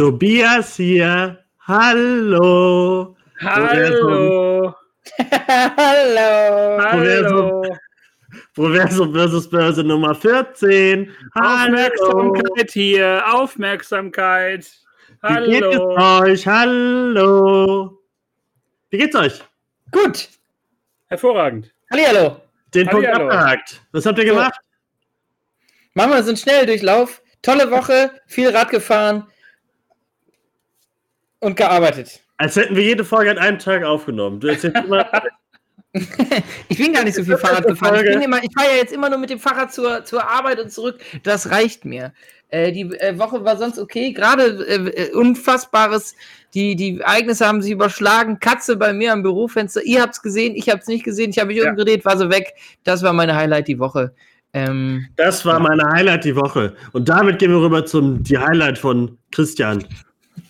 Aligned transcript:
Tobias 0.00 0.76
hier. 0.76 1.44
Hallo. 1.68 3.14
Hallo. 3.42 4.74
Hallo. 5.76 6.80
Hallo. 6.80 7.62
Proversum 8.54 9.12
versus 9.12 9.50
Börse 9.50 9.84
Nummer 9.84 10.14
14. 10.14 11.14
Hallo. 11.34 11.76
Aufmerksamkeit 11.76 12.70
hier. 12.70 13.22
Aufmerksamkeit. 13.30 14.70
Wie 15.22 15.50
geht 15.50 15.64
es 15.64 15.78
Hallo. 15.78 16.22
euch? 16.22 16.46
Hallo. 16.46 17.98
Wie 18.88 18.96
geht's 18.96 19.16
euch? 19.16 19.44
Gut. 19.92 20.30
Hervorragend. 21.08 21.70
Hallihallo. 21.90 22.40
Den 22.72 22.88
Punkt 22.88 23.06
Hallihallo. 23.06 23.28
abgehakt. 23.28 23.82
Was 23.92 24.06
habt 24.06 24.18
ihr 24.18 24.28
So. 24.28 24.32
gemacht? 24.32 24.58
Machen 25.92 26.12
wir 26.12 26.22
so 26.22 26.30
einen 26.30 26.38
Schnelldurchlauf. 26.38 27.20
Tolle 27.42 27.70
Woche, 27.70 28.12
viel 28.26 28.48
Rad 28.48 28.70
gefahren 28.70 29.26
und 31.40 31.56
gearbeitet. 31.56 32.20
Als 32.38 32.56
hätten 32.56 32.76
wir 32.76 32.82
jede 32.82 33.04
Folge 33.04 33.30
an 33.32 33.38
einem 33.38 33.58
Tag 33.58 33.82
aufgenommen. 33.84 34.40
Du 34.40 34.46
erzählst 34.48 34.76
immer, 34.84 35.06
Ich 36.68 36.78
bin 36.78 36.92
gar 36.92 37.04
nicht 37.04 37.16
so 37.16 37.24
viel 37.24 37.36
Fahrrad 37.36 37.66
gefahren. 37.66 37.94
Ich, 37.94 38.00
Folge. 38.00 38.10
bin 38.12 38.22
immer, 38.22 38.42
ich 38.42 38.50
fahre 38.56 38.70
ja 38.70 38.76
jetzt 38.76 38.92
immer 38.92 39.10
nur 39.10 39.18
mit 39.18 39.30
dem 39.30 39.40
Fahrrad 39.40 39.72
zur, 39.72 40.04
zur 40.04 40.28
Arbeit 40.28 40.60
und 40.60 40.70
zurück. 40.70 41.00
Das 41.24 41.50
reicht 41.50 41.84
mir. 41.84 42.12
Äh, 42.50 42.72
die 42.72 42.82
äh, 43.00 43.18
Woche 43.18 43.44
war 43.44 43.56
sonst 43.56 43.78
okay. 43.78 44.12
Gerade 44.12 44.64
äh, 44.66 45.08
äh, 45.08 45.12
Unfassbares. 45.12 46.14
Die, 46.54 46.76
die 46.76 47.00
Ereignisse 47.00 47.46
haben 47.46 47.62
sich 47.62 47.72
überschlagen. 47.72 48.38
Katze 48.40 48.76
bei 48.76 48.92
mir 48.92 49.12
am 49.12 49.22
Bürofenster. 49.22 49.82
Ihr 49.82 50.02
habt 50.02 50.14
es 50.14 50.22
gesehen, 50.22 50.54
ich 50.54 50.68
habe 50.68 50.80
es 50.80 50.86
nicht 50.86 51.04
gesehen. 51.04 51.30
Ich 51.30 51.38
habe 51.38 51.48
mich 51.48 51.58
Ja. 51.58 51.70
umgedreht, 51.70 52.04
war 52.04 52.16
so 52.16 52.30
weg. 52.30 52.54
Das 52.84 53.02
war 53.02 53.12
meine 53.12 53.34
Highlight 53.34 53.68
die 53.68 53.78
Woche. 53.78 54.12
Ähm, 54.52 55.06
das 55.16 55.44
war 55.44 55.60
meine 55.60 55.84
Highlight 55.92 56.24
die 56.24 56.34
Woche. 56.34 56.74
Und 56.92 57.08
damit 57.08 57.38
gehen 57.38 57.50
wir 57.52 57.60
rüber 57.60 57.84
zum 57.84 58.22
die 58.22 58.38
Highlight 58.38 58.78
von 58.78 59.16
Christian. 59.30 59.84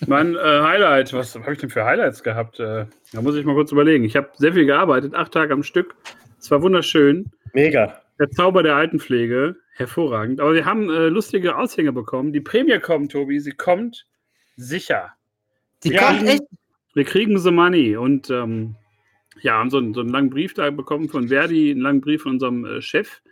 Mein 0.06 0.34
äh, 0.34 0.38
Highlight. 0.38 1.12
Was 1.12 1.34
habe 1.34 1.52
ich 1.52 1.58
denn 1.58 1.70
für 1.70 1.84
Highlights 1.84 2.22
gehabt? 2.22 2.60
Äh, 2.60 2.86
da 3.12 3.22
muss 3.22 3.36
ich 3.36 3.44
mal 3.44 3.55
kurz 3.55 3.72
überlegen. 3.72 4.05
Ich 4.05 4.16
habe 4.16 4.30
sehr 4.36 4.52
viel 4.52 4.66
gearbeitet, 4.66 5.14
acht 5.14 5.32
Tage 5.32 5.52
am 5.52 5.62
Stück. 5.62 5.94
Es 6.38 6.50
war 6.50 6.62
wunderschön. 6.62 7.30
Mega. 7.52 8.00
Der 8.19 8.30
Zauber 8.30 8.62
der 8.62 8.77
Altenpflege. 8.77 9.56
Hervorragend. 9.74 10.41
Aber 10.41 10.55
wir 10.55 10.66
haben 10.66 10.91
äh, 10.91 11.08
lustige 11.08 11.56
Aushänge 11.56 11.92
bekommen. 11.92 12.32
Die 12.32 12.41
Prämie 12.41 12.78
kommt, 12.78 13.12
Tobi. 13.12 13.41
Sie 13.41 13.52
kommt 13.52 14.06
sicher. 14.56 15.14
sie 15.82 15.94
Ja, 15.94 16.08
kommt 16.08 16.28
echt. 16.28 16.42
Wir 16.94 17.04
kriegen 17.04 17.38
the 17.38 17.50
money 17.50 17.97
und 17.97 18.30
ähm, 18.30 18.75
ja, 19.41 19.58
haben 19.58 19.70
so 19.70 19.78
einen, 19.78 19.94
so 19.94 20.00
einen 20.00 20.10
langen 20.10 20.30
Brief 20.30 20.54
da 20.54 20.70
bekommen 20.70 21.08
von 21.08 21.28
Verdi, 21.28 21.70
einen 21.70 21.80
langen 21.80 22.00
Brief 22.00 22.22
von 22.22 22.32
unserem 22.32 22.64
äh, 22.64 22.82
Chef. 22.82 23.22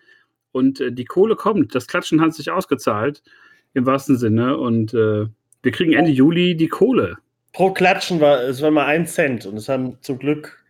Und 0.52 0.80
äh, 0.80 0.92
die 0.92 1.04
Kohle 1.04 1.36
kommt. 1.36 1.74
Das 1.74 1.86
Klatschen 1.86 2.20
hat 2.20 2.34
sich 2.34 2.50
ausgezahlt, 2.50 3.22
im 3.74 3.84
wahrsten 3.84 4.16
Sinne. 4.16 4.56
Und 4.56 4.94
äh, 4.94 5.26
wir 5.62 5.72
kriegen 5.72 5.92
Ende 5.92 6.10
Juli 6.10 6.56
die 6.56 6.68
Kohle. 6.68 7.16
Pro 7.52 7.72
Klatschen 7.72 8.20
war 8.20 8.40
es 8.42 8.60
war 8.62 8.70
mal 8.70 8.86
ein 8.86 9.06
Cent 9.06 9.46
und 9.46 9.56
es 9.56 9.68
haben 9.68 9.98
zum 10.02 10.18
Glück 10.18 10.62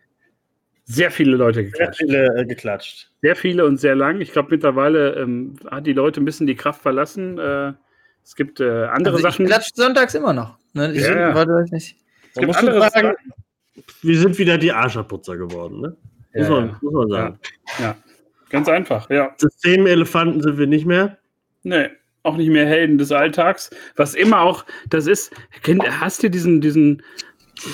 Sehr 0.85 1.11
viele 1.11 1.35
Leute 1.35 1.55
sehr 1.61 1.65
geklatscht. 1.65 1.99
viele 1.99 2.35
äh, 2.39 2.45
geklatscht. 2.45 3.11
Sehr 3.21 3.35
viele 3.35 3.65
und 3.65 3.77
sehr 3.77 3.95
lang. 3.95 4.21
Ich 4.21 4.31
glaube, 4.31 4.49
mittlerweile 4.51 5.13
ähm, 5.15 5.55
hat 5.69 5.85
die 5.85 5.93
Leute 5.93 6.21
ein 6.21 6.25
bisschen 6.25 6.47
die 6.47 6.55
Kraft 6.55 6.81
verlassen. 6.81 7.37
Äh, 7.37 7.73
es 8.23 8.35
gibt 8.35 8.59
äh, 8.59 8.85
andere 8.85 9.15
Also 9.15 9.27
ich 9.27 9.33
Sachen. 9.33 9.45
klatscht 9.45 9.75
sonntags 9.75 10.15
immer 10.15 10.33
noch. 10.33 10.57
Ne? 10.73 10.93
Ich 10.93 11.01
Ja, 11.03 11.19
ja. 11.29 11.35
wollte 11.35 11.53
euch 11.53 11.71
nicht. 11.71 11.95
Man 12.35 12.45
gibt 12.45 12.47
muss 12.47 12.57
andere 12.57 12.89
sagen, 12.89 13.13
wir 14.01 14.17
sind 14.19 14.37
wieder 14.37 14.57
die 14.57 14.71
Arscherputzer 14.71 15.35
geworden. 15.37 15.81
Ne? 15.81 15.95
Muss, 16.33 16.47
Ja, 16.47 16.49
man, 16.49 16.67
ja. 16.69 16.77
muss 16.81 16.93
man 16.93 17.09
sagen. 17.09 17.39
Ja, 17.79 17.97
ganz 18.49 18.67
einfach, 18.69 19.09
ja. 19.09 19.33
Systemelefanten 19.37 20.41
sind 20.41 20.57
wir 20.57 20.67
nicht 20.67 20.85
mehr. 20.85 21.17
Nee, 21.63 21.89
auch 22.23 22.37
nicht 22.37 22.49
mehr 22.49 22.65
Helden 22.65 22.97
des 22.97 23.11
Alltags. 23.11 23.69
Was 23.95 24.13
immer 24.15 24.41
auch, 24.41 24.65
das 24.89 25.07
ist, 25.07 25.31
kennt, 25.63 25.83
hast 25.99 26.21
du 26.23 26.29
diesen, 26.29 26.61
diesen, 26.61 27.01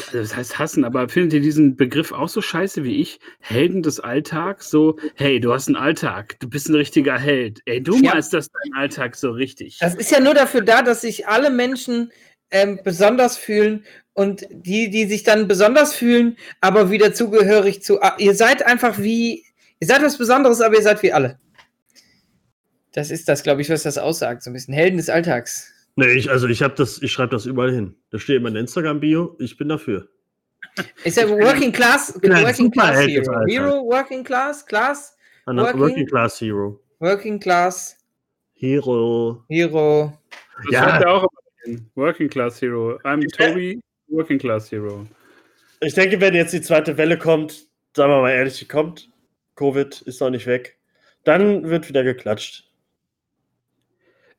also 0.08 0.20
das 0.20 0.36
heißt 0.36 0.60
hassen, 0.60 0.84
aber 0.84 1.10
findet 1.10 1.34
ihr 1.34 1.42
diesen 1.42 1.76
Begriff 1.76 2.12
auch 2.12 2.30
so 2.30 2.42
scheiße 2.42 2.84
wie 2.84 3.02
ich? 3.02 3.20
Helden 3.40 3.84
des 3.84 4.00
Alltags? 4.00 4.70
So, 4.70 4.98
hey, 5.16 5.40
du 5.40 5.54
hast 5.54 5.68
einen 5.68 5.76
Alltag, 5.78 6.40
du 6.40 6.50
bist 6.50 6.70
ein 6.70 6.76
richtiger 6.76 7.18
Held. 7.20 7.62
Ey, 7.66 7.82
du 7.82 7.96
Ja. 7.98 8.14
meinst 8.14 8.34
das 8.34 8.50
dein 8.50 8.74
Alltag 8.82 9.16
so 9.16 9.32
richtig. 9.32 9.78
Das 9.80 9.96
ist 9.96 10.12
ja 10.12 10.20
nur 10.20 10.34
dafür 10.34 10.62
da, 10.62 10.82
dass 10.82 11.02
sich 11.02 11.28
alle 11.28 11.50
Menschen 11.50 12.12
ähm, 12.52 12.80
besonders 12.84 13.38
fühlen 13.38 13.84
und 14.14 14.46
die, 14.50 14.90
die 14.90 15.06
sich 15.06 15.24
dann 15.24 15.48
besonders 15.48 15.94
fühlen, 15.94 16.38
aber 16.62 16.90
wieder 16.90 17.14
zugehörig 17.14 17.84
zu. 17.84 18.00
Ihr 18.18 18.34
seid 18.36 18.66
einfach 18.66 19.00
wie. 19.00 19.44
Ihr 19.82 19.88
seid 19.88 20.02
was 20.04 20.18
Besonderes, 20.18 20.62
aber 20.62 20.76
ihr 20.76 20.82
seid 20.84 21.04
wie 21.04 21.12
alle. 21.12 21.38
Das 22.96 23.12
ist 23.12 23.28
das, 23.28 23.44
glaube 23.44 23.62
ich, 23.62 23.70
was 23.70 23.84
das 23.84 23.98
aussagt. 23.98 24.42
So 24.42 24.50
ein 24.50 24.54
bisschen 24.54 24.74
Helden 24.74 24.96
des 24.96 25.10
Alltags. 25.10 25.70
Nee, 25.98 26.14
ich, 26.14 26.30
also 26.30 26.48
ich 26.48 26.64
habe 26.64 26.76
das, 26.76 27.02
ich 27.02 27.12
schreibe 27.12 27.32
das 27.32 27.46
überall 27.46 27.72
hin. 27.72 27.96
Das 28.10 28.22
steht 28.22 28.38
in 28.38 28.44
meiner 28.44 28.60
Instagram-Bio, 28.62 29.36
ich 29.40 29.58
bin 29.58 29.68
dafür. 29.68 30.08
Ist 31.04 31.18
ja 31.18 31.30
Working 31.30 31.72
Class, 31.72 32.16
Working 32.16 32.72
Class 32.72 33.00
Hero. 33.06 33.46
Hero, 33.48 33.86
Working 33.86 34.24
Class, 34.24 34.66
Class, 34.66 35.18
Working- 35.46 35.80
Working 35.80 36.08
Class 36.08 36.40
Hero. 36.42 36.80
Working 37.00 37.40
Class 37.40 37.98
Hero. 38.54 39.44
Hero. 39.50 40.18
Das 40.64 40.72
ja. 40.72 40.84
schreibt 40.84 41.04
er 41.04 41.12
auch 41.12 41.24
immer 41.24 41.42
hin. 41.66 41.92
Working 41.96 42.30
Class 42.30 42.62
Hero. 42.62 42.98
I'm 43.04 43.26
Toby, 43.38 43.82
Working 44.08 44.40
Class 44.40 44.72
Hero. 44.72 45.06
Ich 45.82 45.94
denke, 45.94 46.20
wenn 46.22 46.34
jetzt 46.34 46.54
die 46.54 46.62
zweite 46.62 46.98
Welle 46.98 47.18
kommt, 47.18 47.68
sagen 47.96 48.12
wir 48.12 48.22
mal 48.22 48.32
ehrlich, 48.32 48.58
die 48.60 48.68
kommt, 48.68 49.10
Covid 49.56 50.02
ist 50.02 50.22
noch 50.22 50.30
nicht 50.30 50.48
weg, 50.48 50.78
dann 51.26 51.70
wird 51.70 51.90
wieder 51.90 52.04
geklatscht. 52.04 52.65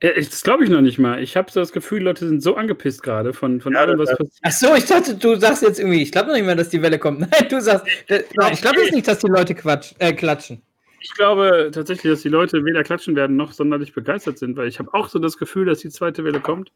Äh, 0.00 0.10
ich- 0.20 0.28
Das 0.30 0.42
glaube 0.42 0.64
ich 0.64 0.70
noch 0.70 0.80
nicht 0.80 0.98
mal. 0.98 1.22
Ich 1.22 1.36
habe 1.36 1.50
so 1.50 1.60
das 1.60 1.72
Gefühl, 1.72 2.02
Leute 2.02 2.26
sind 2.28 2.42
so 2.42 2.56
angepisst 2.56 3.02
gerade 3.02 3.32
von, 3.32 3.60
von 3.60 3.72
Ja, 3.72 3.80
allem, 3.80 3.98
was 3.98 4.10
passiert. 4.10 4.32
Ach 4.42 4.50
so, 4.52 4.74
ich 4.74 4.84
dachte, 4.84 5.14
du 5.16 5.36
sagst 5.36 5.62
jetzt 5.62 5.78
irgendwie, 5.78 6.02
ich 6.02 6.12
glaube 6.12 6.28
noch 6.28 6.34
nicht 6.36 6.44
mehr, 6.46 6.54
dass 6.56 6.68
die 6.68 6.82
Welle 6.82 6.98
kommt. 6.98 7.20
Nein, 7.30 7.46
du 7.48 7.60
sagst, 7.60 7.86
äh, 8.08 8.22
nein, 8.34 8.52
ich 8.52 8.60
glaube 8.62 8.80
jetzt 8.80 8.94
nicht, 8.94 9.08
dass 9.08 9.18
die 9.20 9.28
Leute 9.28 9.54
quatsch, 9.54 9.92
äh, 9.98 10.12
klatschen. 10.12 10.62
Ich 11.00 11.14
glaube 11.14 11.70
tatsächlich, 11.72 12.12
dass 12.12 12.22
die 12.22 12.28
Leute 12.28 12.64
weder 12.64 12.82
klatschen 12.82 13.14
werden 13.14 13.36
noch 13.36 13.52
sonderlich 13.52 13.92
begeistert 13.94 14.38
sind, 14.38 14.56
weil 14.56 14.66
ich 14.66 14.78
habe 14.80 14.92
auch 14.92 15.08
so 15.08 15.18
das 15.20 15.36
Gefühl, 15.38 15.64
dass 15.66 15.78
die 15.78 15.88
zweite 15.90 16.24
Welle 16.24 16.40
kommt. 16.40 16.72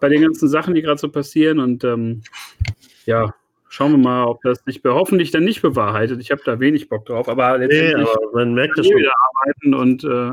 Bei 0.00 0.08
den 0.08 0.22
ganzen 0.22 0.48
Sachen, 0.48 0.74
die 0.74 0.82
gerade 0.82 0.98
so 0.98 1.08
passieren. 1.08 1.60
Und 1.60 1.84
ähm, 1.84 2.22
ja, 3.06 3.32
schauen 3.68 3.92
wir 3.92 3.98
mal, 3.98 4.24
ob 4.24 4.42
das 4.42 4.58
sich 4.66 4.82
be- 4.82 4.92
hoffentlich 4.94 5.30
dann 5.30 5.44
nicht 5.44 5.62
bewahrheitet. 5.62 6.20
Ich 6.20 6.30
habe 6.32 6.42
da 6.44 6.58
wenig 6.58 6.88
Bock 6.88 7.06
drauf, 7.06 7.28
aber 7.28 7.56
Nee, 7.58 7.66
letztendlich 7.66 8.08
aber 8.08 8.32
man 8.34 8.54
merkt 8.54 8.76
das 8.78 8.86
schon. 8.86 8.96
wieder 8.96 9.12
arbeiten 9.40 9.74
und 9.74 10.04
äh, 10.04 10.32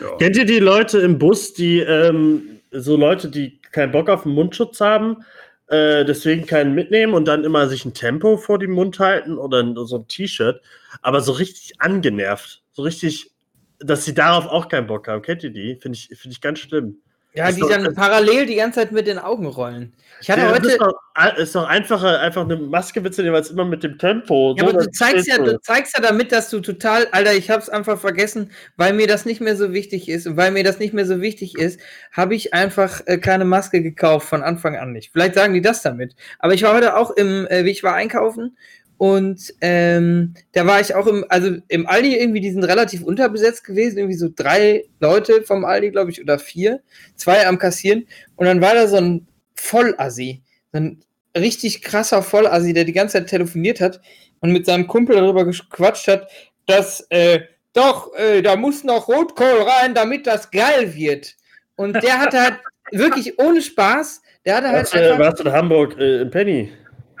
ja. 0.00 0.16
Kennt 0.16 0.36
ihr 0.36 0.44
die 0.44 0.58
Leute 0.58 0.98
im 0.98 1.18
Bus, 1.18 1.52
die 1.52 1.80
ähm, 1.80 2.60
so 2.70 2.96
Leute, 2.96 3.28
die 3.28 3.60
keinen 3.72 3.92
Bock 3.92 4.08
auf 4.08 4.24
den 4.24 4.32
Mundschutz 4.32 4.80
haben, 4.80 5.24
äh, 5.68 6.04
deswegen 6.04 6.46
keinen 6.46 6.74
mitnehmen 6.74 7.14
und 7.14 7.26
dann 7.26 7.44
immer 7.44 7.68
sich 7.68 7.84
ein 7.84 7.94
Tempo 7.94 8.36
vor 8.36 8.58
den 8.58 8.72
Mund 8.72 8.98
halten 8.98 9.38
oder 9.38 9.62
so 9.86 9.98
ein 9.98 10.08
T-Shirt, 10.08 10.60
aber 11.02 11.20
so 11.20 11.32
richtig 11.32 11.80
angenervt, 11.80 12.62
so 12.72 12.82
richtig, 12.82 13.30
dass 13.78 14.04
sie 14.04 14.14
darauf 14.14 14.46
auch 14.46 14.68
keinen 14.68 14.86
Bock 14.86 15.08
haben. 15.08 15.22
Kennt 15.22 15.44
ihr 15.44 15.50
die? 15.50 15.76
Finde 15.76 15.96
ich, 15.96 16.08
finde 16.18 16.32
ich 16.32 16.40
ganz 16.40 16.58
schlimm. 16.58 17.00
Ja, 17.32 17.48
Ist 17.48 17.56
die 17.56 17.60
doch- 17.60 17.68
dann 17.70 17.94
parallel 17.94 18.46
die 18.46 18.56
ganze 18.56 18.80
Zeit 18.80 18.90
mit 18.90 19.06
den 19.06 19.18
Augen 19.18 19.46
rollen. 19.46 19.92
Ich 20.20 20.28
hatte 20.28 20.40
Ja, 20.40 20.48
das 20.48 20.56
heute. 20.58 20.68
ist 20.68 20.80
doch, 20.80 21.36
ist 21.38 21.54
doch 21.54 21.64
einfacher, 21.68 22.18
einfach 22.20 22.42
eine 22.44 22.56
Maske 22.56 23.00
mitzunehmen, 23.00 23.36
als 23.36 23.50
immer 23.50 23.64
mit 23.64 23.84
dem 23.84 23.98
Tempo. 23.98 24.54
Ja, 24.58 24.64
so, 24.64 24.70
aber 24.70 24.78
du 24.80 24.86
das 24.86 24.96
zeigst 24.98 25.28
ja, 25.28 25.38
du 25.38 25.60
zeigst 25.60 25.96
ja 25.96 26.02
damit, 26.02 26.32
dass 26.32 26.50
du 26.50 26.58
total, 26.60 27.06
Alter, 27.12 27.32
ich 27.34 27.48
hab's 27.48 27.68
einfach 27.68 27.98
vergessen, 28.00 28.50
weil 28.76 28.92
mir 28.94 29.06
das 29.06 29.26
nicht 29.26 29.40
mehr 29.40 29.54
so 29.56 29.72
wichtig 29.72 30.08
ist 30.08 30.26
und 30.26 30.36
weil 30.36 30.50
mir 30.50 30.64
das 30.64 30.80
nicht 30.80 30.92
mehr 30.92 31.06
so 31.06 31.20
wichtig 31.20 31.56
ist, 31.56 31.80
habe 32.10 32.34
ich 32.34 32.52
einfach 32.52 33.00
äh, 33.06 33.18
keine 33.18 33.44
Maske 33.44 33.80
gekauft 33.80 34.28
von 34.28 34.42
Anfang 34.42 34.76
an 34.76 34.92
nicht. 34.92 35.12
Vielleicht 35.12 35.36
sagen 35.36 35.54
die 35.54 35.62
das 35.62 35.82
damit. 35.82 36.16
Aber 36.40 36.52
ich 36.52 36.64
war 36.64 36.74
heute 36.74 36.96
auch 36.96 37.12
im, 37.12 37.46
äh, 37.46 37.64
wie 37.64 37.70
ich 37.70 37.84
war 37.84 37.94
einkaufen 37.94 38.56
und 39.00 39.54
ähm, 39.62 40.34
da 40.52 40.66
war 40.66 40.78
ich 40.78 40.94
auch 40.94 41.06
im, 41.06 41.24
also 41.30 41.56
im 41.68 41.86
Aldi 41.86 42.18
irgendwie, 42.18 42.40
die 42.40 42.50
sind 42.50 42.64
relativ 42.64 43.02
unterbesetzt 43.02 43.64
gewesen, 43.64 43.96
irgendwie 43.96 44.18
so 44.18 44.28
drei 44.28 44.84
Leute 45.00 45.42
vom 45.42 45.64
Aldi, 45.64 45.92
glaube 45.92 46.10
ich, 46.10 46.20
oder 46.20 46.38
vier, 46.38 46.82
zwei 47.16 47.46
am 47.46 47.56
Kassieren 47.56 48.06
und 48.36 48.44
dann 48.44 48.60
war 48.60 48.74
da 48.74 48.86
so 48.86 48.98
ein 48.98 49.26
Vollassi, 49.54 50.42
so 50.70 50.80
ein 50.80 51.02
richtig 51.34 51.80
krasser 51.80 52.22
Vollassi, 52.22 52.74
der 52.74 52.84
die 52.84 52.92
ganze 52.92 53.14
Zeit 53.14 53.28
telefoniert 53.28 53.80
hat 53.80 54.02
und 54.40 54.52
mit 54.52 54.66
seinem 54.66 54.86
Kumpel 54.86 55.16
darüber 55.16 55.46
gequatscht 55.46 56.06
hat, 56.06 56.28
dass 56.66 57.06
äh, 57.08 57.40
doch, 57.72 58.14
äh, 58.16 58.42
da 58.42 58.54
muss 58.54 58.84
noch 58.84 59.08
Rotkohl 59.08 59.62
rein, 59.62 59.94
damit 59.94 60.26
das 60.26 60.50
geil 60.50 60.94
wird. 60.94 61.36
Und 61.74 61.94
der 62.02 62.20
hatte 62.20 62.38
halt 62.38 62.58
wirklich 62.92 63.38
ohne 63.38 63.62
Spaß, 63.62 64.20
der 64.44 64.56
hatte 64.56 64.68
halt 64.68 64.76
Warst, 64.80 64.94
du, 64.94 64.98
einfach. 64.98 65.18
warst 65.18 65.38
du 65.40 65.44
in 65.44 65.52
Hamburg 65.52 65.98
äh, 65.98 66.20
im 66.20 66.30
Penny? 66.30 66.70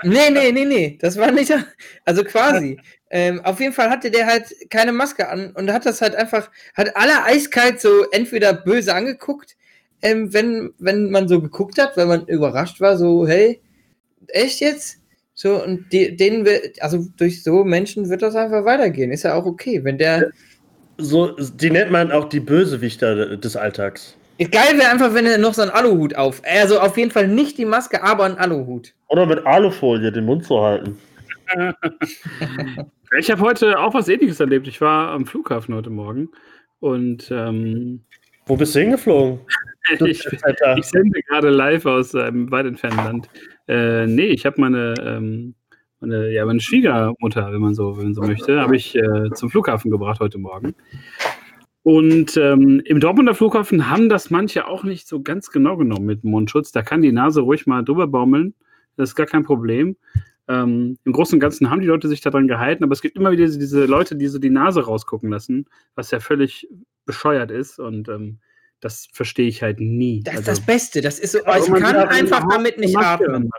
Nee, 0.02 0.30
nee, 0.30 0.52
nee, 0.52 0.64
nee, 0.64 0.98
das 1.00 1.16
war 1.16 1.30
nicht, 1.30 1.52
also 2.04 2.24
quasi. 2.24 2.78
ähm, 3.10 3.40
auf 3.44 3.60
jeden 3.60 3.72
Fall 3.72 3.90
hatte 3.90 4.10
der 4.10 4.26
halt 4.26 4.54
keine 4.70 4.92
Maske 4.92 5.28
an 5.28 5.52
und 5.52 5.72
hat 5.72 5.86
das 5.86 6.00
halt 6.00 6.14
einfach, 6.14 6.50
hat 6.74 6.96
alle 6.96 7.24
eiskalt 7.24 7.80
so 7.80 8.04
entweder 8.10 8.52
böse 8.52 8.94
angeguckt, 8.94 9.56
ähm, 10.02 10.32
wenn, 10.32 10.72
wenn 10.78 11.10
man 11.10 11.28
so 11.28 11.40
geguckt 11.40 11.78
hat, 11.78 11.96
wenn 11.96 12.08
man 12.08 12.26
überrascht 12.26 12.80
war, 12.80 12.96
so, 12.96 13.26
hey, 13.26 13.60
echt 14.28 14.60
jetzt? 14.60 14.98
So, 15.34 15.62
und 15.62 15.90
die, 15.92 16.16
denen 16.16 16.44
wird, 16.44 16.82
also 16.82 17.06
durch 17.16 17.42
so 17.42 17.64
Menschen 17.64 18.08
wird 18.10 18.22
das 18.22 18.36
einfach 18.36 18.64
weitergehen. 18.64 19.10
Ist 19.10 19.22
ja 19.22 19.34
auch 19.34 19.46
okay, 19.46 19.82
wenn 19.84 19.96
der, 19.96 20.30
So, 20.98 21.34
die 21.36 21.70
nennt 21.70 21.90
man 21.90 22.12
auch 22.12 22.28
die 22.28 22.40
Bösewichter 22.40 23.36
des 23.38 23.56
Alltags. 23.56 24.16
Geil 24.38 24.78
wäre 24.78 24.90
einfach, 24.90 25.14
wenn 25.14 25.26
er 25.26 25.38
noch 25.38 25.54
so 25.54 25.62
einen 25.62 25.70
Aluhut 25.70 26.14
auf. 26.14 26.42
Also 26.44 26.78
auf 26.80 26.96
jeden 26.96 27.10
Fall 27.10 27.28
nicht 27.28 27.58
die 27.58 27.64
Maske, 27.64 28.02
aber 28.02 28.24
einen 28.24 28.36
Aluhut. 28.36 28.94
Oder 29.10 29.26
mit 29.26 29.44
Alufolie 29.44 30.12
den 30.12 30.24
Mund 30.24 30.44
zu 30.44 30.60
halten. 30.60 30.98
Ich 33.18 33.28
habe 33.28 33.40
heute 33.40 33.76
auch 33.80 33.92
was 33.92 34.08
ähnliches 34.08 34.38
erlebt. 34.38 34.68
Ich 34.68 34.80
war 34.80 35.10
am 35.10 35.26
Flughafen 35.26 35.74
heute 35.74 35.90
Morgen 35.90 36.28
und 36.78 37.28
ähm, 37.32 38.04
Wo 38.46 38.56
bist 38.56 38.74
du 38.74 38.80
hingeflogen? 38.80 39.40
Ich, 39.98 40.24
ich 40.24 40.84
sende 40.84 41.22
gerade 41.22 41.48
live 41.48 41.86
aus 41.86 42.14
einem 42.14 42.52
weit 42.52 42.66
entfernten 42.66 43.02
Land. 43.02 43.30
Äh, 43.66 44.06
nee, 44.06 44.26
ich 44.26 44.46
habe 44.46 44.60
meine, 44.60 44.94
ähm, 45.04 45.54
meine, 45.98 46.30
ja, 46.30 46.44
meine 46.44 46.60
Schwiegermutter, 46.60 47.50
wenn 47.52 47.60
man 47.60 47.74
so, 47.74 47.96
wenn 47.96 48.04
man 48.04 48.14
so 48.14 48.22
möchte, 48.22 48.60
habe 48.60 48.76
ich 48.76 48.94
äh, 48.94 49.30
zum 49.34 49.50
Flughafen 49.50 49.90
gebracht 49.90 50.20
heute 50.20 50.38
Morgen. 50.38 50.76
Und 51.82 52.36
ähm, 52.36 52.80
im 52.84 53.00
Dortmunder 53.00 53.34
Flughafen 53.34 53.90
haben 53.90 54.08
das 54.08 54.30
manche 54.30 54.68
auch 54.68 54.84
nicht 54.84 55.08
so 55.08 55.22
ganz 55.22 55.50
genau 55.50 55.76
genommen 55.76 56.06
mit 56.06 56.22
Mundschutz. 56.22 56.70
Da 56.70 56.82
kann 56.82 57.02
die 57.02 57.10
Nase 57.10 57.40
ruhig 57.40 57.66
mal 57.66 57.82
drüber 57.82 58.06
baumeln. 58.06 58.54
Das 59.00 59.10
ist 59.10 59.16
gar 59.16 59.26
kein 59.26 59.44
Problem. 59.44 59.96
Ähm, 60.48 60.98
Im 61.04 61.12
Großen 61.12 61.34
und 61.36 61.40
Ganzen 61.40 61.70
haben 61.70 61.80
die 61.80 61.86
Leute 61.86 62.08
sich 62.08 62.20
daran 62.20 62.48
gehalten, 62.48 62.82
aber 62.84 62.92
es 62.92 63.02
gibt 63.02 63.16
immer 63.16 63.30
wieder 63.30 63.46
diese, 63.46 63.58
diese 63.58 63.84
Leute, 63.86 64.16
die 64.16 64.26
so 64.26 64.38
die 64.38 64.50
Nase 64.50 64.84
rausgucken 64.84 65.30
lassen, 65.30 65.66
was 65.94 66.10
ja 66.10 66.20
völlig 66.20 66.68
bescheuert 67.06 67.50
ist. 67.50 67.78
Und 67.78 68.08
ähm, 68.08 68.40
das 68.80 69.08
verstehe 69.12 69.46
ich 69.48 69.62
halt 69.62 69.78
nie. 69.80 70.22
Das 70.24 70.34
ist 70.34 70.38
Also- 70.40 70.50
das 70.52 70.60
Beste. 70.60 71.00
Das 71.00 71.18
ist 71.18 71.32
so, 71.32 71.38
ich 71.38 71.68
man 71.68 71.82
kann 71.82 71.96
einfach 72.08 72.44
damit 72.48 72.78
nicht 72.78 72.94
Maske 72.94 73.24
atmen. 73.26 73.50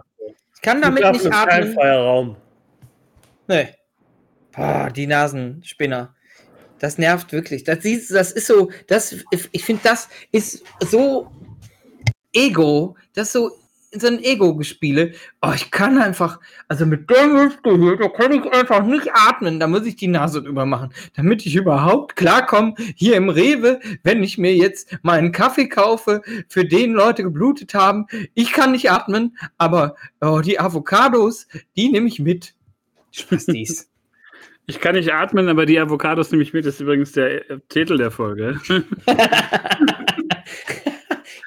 Ich 0.56 0.62
kann 0.62 0.82
damit 0.82 1.00
Flughafen 1.04 1.24
nicht 1.24 1.34
ist 1.34 1.48
kein 1.48 1.62
atmen. 1.62 1.74
freier 1.74 2.00
Raum. 2.02 2.36
Nee. 3.48 3.70
Boah, 4.52 4.90
die 4.94 5.08
Nasenspinner. 5.08 6.14
Das 6.80 6.98
nervt 6.98 7.32
wirklich. 7.32 7.64
Das, 7.64 7.80
das 8.10 8.32
ist 8.32 8.48
so, 8.48 8.70
das, 8.88 9.16
ich 9.52 9.64
finde, 9.64 9.82
das 9.84 10.10
ist 10.32 10.64
so 10.82 11.32
Ego, 12.34 12.96
das 13.14 13.28
ist 13.28 13.34
so, 13.34 13.52
so 13.94 14.08
ein 14.08 14.24
Ego-Gespiele. 14.24 15.14
Oh, 15.42 15.52
ich 15.56 15.72
kann 15.72 15.98
einfach, 15.98 16.40
also 16.68 16.86
mit 16.86 17.10
der 17.10 17.26
Hüfte 17.26 17.78
hier, 17.78 17.98
da 17.98 18.08
kann 18.08 18.32
ich 18.32 18.52
einfach 18.54 18.84
nicht 18.84 19.10
atmen. 19.14 19.60
Da 19.60 19.68
muss 19.68 19.86
ich 19.86 19.96
die 19.96 20.08
Nase 20.08 20.42
drüber 20.42 20.66
machen, 20.66 20.94
damit 21.16 21.46
ich 21.46 21.56
überhaupt 21.56 22.16
klarkomme, 22.16 22.74
hier 22.96 23.16
im 23.16 23.30
Rewe, 23.30 23.80
wenn 24.04 24.24
ich 24.24 24.38
mir 24.38 24.56
jetzt 24.56 24.98
mal 25.04 25.18
einen 25.18 25.32
Kaffee 25.32 25.68
kaufe, 25.68 26.22
für 26.48 26.66
den 26.66 26.94
Leute 26.94 27.24
geblutet 27.24 27.74
haben. 27.74 28.08
Ich 28.34 28.54
kann 28.54 28.72
nicht 28.72 28.92
atmen, 28.92 29.38
aber 29.58 29.96
oh, 30.22 30.40
die 30.40 30.60
Avocados, 30.60 31.48
die 31.76 31.90
nehme 31.90 32.08
ich 32.08 32.20
mit. 32.20 32.54
Spastis. 33.12 33.88
Ich 34.68 34.80
kann 34.80 34.96
nicht 34.96 35.12
atmen, 35.12 35.50
aber 35.50 35.66
die 35.66 35.80
Avocados 35.80 36.32
nehme 36.32 36.44
ich 36.44 36.54
mit. 36.54 36.66
Das 36.66 36.76
ist 36.76 36.82
übrigens 36.82 37.12
der 37.12 37.50
äh, 37.50 37.60
Titel 37.68 37.98
der 37.98 38.10
Folge. 38.10 38.62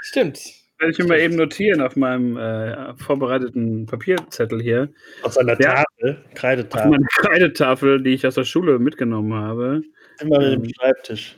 Stimmt. 0.03 0.64
Werde 0.79 0.93
ich 0.93 0.99
mir 0.99 1.07
mal 1.07 1.21
eben 1.21 1.37
notieren 1.37 1.81
auf 1.81 1.95
meinem 1.97 2.37
äh, 2.37 2.95
vorbereiteten 2.97 3.87
Papierzettel 3.87 4.61
hier. 4.61 4.89
Auf 5.23 5.35
seiner 5.35 5.59
Ja. 5.61 5.85
Tafel, 5.85 6.19
Auf 6.27 6.35
Kreidetafel. 6.35 6.91
meine 6.91 7.07
Kreidetafel, 7.19 8.03
die 8.03 8.11
ich 8.11 8.27
aus 8.27 8.35
der 8.35 8.45
Schule 8.45 8.79
mitgenommen 8.79 9.33
habe. 9.35 9.83
Immer 10.21 10.39
mit 10.41 10.53
ähm, 10.53 10.63
dem 10.63 10.73
Schreibtisch. 10.75 11.37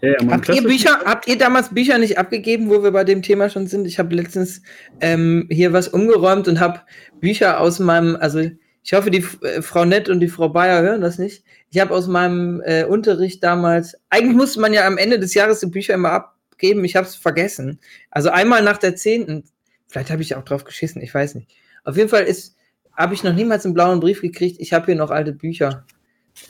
Ja, 0.00 0.14
Habt 0.30 0.48
ihr 0.48 0.62
Bücher, 0.62 0.98
habt 1.04 1.28
ihr 1.28 1.38
damals 1.38 1.72
Bücher 1.72 1.96
nicht 1.98 2.18
abgegeben, 2.18 2.68
wo 2.70 2.82
wir 2.82 2.90
bei 2.90 3.04
dem 3.04 3.22
Thema 3.22 3.48
schon 3.48 3.68
sind? 3.68 3.86
Ich 3.86 3.98
habe 4.00 4.14
letztens 4.16 4.62
ähm, 5.00 5.46
hier 5.50 5.72
was 5.72 5.86
umgeräumt 5.88 6.48
und 6.48 6.58
habe 6.58 6.80
Bücher 7.20 7.60
aus 7.60 7.78
meinem, 7.78 8.16
also 8.16 8.40
ich 8.82 8.92
hoffe, 8.94 9.10
die 9.12 9.24
äh, 9.42 9.62
Frau 9.62 9.84
Nett 9.84 10.08
und 10.08 10.18
die 10.18 10.26
Frau 10.26 10.48
Bayer 10.48 10.82
hören 10.82 11.02
das 11.02 11.18
nicht. 11.18 11.44
Ich 11.70 11.78
habe 11.80 11.94
aus 11.94 12.08
meinem 12.08 12.60
äh, 12.64 12.84
Unterricht 12.84 13.44
damals, 13.44 13.94
eigentlich 14.10 14.34
musste 14.36 14.58
man 14.60 14.72
ja 14.72 14.86
am 14.88 14.98
Ende 14.98 15.20
des 15.20 15.34
Jahres 15.34 15.60
die 15.60 15.66
Bücher 15.66 15.94
immer 15.94 16.31
abgeben, 16.62 16.84
ich 16.84 16.94
habe 16.94 17.06
es 17.06 17.16
vergessen. 17.16 17.80
Also 18.10 18.30
einmal 18.30 18.62
nach 18.62 18.78
der 18.78 18.94
zehnten, 18.94 19.44
vielleicht 19.88 20.10
habe 20.10 20.22
ich 20.22 20.36
auch 20.36 20.44
drauf 20.44 20.64
geschissen, 20.64 21.02
ich 21.02 21.12
weiß 21.12 21.34
nicht. 21.34 21.50
Auf 21.84 21.96
jeden 21.96 22.08
Fall 22.08 22.22
ist, 22.22 22.56
habe 22.96 23.14
ich 23.14 23.24
noch 23.24 23.34
niemals 23.34 23.64
einen 23.64 23.74
blauen 23.74 23.98
Brief 23.98 24.20
gekriegt. 24.20 24.60
Ich 24.60 24.72
habe 24.72 24.86
hier 24.86 24.94
noch 24.94 25.10
alte 25.10 25.32
Bücher. 25.32 25.84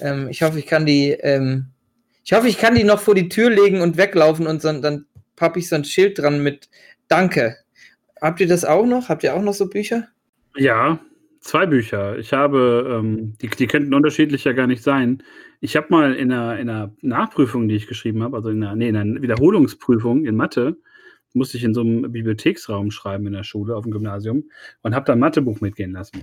Ähm, 0.00 0.28
ich 0.28 0.42
hoffe, 0.42 0.58
ich 0.58 0.66
kann 0.66 0.84
die, 0.84 1.12
ähm, 1.12 1.68
ich 2.24 2.34
hoffe, 2.34 2.48
ich 2.48 2.58
kann 2.58 2.74
die 2.74 2.84
noch 2.84 3.00
vor 3.00 3.14
die 3.14 3.30
Tür 3.30 3.48
legen 3.48 3.80
und 3.80 3.96
weglaufen 3.96 4.46
und 4.46 4.60
so, 4.60 4.70
dann 4.80 5.06
pappe 5.34 5.58
ich 5.58 5.68
so 5.68 5.76
ein 5.76 5.84
Schild 5.84 6.18
dran 6.18 6.42
mit 6.42 6.68
Danke. 7.08 7.56
Habt 8.20 8.40
ihr 8.40 8.46
das 8.46 8.64
auch 8.64 8.84
noch? 8.84 9.08
Habt 9.08 9.24
ihr 9.24 9.34
auch 9.34 9.42
noch 9.42 9.54
so 9.54 9.68
Bücher? 9.68 10.08
Ja, 10.56 11.00
zwei 11.42 11.66
Bücher. 11.66 12.18
Ich 12.18 12.32
habe, 12.32 12.98
ähm, 12.98 13.34
die, 13.42 13.48
die 13.48 13.66
könnten 13.66 13.92
unterschiedlich 13.92 14.44
ja 14.44 14.52
gar 14.52 14.66
nicht 14.66 14.82
sein. 14.82 15.22
Ich 15.60 15.76
habe 15.76 15.88
mal 15.90 16.14
in 16.14 16.32
einer, 16.32 16.58
in 16.58 16.70
einer 16.70 16.94
Nachprüfung, 17.02 17.68
die 17.68 17.76
ich 17.76 17.86
geschrieben 17.86 18.22
habe, 18.22 18.36
also 18.36 18.48
in 18.48 18.62
einer, 18.62 18.74
nee, 18.74 18.88
in 18.88 18.96
einer 18.96 19.20
Wiederholungsprüfung 19.20 20.24
in 20.24 20.36
Mathe, 20.36 20.76
musste 21.34 21.56
ich 21.56 21.64
in 21.64 21.74
so 21.74 21.80
einem 21.80 22.12
Bibliotheksraum 22.12 22.90
schreiben 22.90 23.26
in 23.26 23.32
der 23.32 23.44
Schule 23.44 23.76
auf 23.76 23.84
dem 23.84 23.92
Gymnasium 23.92 24.44
und 24.82 24.94
habe 24.94 25.04
da 25.06 25.12
ein 25.12 25.18
Mathebuch 25.18 25.60
mitgehen 25.60 25.92
lassen. 25.92 26.22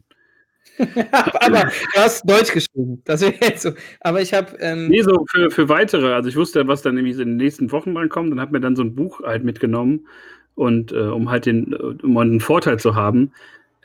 Aber 0.79 1.63
du 1.63 1.99
hast 1.99 2.29
Deutsch 2.29 2.53
geschrieben. 2.53 3.01
Das 3.05 3.21
wäre 3.21 3.33
jetzt 3.41 3.63
so. 3.63 3.71
Aber 4.01 4.21
ich 4.21 4.33
habe. 4.33 4.55
Ähm, 4.59 4.87
Nee, 4.87 5.01
so 5.01 5.25
für, 5.29 5.49
für 5.51 5.67
weitere. 5.67 6.13
Also 6.13 6.29
ich 6.29 6.35
wusste, 6.35 6.67
was 6.67 6.81
dann 6.81 6.95
nämlich 6.95 7.13
in 7.13 7.29
den 7.29 7.37
nächsten 7.37 7.71
Wochen 7.71 7.95
dran 7.95 8.09
kommt 8.09 8.31
und 8.31 8.39
habe 8.39 8.51
mir 8.51 8.59
dann 8.59 8.75
so 8.75 8.83
ein 8.83 8.95
Buch 8.95 9.21
halt 9.21 9.43
mitgenommen 9.43 10.07
und 10.55 10.91
äh, 10.91 10.99
um 10.99 11.29
halt 11.29 11.45
den, 11.45 11.73
äh, 11.73 12.05
um 12.05 12.17
einen 12.17 12.39
Vorteil 12.39 12.79
zu 12.79 12.95
haben. 12.95 13.31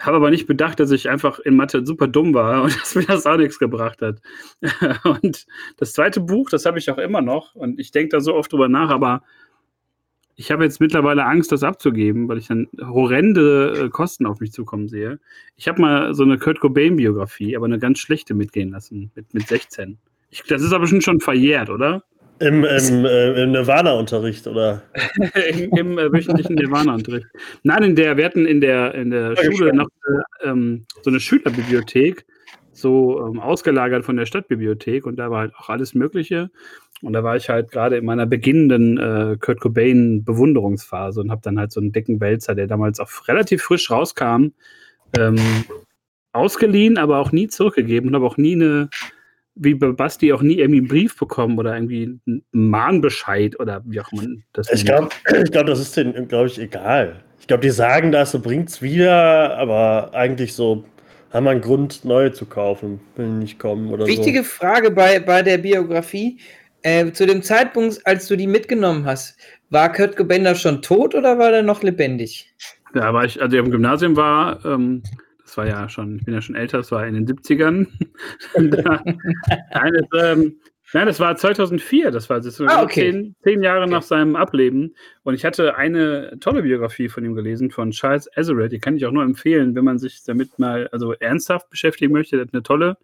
Habe 0.05 0.17
aber 0.17 0.31
nicht 0.31 0.47
bedacht, 0.47 0.81
dass 0.81 0.91
ich 0.91 1.09
einfach 1.09 1.39
in 1.39 1.57
Mathe 1.57 1.85
super 1.85 2.09
dumm 2.09 2.35
war 2.35 2.63
und 2.65 2.81
dass 2.81 2.95
mir 2.95 3.07
das 3.07 3.27
auch 3.27 3.37
nichts 3.37 3.59
gebracht 3.59 4.03
hat. 4.03 4.21
und 5.05 5.47
das 5.77 5.93
zweite 5.93 6.21
Buch, 6.21 6.51
das 6.51 6.67
habe 6.67 6.79
ich 6.79 6.91
auch 6.91 6.99
immer 6.99 7.23
noch 7.23 7.55
und 7.55 7.79
ich 7.81 7.91
denke 7.91 8.11
da 8.11 8.21
so 8.21 8.35
oft 8.35 8.53
drüber 8.53 8.69
nach, 8.69 8.91
aber 8.91 9.23
ich 10.37 10.51
habe 10.51 10.65
jetzt 10.65 10.81
mittlerweile 10.81 11.25
Angst, 11.25 11.53
das 11.53 11.63
abzugeben, 11.63 12.29
weil 12.29 12.39
ich 12.39 12.49
dann 12.49 12.69
horrende 12.81 13.85
äh, 13.85 13.89
Kosten 13.89 14.27
auf 14.27 14.41
mich 14.41 14.53
zukommen 14.53 14.89
sehe. 14.89 15.21
Ich 15.57 15.69
habe 15.69 15.81
mal 15.81 16.15
so 16.15 16.25
eine 16.25 16.39
Kurt 16.39 16.61
Cobain-Biografie, 16.61 17.57
aber 17.57 17.67
eine 17.67 17.79
ganz 17.79 18.01
schlechte 18.01 18.35
mitgehen 18.35 18.71
lassen, 18.71 19.13
mit, 19.15 19.33
mit 19.33 19.47
16. 19.47 19.99
Ich, 20.31 20.43
das 20.43 20.63
ist 20.63 20.73
aber 20.73 20.89
schon, 20.89 21.01
schon 21.01 21.21
verjährt, 21.21 21.71
oder? 21.71 22.03
Im, 22.45 22.65
im, 22.65 23.05
äh, 23.07 23.43
im 23.43 23.53
Nirvana-Unterricht, 23.53 24.47
oder? 24.47 24.83
Im, 25.49 25.71
im 25.77 25.99
äh, 25.99 26.13
wöchentlichen 26.13 26.57
Nirvana-Unterricht. 26.57 27.27
Nein, 27.63 27.83
in 27.83 27.97
der, 27.97 28.17
wir 28.17 28.25
hatten 28.27 28.45
in 28.45 28.61
der, 28.61 28.95
in 28.95 29.11
der 29.11 29.35
Ja, 29.35 29.45
Schule 29.45 29.75
noch 29.75 29.89
äh, 30.43 30.49
ähm, 30.49 30.85
so 31.03 31.11
eine 31.11 31.21
Schülerbibliothek, 31.21 32.27
so 32.73 33.27
ähm, 33.27 33.41
ausgelagert 33.41 34.05
von 34.05 34.17
der 34.17 34.27
Stadtbibliothek 34.27 35.07
und 35.07 35.17
da 35.17 35.31
war 35.31 35.41
halt 35.41 35.55
auch 35.57 35.71
alles 35.71 35.95
Mögliche. 35.95 36.51
Und 37.03 37.13
da 37.13 37.25
war 37.25 37.37
ich 37.37 37.49
halt 37.49 37.71
gerade 37.71 37.97
in 37.97 38.05
meiner 38.05 38.27
beginnenden 38.27 38.99
äh, 38.99 39.37
Kurt 39.39 39.61
Cobain-Bewunderungsphase 39.61 41.21
und 41.21 41.31
habe 41.31 41.41
dann 41.43 41.59
halt 41.59 41.73
so 41.73 41.81
einen 41.81 41.93
dicken 41.93 42.21
Wälzer, 42.21 42.55
der 42.55 42.67
damals 42.67 43.01
auch 43.01 43.09
relativ 43.27 43.63
frisch 43.63 43.91
rauskam, 43.91 44.49
ähm, 45.19 45.37
ausgeliehen, 46.33 46.99
aber 46.99 47.19
auch 47.19 47.33
nie 47.33 47.49
zurückgegeben 47.49 48.09
und 48.09 48.15
habe 48.15 48.27
auch 48.27 48.37
nie 48.37 48.55
eine, 48.55 48.89
wie 49.57 49.75
bei 49.75 49.93
Basti, 49.93 50.33
auch 50.33 50.43
nie 50.43 50.59
irgendwie 50.59 50.81
einen 50.81 50.89
Brief 50.89 51.17
bekommen 51.17 51.59
oder 51.59 51.75
irgendwie 51.75 52.19
einen 52.27 52.45
Mahnbescheid 52.53 53.59
oder 53.61 53.83
wie 53.85 54.01
auch 54.01 54.13
immer 54.13 54.25
das 54.53 54.71
Ich 54.73 54.85
glaube, 54.85 55.09
ich 55.45 55.51
glaub, 55.51 55.67
das 55.67 55.81
ist 55.81 55.97
denen, 55.97 56.29
glaube 56.29 56.47
ich, 56.47 56.59
egal. 56.59 57.23
Ich 57.41 57.47
glaube, 57.47 57.63
die 57.63 57.71
sagen 57.71 58.11
das, 58.11 58.33
so 58.33 58.41
bringt's 58.41 58.83
wieder, 58.83 59.57
aber 59.57 60.11
eigentlich 60.15 60.55
so 60.55 60.85
haben 61.33 61.45
wir 61.45 61.51
einen 61.51 61.61
Grund, 61.61 62.05
neue 62.05 62.33
zu 62.33 62.47
kaufen, 62.47 63.01
will 63.17 63.27
nicht 63.27 63.59
kommen 63.59 63.93
oder 63.93 64.07
wichtige 64.07 64.45
Frage 64.45 64.91
bei, 64.91 65.19
bei 65.21 65.43
der 65.43 65.59
Biografie. 65.59 66.39
Äh, 66.83 67.13
zu 67.13 67.27
dem 67.27 67.43
Zeitpunkt, 67.43 68.07
als 68.07 68.29
du 68.29 68.37
die 68.37 68.47
mitgenommen 68.47 69.05
hast, 69.07 69.37
war 69.71 69.93
Kurt 69.93 70.17
da 70.19 70.55
schon 70.55 70.83
tot 70.83 71.15
oder 71.15 71.39
war 71.39 71.51
der 71.51 71.63
noch 71.63 71.83
lebendig? 71.83 72.55
Ja, 72.95 73.03
aber 73.03 73.25
ich, 73.25 73.41
also 73.43 73.57
im 73.57 73.71
Gymnasium 73.71 74.17
war, 74.17 74.65
ähm, 74.65 75.03
das 75.45 75.57
war 75.57 75.67
ja 75.67 75.89
schon, 75.89 76.17
ich 76.17 76.25
bin 76.25 76.35
ja 76.35 76.41
schon 76.43 76.55
älter, 76.57 76.79
das 76.79 76.91
war 76.91 77.07
in 77.07 77.15
den 77.15 77.27
70ern. 77.27 77.87
Und 78.55 78.71
da- 78.71 79.03
nein, 79.05 79.93
das, 80.11 80.37
ähm, 80.39 80.57
nein, 80.93 81.07
das 81.07 81.21
war 81.21 81.37
2004, 81.37 82.11
das 82.11 82.31
war 82.31 82.41
das 82.41 82.61
Ah, 82.63 82.83
okay. 82.83 83.13
zehn, 83.13 83.37
zehn 83.43 83.63
Jahre 83.63 83.83
Okay. 83.83 83.91
nach 83.93 84.03
seinem 84.03 84.37
Ableben. 84.37 84.95
Und 85.23 85.35
ich 85.35 85.45
hatte 85.45 85.77
eine 85.77 86.37
tolle 86.41 86.63
Biografie 86.63 87.09
von 87.09 87.25
ihm 87.25 87.35
gelesen, 87.35 87.71
von 87.71 87.91
Charles 87.91 88.29
Azerett, 88.37 88.73
die 88.73 88.79
kann 88.79 88.97
ich 88.97 89.05
auch 89.07 89.13
nur 89.13 89.23
empfehlen, 89.23 89.75
wenn 89.75 89.85
man 89.85 89.99
sich 89.99 90.23
damit 90.25 90.59
mal 90.59 90.89
also 90.93 91.13
ernsthaft 91.13 91.69
beschäftigen 91.71 92.13
möchte. 92.13 92.37
Der 92.37 92.47
hat 92.47 92.55
eine 92.55 92.63
tolle 92.63 92.97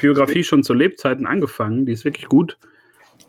Biografie 0.00 0.44
schon 0.44 0.62
zu 0.62 0.74
Lebzeiten 0.74 1.26
angefangen, 1.26 1.86
die 1.86 1.92
ist 1.92 2.04
wirklich 2.04 2.26
gut. 2.26 2.56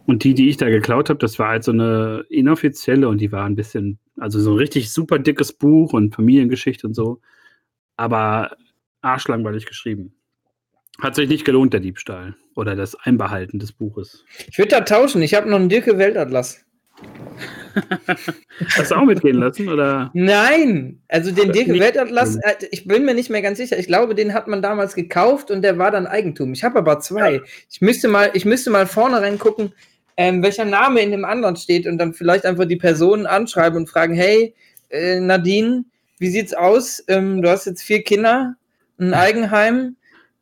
Und 0.05 0.23
die, 0.23 0.33
die 0.33 0.49
ich 0.49 0.57
da 0.57 0.69
geklaut 0.69 1.09
habe, 1.09 1.19
das 1.19 1.39
war 1.39 1.49
halt 1.49 1.63
so 1.63 1.71
eine 1.71 2.25
inoffizielle 2.29 3.07
und 3.07 3.19
die 3.21 3.31
war 3.31 3.45
ein 3.45 3.55
bisschen, 3.55 3.99
also 4.17 4.39
so 4.39 4.51
ein 4.51 4.57
richtig 4.57 4.91
super 4.91 5.19
dickes 5.19 5.53
Buch 5.53 5.93
und 5.93 6.15
Familiengeschichte 6.15 6.85
und 6.87 6.93
so. 6.95 7.21
Aber 7.99 8.55
arschlangweilig 9.01 9.65
geschrieben. 9.65 10.13
Hat 11.01 11.15
sich 11.15 11.27
nicht 11.27 11.43
gelohnt, 11.43 11.73
der 11.73 11.81
Diebstahl 11.81 12.37
oder 12.55 12.77
das 12.77 12.95
Einbehalten 12.95 13.59
des 13.59 13.73
Buches. 13.73 14.23
Ich 14.47 14.57
würde 14.57 14.69
da 14.69 14.81
tauschen. 14.81 15.21
Ich 15.21 15.33
habe 15.33 15.49
noch 15.49 15.59
einen 15.59 15.67
Dirke 15.67 15.97
Weltatlas. 15.97 16.63
Hast 18.77 18.91
du 18.91 18.95
auch 18.95 19.03
mitgehen 19.03 19.35
lassen? 19.35 19.67
Oder? 19.67 20.11
Nein, 20.13 21.01
also 21.09 21.31
den 21.31 21.51
Dirke 21.51 21.77
Weltatlas, 21.77 22.37
äh, 22.37 22.55
ich 22.71 22.87
bin 22.87 23.03
mir 23.03 23.13
nicht 23.13 23.29
mehr 23.29 23.41
ganz 23.41 23.57
sicher. 23.57 23.77
Ich 23.77 23.87
glaube, 23.87 24.15
den 24.15 24.33
hat 24.33 24.47
man 24.47 24.61
damals 24.61 24.95
gekauft 24.95 25.51
und 25.51 25.61
der 25.61 25.77
war 25.77 25.91
dann 25.91 26.07
Eigentum. 26.07 26.53
Ich 26.53 26.63
habe 26.63 26.79
aber 26.79 27.01
zwei. 27.01 27.41
Ich 27.69 27.81
müsste 27.81 28.07
mal, 28.07 28.31
ich 28.33 28.45
müsste 28.45 28.69
mal 28.69 28.87
vorne 28.87 29.19
reingucken. 29.21 29.73
ähm, 30.15 30.41
welcher 30.41 30.65
Name 30.65 31.01
in 31.01 31.11
dem 31.11 31.25
anderen 31.25 31.57
steht 31.57 31.85
und 31.85 31.97
dann 31.97 32.13
vielleicht 32.13 32.45
einfach 32.45 32.65
die 32.65 32.77
Personen 32.77 33.25
anschreiben 33.25 33.77
und 33.77 33.89
fragen, 33.89 34.13
hey, 34.13 34.53
äh, 34.89 35.19
Nadine, 35.19 35.83
wie 36.19 36.29
sieht's 36.29 36.53
aus? 36.53 37.03
Ähm, 37.07 37.41
du 37.41 37.49
hast 37.49 37.65
jetzt 37.65 37.81
vier 37.81 38.03
Kinder, 38.03 38.55
ein 38.99 39.13
Eigenheim. 39.13 39.95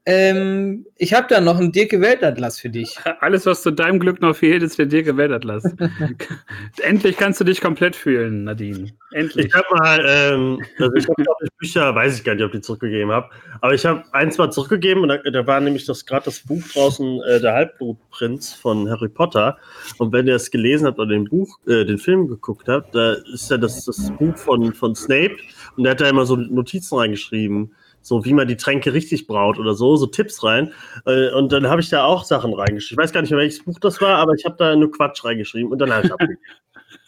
Ähm, 0.10 0.86
ich 0.96 1.14
habe 1.14 1.28
da 1.30 1.42
noch 1.42 1.58
einen 1.58 1.74
Dirke 1.74 2.00
Weltatlas 2.00 2.62
für 2.62 2.70
dich. 2.70 2.96
Alles, 3.20 3.46
was 3.46 3.62
zu 3.62 3.72
deinem 3.72 4.00
Glück 4.00 4.22
noch 4.22 4.38
fehlt, 4.38 4.64
ist 4.64 4.80
der 4.80 4.86
Dirke 4.86 5.18
Weltatlas. 5.18 5.66
Endlich 6.82 7.18
kannst 7.18 7.42
du 7.42 7.44
dich 7.44 7.60
komplett 7.60 7.94
fühlen, 7.94 8.46
Nadine. 8.46 8.88
Endlich. 9.12 9.48
Ich 9.48 9.54
habe 9.54 9.66
mal, 9.72 10.06
ähm, 10.08 10.64
also 10.80 10.96
ich 10.96 11.08
habe 11.10 11.50
Bücher, 11.58 11.94
weiß 11.94 12.18
ich 12.18 12.24
gar 12.24 12.36
nicht, 12.36 12.44
ob 12.46 12.54
ich 12.54 12.62
die 12.62 12.62
zurückgegeben 12.62 13.12
habe, 13.12 13.30
aber 13.60 13.74
ich 13.74 13.86
habe 13.86 14.02
eins 14.14 14.38
mal 14.38 14.50
zurückgegeben 14.50 15.04
und 15.04 15.10
da, 15.10 15.18
da 15.18 15.46
war 15.46 15.60
nämlich 15.60 15.86
das 15.86 16.06
gerade 16.06 16.24
das 16.24 16.40
Buch 16.40 16.64
draußen, 16.74 17.22
äh, 17.24 17.42
der 17.42 17.52
Halbblutprinz 17.52 18.54
von 18.54 18.90
Harry 18.90 19.10
Potter. 19.10 19.58
Und 19.98 20.14
wenn 20.14 20.26
ihr 20.26 20.36
es 20.36 20.52
gelesen 20.52 20.88
habt 20.88 21.00
oder 21.00 21.10
den 21.10 21.26
Buch, 21.26 21.60
äh, 21.68 21.84
den 21.84 21.98
Film 21.98 22.30
geguckt 22.30 22.70
habt, 22.70 22.96
da 22.96 23.16
ist 23.34 23.52
ja 23.52 23.58
das, 23.58 23.84
das 23.84 24.10
Buch 24.18 24.38
von, 24.38 24.74
von 24.74 24.96
Snape 24.96 25.36
und 25.76 25.84
der 25.84 25.92
hat 25.92 26.00
da 26.00 26.08
immer 26.08 26.26
so 26.26 26.38
Notizen 26.38 26.98
reingeschrieben 26.98 27.74
so 28.08 28.24
wie 28.24 28.34
man 28.34 28.48
die 28.48 28.56
Tränke 28.56 28.94
richtig 28.94 29.28
braut 29.28 29.60
oder 29.60 29.74
so, 29.74 29.98
so 29.98 30.08
Tipps 30.08 30.42
rein. 30.44 30.72
Äh, 31.06 31.30
und 31.32 31.52
dann 31.52 31.68
habe 31.68 31.82
ich 31.82 31.90
da 31.90 32.06
auch 32.06 32.24
Sachen 32.24 32.54
reingeschrieben. 32.54 33.04
Ich 33.04 33.06
weiß 33.06 33.12
gar 33.12 33.22
nicht 33.22 33.32
mehr, 33.32 33.40
welches 33.40 33.64
Buch 33.64 33.80
das 33.80 34.00
war, 34.00 34.16
aber 34.16 34.34
ich 34.34 34.46
habe 34.46 34.56
da 34.58 34.76
nur 34.76 34.92
Quatsch 34.92 35.26
reingeschrieben 35.26 35.72
und 35.72 35.80
dann 35.80 35.92
habe 35.92 36.08
ich 36.08 36.14
abgegeben. 36.14 36.40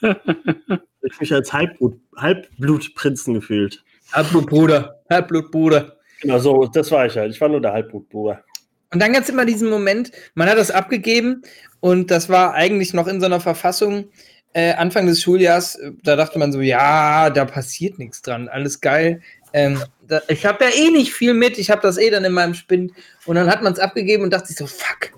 ich 1.01 1.19
mich 1.19 1.33
als 1.33 1.53
Halbblut, 1.53 1.97
Halbblutprinzen 2.17 3.33
gefühlt. 3.33 3.81
Halbblutbruder, 4.11 4.99
Halbblutbruder. 5.09 5.97
Genau 6.21 6.39
so, 6.39 6.65
das 6.65 6.91
war 6.91 7.05
ich 7.05 7.15
halt. 7.15 7.33
Ich 7.33 7.39
war 7.39 7.47
nur 7.47 7.61
der 7.61 7.71
Halbblutbruder. 7.71 8.43
Und 8.91 9.01
dann 9.01 9.13
gab 9.13 9.23
es 9.23 9.29
immer 9.29 9.45
diesen 9.45 9.69
Moment, 9.69 10.11
man 10.33 10.49
hat 10.49 10.57
das 10.57 10.71
abgegeben 10.71 11.43
und 11.79 12.11
das 12.11 12.27
war 12.27 12.55
eigentlich 12.55 12.93
noch 12.93 13.07
in 13.07 13.21
so 13.21 13.27
einer 13.27 13.39
Verfassung, 13.39 14.09
äh, 14.53 14.73
Anfang 14.73 15.05
des 15.05 15.21
Schuljahres, 15.21 15.79
da 16.03 16.15
dachte 16.15 16.39
man 16.39 16.51
so, 16.51 16.59
ja, 16.59 17.29
da 17.29 17.45
passiert 17.45 17.99
nichts 17.99 18.21
dran, 18.21 18.47
alles 18.47 18.81
geil. 18.81 19.21
Ähm, 19.53 19.81
da, 20.07 20.21
ich 20.27 20.45
habe 20.45 20.65
ja 20.65 20.71
eh 20.75 20.91
nicht 20.91 21.13
viel 21.13 21.33
mit, 21.33 21.57
ich 21.57 21.69
habe 21.69 21.81
das 21.81 21.97
eh 21.97 22.09
dann 22.09 22.25
in 22.25 22.33
meinem 22.33 22.53
Spind. 22.53 22.91
Und 23.25 23.35
dann 23.35 23.49
hat 23.49 23.61
man 23.61 23.73
es 23.73 23.79
abgegeben 23.79 24.23
und 24.23 24.33
dachte 24.33 24.47
sich 24.47 24.57
so, 24.57 24.67
fuck, 24.67 25.11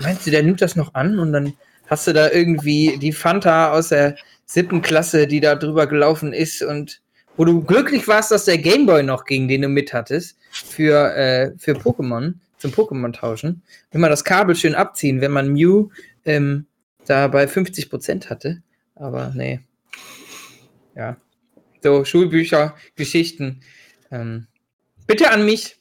meinst 0.00 0.26
du, 0.26 0.30
der 0.30 0.42
nimmt 0.42 0.60
das 0.60 0.76
noch 0.76 0.94
an? 0.94 1.18
Und 1.18 1.32
dann 1.32 1.52
hast 1.86 2.06
du 2.06 2.12
da 2.12 2.30
irgendwie 2.30 2.98
die 2.98 3.12
Fanta 3.12 3.72
aus 3.72 3.88
der 3.88 4.16
siebten 4.46 4.82
Klasse, 4.82 5.26
die 5.26 5.40
da 5.40 5.54
drüber 5.54 5.86
gelaufen 5.86 6.32
ist 6.32 6.62
und 6.62 7.00
wo 7.36 7.44
du 7.44 7.62
glücklich 7.62 8.06
warst, 8.08 8.30
dass 8.30 8.44
der 8.44 8.58
Gameboy 8.58 9.02
noch 9.02 9.24
ging, 9.24 9.48
den 9.48 9.62
du 9.62 9.68
mit 9.68 9.92
hattest, 9.92 10.36
für, 10.50 11.14
äh, 11.16 11.52
für 11.58 11.72
Pokémon, 11.72 12.34
zum 12.58 12.70
Pokémon 12.70 13.12
tauschen. 13.12 13.62
Immer 13.92 14.08
das 14.08 14.24
Kabel 14.24 14.54
schön 14.54 14.74
abziehen, 14.74 15.20
wenn 15.20 15.30
man 15.30 15.52
Mew 15.52 15.88
ähm, 16.24 16.66
da 17.06 17.28
bei 17.28 17.44
50% 17.44 18.28
hatte. 18.28 18.62
Aber 18.94 19.32
nee. 19.34 19.60
Ja. 20.94 21.16
So, 21.82 22.04
Schulbücher, 22.04 22.74
Geschichten. 22.94 23.60
Ähm, 24.10 24.46
bitte 25.06 25.30
an 25.30 25.46
mich. 25.46 25.76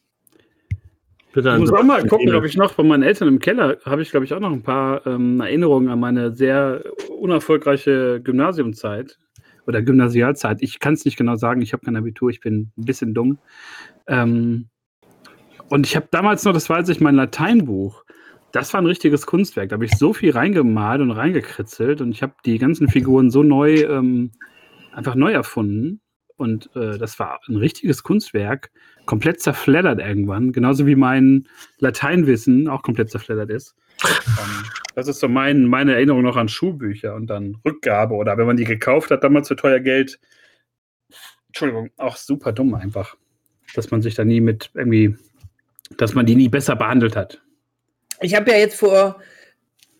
Bitte 1.34 1.51
an 1.51 1.62
ich 1.62 1.70
muss 1.70 1.77
auch 1.77 1.84
mal 1.84 2.06
gucken, 2.08 2.34
ob 2.34 2.46
ich 2.46 2.56
noch 2.56 2.74
bei 2.74 2.84
meinen 2.84 3.03
Eltern 3.03 3.27
im 3.27 3.39
Keller 3.39 3.77
habe 3.86 4.01
ich, 4.01 4.12
glaube 4.12 4.25
ich, 4.25 4.34
auch 4.34 4.39
noch 4.39 4.51
ein 4.51 4.63
paar 4.63 5.06
ähm, 5.06 5.41
Erinnerungen 5.41 5.89
an 5.89 6.00
meine 6.00 6.34
sehr 6.34 6.84
unerfolgreiche 7.20 8.22
Gymnasiumzeit 8.24 9.20
oder 9.68 9.82
Gymnasialzeit. 9.82 10.62
Ich 10.62 10.79
kann 10.79 10.94
es 10.94 11.06
nicht 11.06 11.18
genau 11.18 11.36
sagen, 11.36 11.62
ich 11.62 11.74
habe 11.74 11.86
kein 11.86 11.98
Abitur, 11.98 12.29
ich 12.29 12.39
bin 12.39 12.72
ein 12.77 12.86
bisschen 12.86 13.13
dumm. 13.13 13.38
Ähm, 14.08 14.70
und 15.70 15.86
ich 15.86 15.96
habe 15.96 16.08
damals 16.10 16.46
noch, 16.46 16.53
das 16.53 16.70
weiß 16.70 16.89
ich, 16.89 17.01
mein 17.01 17.15
Lateinbuch. 17.15 18.03
Das 18.51 18.74
war 18.74 18.82
ein 18.82 18.88
richtiges 18.88 19.27
Kunstwerk. 19.27 19.70
Da 19.70 19.75
habe 19.75 19.86
ich 19.86 19.96
so 19.96 20.13
viel 20.13 20.32
reingemalt 20.32 21.01
und 21.01 21.12
reingekritzelt 21.12 22.01
und 22.01 22.12
ich 22.12 22.24
habe 22.24 22.34
die 22.46 22.58
ganzen 22.58 22.88
Figuren 22.88 23.29
so 23.29 23.44
neu 23.44 23.82
ähm, 23.82 24.32
einfach 25.00 25.15
neu 25.15 25.32
erfunden. 25.32 26.01
Und 26.36 26.70
äh, 26.75 26.98
das 26.98 27.20
war 27.20 27.41
ein 27.50 27.58
richtiges 27.58 28.03
Kunstwerk, 28.03 28.72
komplett 29.06 29.41
zerfleddert 29.41 30.00
irgendwann, 30.00 30.53
genauso 30.53 30.86
wie 30.86 30.96
mein 30.96 31.50
Lateinwissen 31.79 32.70
auch 32.70 32.82
komplett 32.82 33.12
zerfleddert 33.12 33.50
ist. 33.50 33.75
ähm, 34.06 34.63
das 34.96 35.10
ist 35.10 35.20
so 35.20 35.27
mein, 35.27 35.65
meine 35.65 35.96
Erinnerung 35.96 36.22
noch 36.24 36.38
an 36.38 36.48
Schulbücher 36.48 37.13
und 37.15 37.27
dann 37.27 37.58
Rückgabe 37.65 38.13
oder 38.13 38.38
wenn 38.38 38.48
man 38.48 38.56
die 38.56 38.63
gekauft 38.63 39.12
hat, 39.12 39.24
damals 39.24 39.50
für 39.50 39.58
teuer 39.58 39.82
Geld. 39.82 40.20
Entschuldigung, 41.48 41.89
auch 41.98 42.15
super 42.15 42.53
dumm 42.53 42.74
einfach, 42.74 43.18
dass 43.75 43.91
man 43.91 44.01
sich 44.01 44.15
da 44.15 44.24
nie 44.24 44.39
mit 44.39 44.72
irgendwie, 44.75 45.18
dass 45.98 46.13
man 46.13 46.25
die 46.25 46.36
nie 46.36 46.48
besser 46.48 46.77
behandelt 46.77 47.18
hat. 47.18 47.41
Ich 48.22 48.34
habe 48.36 48.51
ja 48.51 48.58
jetzt 48.58 48.79
vor 48.79 49.20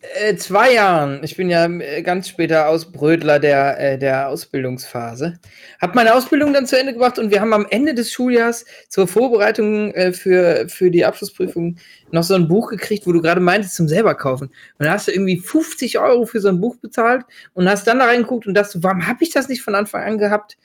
äh, 0.00 0.34
zwei 0.36 0.72
Jahren, 0.72 1.20
ich 1.22 1.36
bin 1.36 1.50
ja 1.50 1.66
äh, 1.66 2.02
ganz 2.02 2.28
später 2.28 2.68
Ausbrödler 2.68 3.38
der, 3.38 3.78
äh, 3.78 3.98
der 3.98 4.28
Ausbildungsphase, 4.28 5.38
habe 5.80 5.94
meine 5.94 6.14
Ausbildung 6.14 6.54
dann 6.54 6.66
zu 6.66 6.78
Ende 6.78 6.94
gebracht 6.94 7.18
und 7.18 7.30
wir 7.30 7.40
haben 7.40 7.52
am 7.52 7.66
Ende 7.68 7.92
des 7.92 8.10
Schuljahrs 8.10 8.64
zur 8.88 9.06
Vorbereitung 9.06 9.92
äh, 9.92 10.12
für, 10.12 10.68
für 10.68 10.90
die 10.90 11.04
Abschlussprüfung 11.04 11.76
noch 12.12 12.22
so 12.22 12.34
ein 12.34 12.48
Buch 12.48 12.70
gekriegt, 12.70 13.06
wo 13.06 13.12
du 13.12 13.20
gerade 13.20 13.40
meintest 13.40 13.74
zum 13.74 13.88
selber 13.88 14.14
kaufen. 14.14 14.48
Und 14.78 14.86
da 14.86 14.92
hast 14.92 15.08
du 15.08 15.12
irgendwie 15.12 15.38
50 15.38 15.98
Euro 15.98 16.24
für 16.24 16.40
so 16.40 16.48
ein 16.48 16.60
Buch 16.60 16.76
bezahlt 16.76 17.24
und 17.52 17.68
hast 17.68 17.86
dann 17.86 17.98
da 17.98 18.06
reingeguckt 18.06 18.46
und 18.46 18.54
dachtest, 18.54 18.82
warum 18.82 19.06
habe 19.06 19.22
ich 19.22 19.32
das 19.32 19.48
nicht 19.48 19.60
von 19.60 19.74
Anfang 19.74 20.02
an 20.02 20.18
gehabt? 20.18 20.56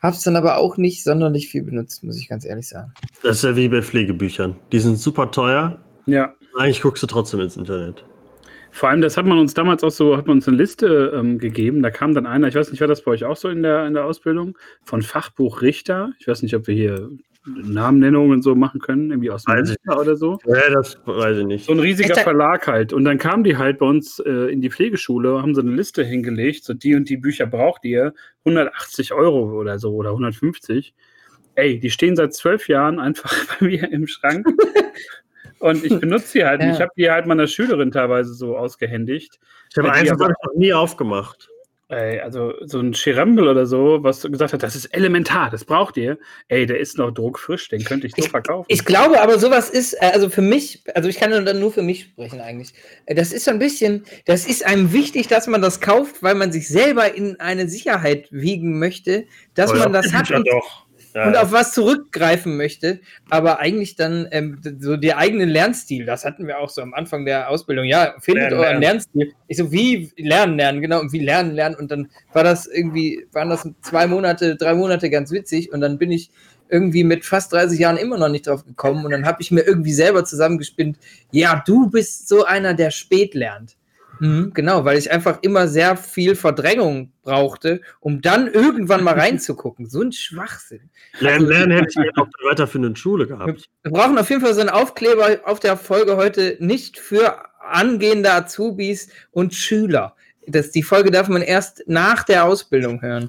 Hab's 0.00 0.24
dann 0.24 0.34
aber 0.34 0.56
auch 0.56 0.76
nicht 0.76 1.04
sonderlich 1.04 1.48
viel 1.48 1.62
benutzt, 1.62 2.02
muss 2.02 2.18
ich 2.18 2.28
ganz 2.28 2.44
ehrlich 2.44 2.66
sagen. 2.66 2.92
Das 3.22 3.36
ist 3.36 3.44
ja 3.44 3.54
wie 3.54 3.68
bei 3.68 3.80
Pflegebüchern. 3.80 4.56
Die 4.72 4.80
sind 4.80 4.96
super 4.96 5.30
teuer. 5.30 5.78
Ja. 6.06 6.34
Eigentlich 6.58 6.82
guckst 6.82 7.04
du 7.04 7.06
trotzdem 7.06 7.38
ins 7.38 7.56
Internet. 7.56 8.04
Vor 8.74 8.88
allem, 8.88 9.02
das 9.02 9.18
hat 9.18 9.26
man 9.26 9.38
uns 9.38 9.52
damals 9.52 9.84
auch 9.84 9.90
so, 9.90 10.16
hat 10.16 10.26
man 10.26 10.38
uns 10.38 10.48
eine 10.48 10.56
Liste 10.56 11.12
ähm, 11.14 11.38
gegeben. 11.38 11.82
Da 11.82 11.90
kam 11.90 12.14
dann 12.14 12.26
einer, 12.26 12.48
ich 12.48 12.54
weiß 12.54 12.70
nicht, 12.70 12.80
war 12.80 12.88
das 12.88 13.02
bei 13.02 13.12
euch 13.12 13.24
auch 13.24 13.36
so 13.36 13.50
in 13.50 13.62
der, 13.62 13.86
in 13.86 13.92
der 13.92 14.06
Ausbildung, 14.06 14.56
von 14.82 15.02
Fachbuch 15.02 15.60
Richter. 15.60 16.12
Ich 16.18 16.26
weiß 16.26 16.42
nicht, 16.42 16.56
ob 16.56 16.66
wir 16.66 16.74
hier 16.74 17.10
Namennennungen 17.44 18.40
so 18.40 18.54
machen 18.54 18.80
können, 18.80 19.10
irgendwie 19.10 19.30
aus 19.30 19.46
Münster 19.46 20.00
oder 20.00 20.16
so. 20.16 20.38
Ja, 20.46 20.70
das 20.70 20.98
weiß 21.04 21.38
ich 21.38 21.44
nicht. 21.44 21.66
So 21.66 21.72
ein 21.72 21.80
riesiger 21.80 22.14
Verlag 22.14 22.66
halt. 22.66 22.94
Und 22.94 23.04
dann 23.04 23.18
kamen 23.18 23.44
die 23.44 23.58
halt 23.58 23.78
bei 23.78 23.86
uns 23.86 24.20
äh, 24.20 24.50
in 24.50 24.62
die 24.62 24.70
Pflegeschule, 24.70 25.42
haben 25.42 25.54
so 25.54 25.60
eine 25.60 25.72
Liste 25.72 26.02
hingelegt, 26.02 26.64
so 26.64 26.72
die 26.72 26.94
und 26.94 27.10
die 27.10 27.18
Bücher 27.18 27.46
braucht 27.46 27.84
ihr, 27.84 28.14
180 28.46 29.12
Euro 29.12 29.60
oder 29.60 29.78
so 29.78 29.94
oder 29.94 30.10
150. 30.10 30.94
Ey, 31.56 31.78
die 31.78 31.90
stehen 31.90 32.16
seit 32.16 32.32
zwölf 32.32 32.68
Jahren 32.68 32.98
einfach 32.98 33.34
bei 33.60 33.66
mir 33.66 33.92
im 33.92 34.06
Schrank. 34.06 34.46
Und 35.62 35.84
ich 35.84 35.98
benutze 36.00 36.26
sie 36.26 36.44
halt. 36.44 36.60
Ja. 36.62 36.72
Ich 36.72 36.80
habe 36.80 36.90
die 36.96 37.10
halt 37.10 37.26
meiner 37.26 37.46
Schülerin 37.46 37.90
teilweise 37.90 38.34
so 38.34 38.56
ausgehändigt. 38.56 39.38
Ich 39.70 39.78
habe 39.78 39.92
eins 39.92 40.10
aber 40.10 40.28
noch 40.28 40.54
nie 40.54 40.72
aufgemacht. 40.72 41.48
Ey, 41.88 42.20
also 42.20 42.54
so 42.62 42.80
ein 42.80 42.94
Scherambel 42.94 43.48
oder 43.48 43.66
so, 43.66 43.98
was 44.02 44.22
gesagt 44.22 44.52
hat, 44.54 44.62
das 44.62 44.74
ist 44.74 44.86
elementar, 44.86 45.50
das 45.50 45.64
braucht 45.64 45.96
ihr. 45.96 46.18
Ey, 46.48 46.66
der 46.66 46.80
ist 46.80 46.96
noch 46.96 47.12
druckfrisch, 47.12 47.68
den 47.68 47.84
könnte 47.84 48.06
ich 48.06 48.14
so 48.14 48.22
ich, 48.22 48.30
verkaufen. 48.30 48.66
Ich 48.68 48.84
glaube 48.84 49.20
aber, 49.20 49.38
sowas 49.38 49.68
ist, 49.68 49.94
äh, 49.94 50.10
also 50.12 50.30
für 50.30 50.40
mich, 50.40 50.82
also 50.94 51.08
ich 51.08 51.18
kann 51.18 51.30
dann 51.44 51.60
nur 51.60 51.70
für 51.70 51.82
mich 51.82 52.04
sprechen 52.04 52.40
eigentlich. 52.40 52.72
Äh, 53.06 53.14
das 53.14 53.32
ist 53.32 53.44
so 53.44 53.50
ein 53.50 53.58
bisschen, 53.58 54.04
das 54.24 54.46
ist 54.46 54.64
einem 54.64 54.92
wichtig, 54.92 55.28
dass 55.28 55.46
man 55.46 55.60
das 55.60 55.80
kauft, 55.80 56.22
weil 56.22 56.34
man 56.34 56.50
sich 56.50 56.68
selber 56.68 57.14
in 57.14 57.38
eine 57.40 57.68
Sicherheit 57.68 58.28
wiegen 58.30 58.78
möchte, 58.78 59.26
dass 59.54 59.72
oh, 59.72 59.76
man 59.76 59.92
das 59.92 60.12
hat. 60.12 60.30
Und, 60.30 60.48
doch 60.48 60.86
ja, 61.14 61.26
und 61.26 61.36
auf 61.36 61.52
was 61.52 61.72
zurückgreifen 61.72 62.56
möchte, 62.56 63.00
aber 63.28 63.58
eigentlich 63.58 63.96
dann 63.96 64.28
ähm, 64.30 64.60
so 64.80 64.96
der 64.96 65.18
eigene 65.18 65.44
Lernstil, 65.44 66.04
das 66.04 66.24
hatten 66.24 66.46
wir 66.46 66.58
auch 66.58 66.70
so 66.70 66.82
am 66.82 66.94
Anfang 66.94 67.24
der 67.24 67.50
Ausbildung, 67.50 67.84
ja, 67.84 68.14
findet 68.20 68.50
lernen, 68.50 68.58
euren 68.58 68.80
lernen. 68.80 68.82
Lernstil. 68.82 69.32
Ich 69.48 69.56
so, 69.56 69.72
wie 69.72 70.12
lernen, 70.16 70.56
lernen, 70.56 70.80
genau, 70.80 71.00
und 71.00 71.12
wie 71.12 71.20
lernen, 71.20 71.52
lernen 71.52 71.76
und 71.76 71.90
dann 71.90 72.10
war 72.32 72.44
das 72.44 72.66
irgendwie, 72.66 73.26
waren 73.32 73.50
das 73.50 73.68
zwei 73.82 74.06
Monate, 74.06 74.56
drei 74.56 74.74
Monate 74.74 75.10
ganz 75.10 75.30
witzig 75.30 75.72
und 75.72 75.80
dann 75.80 75.98
bin 75.98 76.10
ich 76.10 76.30
irgendwie 76.68 77.04
mit 77.04 77.24
fast 77.26 77.52
30 77.52 77.78
Jahren 77.78 77.98
immer 77.98 78.16
noch 78.16 78.30
nicht 78.30 78.46
drauf 78.46 78.64
gekommen 78.64 79.04
und 79.04 79.10
dann 79.10 79.26
habe 79.26 79.42
ich 79.42 79.50
mir 79.50 79.60
irgendwie 79.60 79.92
selber 79.92 80.24
zusammengespinnt, 80.24 80.96
ja, 81.30 81.62
du 81.66 81.90
bist 81.90 82.28
so 82.28 82.44
einer, 82.44 82.72
der 82.72 82.90
spät 82.90 83.34
lernt. 83.34 83.76
Mhm, 84.22 84.52
genau, 84.54 84.84
weil 84.84 84.98
ich 84.98 85.10
einfach 85.10 85.40
immer 85.42 85.66
sehr 85.66 85.96
viel 85.96 86.36
Verdrängung 86.36 87.10
brauchte, 87.24 87.80
um 87.98 88.22
dann 88.22 88.46
irgendwann 88.46 89.02
mal 89.02 89.14
reinzugucken. 89.18 89.88
So 89.88 90.00
ein 90.00 90.12
Schwachsinn. 90.12 90.90
Lernen, 91.18 91.46
also, 91.46 91.52
lernen 91.52 91.72
hätte 91.78 91.88
ich 91.88 91.96
ja 91.96 92.22
auf 92.22 92.28
der 92.28 92.50
weiterführenden 92.50 92.94
Schule 92.94 93.26
gehabt. 93.26 93.68
Wir 93.82 93.90
brauchen 93.90 94.16
auf 94.16 94.30
jeden 94.30 94.40
Fall 94.40 94.54
so 94.54 94.60
einen 94.60 94.70
Aufkleber 94.70 95.40
auf 95.44 95.58
der 95.58 95.76
Folge 95.76 96.16
heute 96.16 96.56
nicht 96.60 96.98
für 96.98 97.36
angehende 97.60 98.32
Azubis 98.32 99.08
und 99.32 99.54
Schüler. 99.54 100.14
Das, 100.46 100.70
die 100.70 100.84
Folge 100.84 101.10
darf 101.10 101.28
man 101.28 101.42
erst 101.42 101.82
nach 101.88 102.22
der 102.22 102.44
Ausbildung 102.44 103.02
hören. 103.02 103.28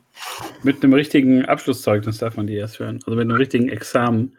Mit 0.61 0.83
einem 0.83 0.93
richtigen 0.93 1.43
Abschlusszeugnis 1.45 2.19
darf 2.19 2.37
man 2.37 2.45
die 2.45 2.55
erst 2.55 2.77
hören. 2.77 2.99
Also 3.03 3.17
mit 3.17 3.21
einem 3.21 3.37
richtigen 3.37 3.69
Examen. 3.69 4.37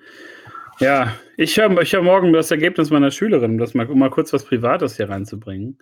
Ja, 0.78 1.16
ich 1.36 1.56
höre 1.56 1.80
ich 1.82 1.92
hör 1.92 2.02
morgen 2.02 2.32
das 2.32 2.52
Ergebnis 2.52 2.90
meiner 2.90 3.10
Schülerin, 3.10 3.52
um 3.52 3.58
das 3.58 3.74
mal, 3.74 3.86
um 3.86 3.98
mal 3.98 4.10
kurz 4.10 4.32
was 4.32 4.44
Privates 4.44 4.96
hier 4.96 5.08
reinzubringen. 5.08 5.78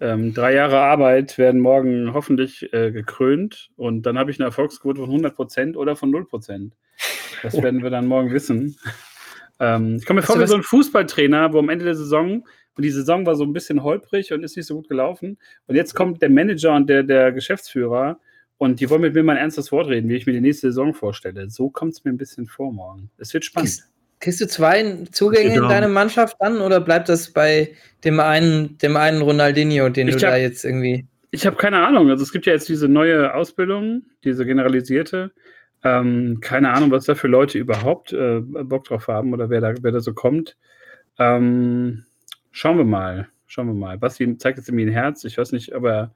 Ähm, 0.00 0.34
drei 0.34 0.54
Jahre 0.54 0.80
Arbeit 0.80 1.38
werden 1.38 1.60
morgen 1.60 2.12
hoffentlich 2.12 2.72
äh, 2.72 2.92
gekrönt 2.92 3.70
und 3.76 4.04
dann 4.04 4.18
habe 4.18 4.30
ich 4.30 4.38
eine 4.38 4.46
Erfolgsquote 4.46 5.00
von 5.00 5.10
100% 5.10 5.76
oder 5.76 5.96
von 5.96 6.12
0%. 6.12 6.72
Das 7.42 7.60
werden 7.62 7.82
wir 7.82 7.90
dann 7.90 8.06
morgen 8.06 8.32
wissen. 8.32 8.76
Ähm, 9.58 9.96
ich 9.96 10.06
komme 10.06 10.20
mir 10.20 10.26
vor 10.26 10.38
wie 10.38 10.46
so 10.46 10.56
ein 10.56 10.62
Fußballtrainer, 10.62 11.52
wo 11.52 11.58
am 11.58 11.70
Ende 11.70 11.86
der 11.86 11.94
Saison 11.94 12.46
und 12.76 12.84
die 12.84 12.90
Saison 12.90 13.24
war 13.24 13.36
so 13.36 13.44
ein 13.44 13.54
bisschen 13.54 13.82
holprig 13.82 14.32
und 14.32 14.44
ist 14.44 14.56
nicht 14.56 14.66
so 14.66 14.74
gut 14.74 14.88
gelaufen. 14.88 15.38
Und 15.66 15.76
jetzt 15.76 15.94
kommt 15.94 16.20
der 16.20 16.28
Manager 16.28 16.74
und 16.74 16.88
der, 16.90 17.02
der 17.02 17.32
Geschäftsführer 17.32 18.20
und 18.58 18.80
die 18.80 18.90
wollen 18.90 19.00
mit 19.02 19.14
mir 19.14 19.22
mal 19.22 19.32
ein 19.32 19.38
ernstes 19.38 19.72
Wort 19.72 19.88
reden, 19.88 20.08
wie 20.08 20.16
ich 20.16 20.26
mir 20.26 20.32
die 20.32 20.40
nächste 20.40 20.68
Saison 20.68 20.92
vorstelle. 20.92 21.48
So 21.48 21.70
kommt 21.70 21.94
es 21.94 22.04
mir 22.04 22.10
ein 22.10 22.18
bisschen 22.18 22.46
vor 22.46 22.72
morgen. 22.72 23.10
Es 23.16 23.32
wird 23.32 23.44
spannend. 23.44 23.70
Kriegst, 23.70 23.90
kriegst 24.20 24.40
du 24.40 24.46
zwei 24.46 25.04
Zugänge 25.12 25.50
Genau. 25.50 25.64
in 25.64 25.68
deine 25.68 25.88
Mannschaft 25.88 26.36
dann 26.40 26.60
oder 26.60 26.80
bleibt 26.80 27.08
das 27.08 27.30
bei 27.32 27.74
dem 28.04 28.18
einen, 28.20 28.78
dem 28.78 28.96
einen 28.96 29.20
Ronaldinho, 29.22 29.88
den 29.88 30.08
Ich 30.08 30.16
du 30.16 30.26
hab- 30.26 30.32
da 30.32 30.36
jetzt 30.36 30.64
irgendwie. 30.64 31.06
Ich 31.32 31.44
habe 31.46 31.56
keine 31.56 31.86
Ahnung. 31.86 32.08
Also 32.08 32.22
es 32.22 32.32
gibt 32.32 32.46
ja 32.46 32.52
jetzt 32.54 32.68
diese 32.68 32.88
neue 32.88 33.34
Ausbildung, 33.34 34.02
diese 34.24 34.46
generalisierte. 34.46 35.32
Ähm, 35.84 36.38
keine 36.40 36.72
Ahnung, 36.72 36.90
was 36.90 37.04
da 37.04 37.14
für 37.14 37.28
Leute 37.28 37.58
überhaupt 37.58 38.12
äh, 38.12 38.40
Bock 38.40 38.84
drauf 38.84 39.08
haben 39.08 39.32
oder 39.34 39.50
wer 39.50 39.60
da, 39.60 39.74
wer 39.82 39.92
da 39.92 40.00
so 40.00 40.14
kommt. 40.14 40.56
Ähm, 41.18 42.04
schauen 42.52 42.78
wir 42.78 42.84
mal. 42.84 43.28
Schauen 43.46 43.66
wir 43.68 43.74
mal. 43.74 43.98
Basti 43.98 44.36
zeigt 44.38 44.58
jetzt 44.58 44.68
irgendwie 44.68 44.86
ein 44.86 44.92
Herz. 44.92 45.24
Ich 45.24 45.38
weiß 45.38 45.52
nicht, 45.52 45.74
ob 45.74 45.84
er 45.84 46.14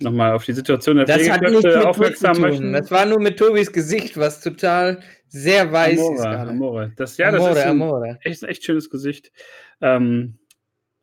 nochmal 0.00 0.32
auf 0.32 0.44
die 0.44 0.52
Situation 0.52 0.96
der 0.96 1.06
Das 1.06 1.18
Pflegekräfte 1.18 1.88
aufmerksam 1.88 2.40
möchte. 2.40 2.72
Das 2.72 2.90
war 2.90 3.06
nur 3.06 3.20
mit 3.20 3.38
Tobis 3.38 3.72
Gesicht, 3.72 4.16
was 4.16 4.40
total 4.40 5.00
sehr 5.28 5.72
weiß 5.72 5.94
ist 5.94 6.00
Amore, 6.00 6.22
gerade. 6.22 6.50
Amore. 6.50 6.92
Das, 6.96 7.16
ja, 7.16 7.30
das 7.30 7.40
Amore, 7.66 8.10
ist 8.10 8.14
ein 8.14 8.18
echt, 8.22 8.42
echt 8.44 8.64
schönes 8.64 8.90
Gesicht. 8.90 9.30
Ähm, 9.80 10.38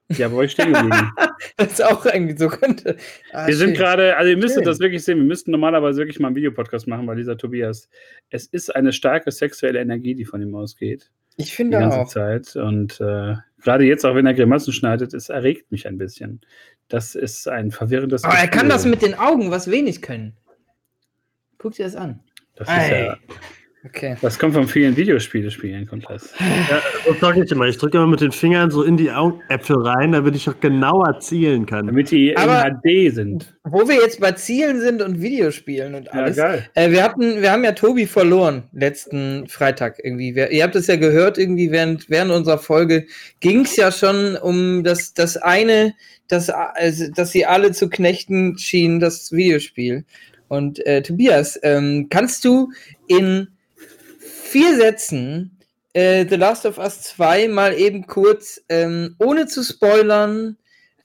ja, 0.09 0.31
wo 0.31 0.41
ich 0.41 0.51
stehen 0.51 0.73
geblieben? 0.73 1.11
Das 1.57 1.73
ist 1.73 1.83
auch 1.83 2.05
irgendwie 2.05 2.37
so 2.37 2.47
könnte. 2.47 2.95
Ah, 3.31 3.45
Wir 3.47 3.55
sind 3.55 3.69
schön. 3.69 3.77
gerade, 3.77 4.17
also 4.17 4.29
ihr 4.29 4.37
müsstet 4.37 4.63
Schön. 4.63 4.65
das 4.65 4.79
wirklich 4.79 5.03
sehen, 5.03 5.17
wir 5.19 5.25
müssten 5.25 5.51
normalerweise 5.51 5.99
wirklich 5.99 6.19
mal 6.19 6.27
einen 6.27 6.35
Videopodcast 6.35 6.87
machen, 6.87 7.05
weil 7.07 7.17
dieser 7.17 7.37
Tobias, 7.37 7.87
es 8.29 8.47
ist 8.47 8.75
eine 8.75 8.93
starke 8.93 9.31
sexuelle 9.31 9.79
Energie, 9.79 10.15
die 10.15 10.25
von 10.25 10.41
ihm 10.41 10.55
ausgeht. 10.55 11.11
Ich 11.37 11.47
Die 11.47 11.51
finde 11.51 11.79
ganze 11.79 11.99
auch. 11.99 12.07
Zeit. 12.07 12.55
Und 12.55 12.99
äh, 12.99 13.35
gerade 13.65 13.83
jetzt, 13.83 14.05
auch 14.05 14.15
wenn 14.15 14.25
er 14.25 14.33
Grimassen 14.33 14.71
schneidet, 14.71 15.13
es 15.13 15.27
erregt 15.27 15.71
mich 15.71 15.87
ein 15.87 15.97
bisschen. 15.97 16.39
Das 16.87 17.15
ist 17.15 17.47
ein 17.49 17.71
verwirrendes 17.71 18.23
Aber 18.23 18.35
er 18.35 18.47
kann 18.47 18.67
Gefühl. 18.67 18.69
das 18.69 18.85
mit 18.85 19.01
den 19.01 19.15
Augen, 19.15 19.51
was 19.51 19.69
wenig 19.69 20.01
können. 20.01 20.37
Guck 21.57 21.73
dir 21.73 21.85
das 21.85 21.95
an. 21.95 22.21
Das, 22.55 22.69
ist 22.69 22.73
Ei. 22.73 23.05
ja, 23.05 23.17
Okay. 23.85 24.15
das 24.21 24.39
kommt 24.39 24.53
von 24.55 24.67
vielen 24.67 24.97
Videospiele 24.97 25.51
spielen, 25.51 25.85
kommt 25.87 26.05
das. 26.09 26.33
Ja, 26.39 26.81
das 27.07 27.19
sag 27.19 27.37
ich 27.37 27.51
immer. 27.51 27.65
Ich 27.65 27.77
drücke 27.77 27.97
immer 27.97 28.07
mit 28.07 28.21
den 28.21 28.31
Fingern 28.31 28.71
so 28.71 28.81
in 28.83 28.97
die 28.97 29.11
Augäpfel 29.11 29.77
rein, 29.77 30.11
damit 30.13 30.35
ich 30.35 30.49
auch 30.49 30.59
genauer 30.59 31.19
zielen 31.19 31.65
kann. 31.65 31.85
Damit 31.87 32.09
die 32.09 32.35
Aber- 32.35 32.65
in 32.65 32.75
HD 32.81 33.13
sind. 33.13 33.53
Wo 33.63 33.87
wir 33.87 33.95
jetzt 33.95 34.19
bei 34.19 34.31
Zielen 34.31 34.79
sind 34.81 35.01
und 35.01 35.21
Videospielen 35.21 35.93
und 35.95 36.05
Ja, 36.05 36.11
alles. 36.13 36.35
geil. 36.37 36.67
Äh, 36.73 36.91
wir 36.91 37.03
hatten, 37.03 37.41
wir 37.41 37.51
haben 37.51 37.63
ja 37.63 37.73
Tobi 37.73 38.05
verloren 38.07 38.63
letzten 38.73 39.47
Freitag 39.47 39.99
irgendwie. 40.03 40.35
Wir, 40.35 40.51
ihr 40.51 40.63
habt 40.63 40.75
es 40.75 40.87
ja 40.87 40.95
gehört, 40.95 41.37
irgendwie 41.37 41.71
während, 41.71 42.09
während 42.09 42.31
unserer 42.31 42.57
Folge 42.57 43.05
ging 43.39 43.61
es 43.61 43.75
ja 43.75 43.91
schon 43.91 44.35
um 44.35 44.83
das, 44.83 45.13
das 45.13 45.37
eine, 45.37 45.93
das, 46.27 46.49
also, 46.49 47.05
dass 47.15 47.31
sie 47.31 47.45
alle 47.45 47.71
zu 47.71 47.89
knechten 47.89 48.57
schienen, 48.57 48.99
das 48.99 49.31
Videospiel. 49.31 50.05
Und 50.47 50.85
äh, 50.85 51.01
Tobias, 51.01 51.59
ähm, 51.63 52.07
kannst 52.09 52.45
du 52.45 52.69
in 53.07 53.47
vier 54.55 54.77
Sätzen 54.77 55.59
äh, 55.91 56.25
The 56.29 56.35
Last 56.37 56.65
of 56.65 56.77
Us 56.77 57.01
2 57.01 57.49
mal 57.49 57.73
eben 57.73 58.07
kurz, 58.07 58.61
ähm, 58.69 59.15
ohne 59.19 59.47
zu 59.47 59.63
spoilern, 59.63 60.55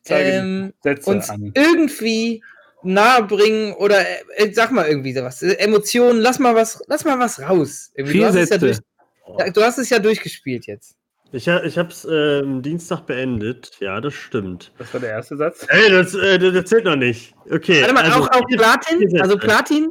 ähm, 0.07 0.73
Sätze 0.85 1.11
uns 1.11 1.29
an. 1.31 1.51
irgendwie 1.55 2.45
nahe 2.85 3.25
bringen 3.25 3.73
oder 3.75 4.01
äh, 4.37 4.53
sag 4.53 4.71
mal 4.71 4.87
irgendwie 4.87 5.13
sowas. 5.13 5.43
Äh, 5.43 5.55
Emotionen, 5.55 6.21
lass 6.21 6.39
mal 6.39 6.55
was, 6.55 6.81
lass 6.87 7.05
mal 7.05 7.19
was 7.19 7.41
raus. 7.41 7.91
Irgendwie. 7.95 8.13
Vier 8.19 8.21
du, 8.23 8.29
hast 8.29 8.37
es 8.37 8.51
ja 8.51 8.59
durch, 8.59 8.77
Sätze. 8.77 9.53
du 9.53 9.63
hast 9.63 9.79
es 9.79 9.91
ja 9.91 9.99
durchgespielt 9.99 10.67
jetzt. 10.69 10.95
Ich, 11.33 11.49
ha- 11.49 11.63
ich 11.65 11.77
habe 11.77 11.89
es 11.89 12.05
äh, 12.05 12.43
Dienstag 12.61 13.07
beendet. 13.07 13.73
Ja, 13.81 14.01
das 14.01 14.15
stimmt. 14.15 14.73
Das 14.79 14.93
war 14.95 15.01
der 15.01 15.11
erste 15.11 15.37
Satz. 15.37 15.67
Ey, 15.69 15.91
das, 15.91 16.15
äh, 16.15 16.39
das 16.39 16.55
das 16.55 16.65
zählt 16.67 16.85
noch 16.85 16.97
nicht. 16.97 17.35
Okay. 17.51 17.81
Warte 17.83 17.95
mal, 17.95 18.05
also 18.05 18.21
auch, 18.23 18.29
auch 18.31 18.47
Platin? 18.47 19.01
Sätze. 19.01 19.23
Also 19.23 19.37
Platin? 19.39 19.89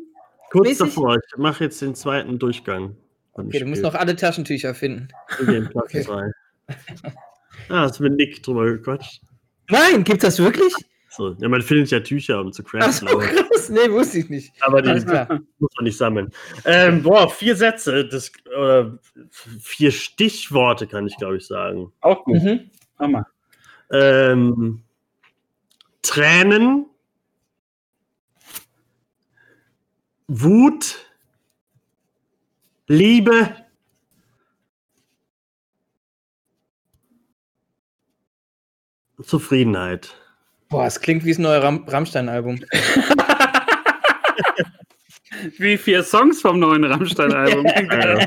Kurz 0.50 0.68
mäßig? 0.68 0.96
davor. 0.96 1.18
Ich 1.18 1.38
mache 1.38 1.66
jetzt 1.66 1.82
den 1.82 1.94
zweiten 1.96 2.40
Durchgang. 2.40 2.96
Okay, 3.48 3.60
du 3.60 3.66
musst 3.66 3.84
noch 3.84 3.96
alle 3.96 4.16
Taschentücher 4.16 4.74
finden. 4.76 5.10
Okay, 5.42 5.62
Platz 5.62 5.86
Okay. 5.86 6.02
zwei. 6.04 6.32
Ah, 7.70 7.82
hast 7.82 8.00
du 8.00 8.04
mit 8.04 8.14
Nick 8.14 8.42
drüber 8.44 8.66
gequatscht? 8.66 9.22
Nein, 9.70 10.04
gibt's 10.04 10.24
das 10.24 10.40
wirklich? 10.40 10.74
So. 11.10 11.36
Ja, 11.40 11.50
man 11.50 11.62
findet 11.62 11.90
ja 11.92 12.00
Tücher, 12.00 12.40
um 12.40 12.52
zu 12.52 12.64
Ach 12.64 12.72
craften, 12.72 13.08
so, 13.08 13.16
aber, 13.16 13.26
krass. 13.26 13.70
Nee, 13.70 13.90
wusste 13.92 14.20
ich 14.20 14.30
nicht. 14.30 14.54
aber 14.62 14.82
die 14.82 14.90
muss 15.60 15.72
man 15.76 15.84
nicht 15.84 15.98
sammeln. 15.98 16.32
Ähm, 16.66 17.04
boah, 17.04 17.30
vier 17.30 17.56
Sätze, 17.56 18.08
das, 18.08 18.32
oder 18.58 18.98
vier 19.60 19.92
Stichworte 19.92 20.88
kann 20.88 21.08
ich, 21.08 21.18
glaube 21.18 21.38
ich, 21.38 21.46
sagen. 21.46 21.92
Auch 22.02 22.24
gut. 22.24 22.42
Mhm. 22.42 22.70
Mal. 23.00 23.26
Ähm, 23.92 24.84
Tränen, 26.02 26.86
Wut, 30.28 31.09
Liebe, 32.90 33.56
Zufriedenheit. 39.22 40.16
Boah, 40.70 40.86
es 40.86 41.02
klingt 41.02 41.26
wie 41.26 41.30
das 41.32 41.40
neue 41.40 41.62
Ram 41.62 41.84
Rammstein-Album. 41.88 42.60
Wie 45.58 45.78
vier 45.78 46.04
Songs 46.04 46.42
vom 46.42 46.60
neuen 46.60 46.84
Rammstein-Album. 46.84 47.66
Ja. 47.92 48.20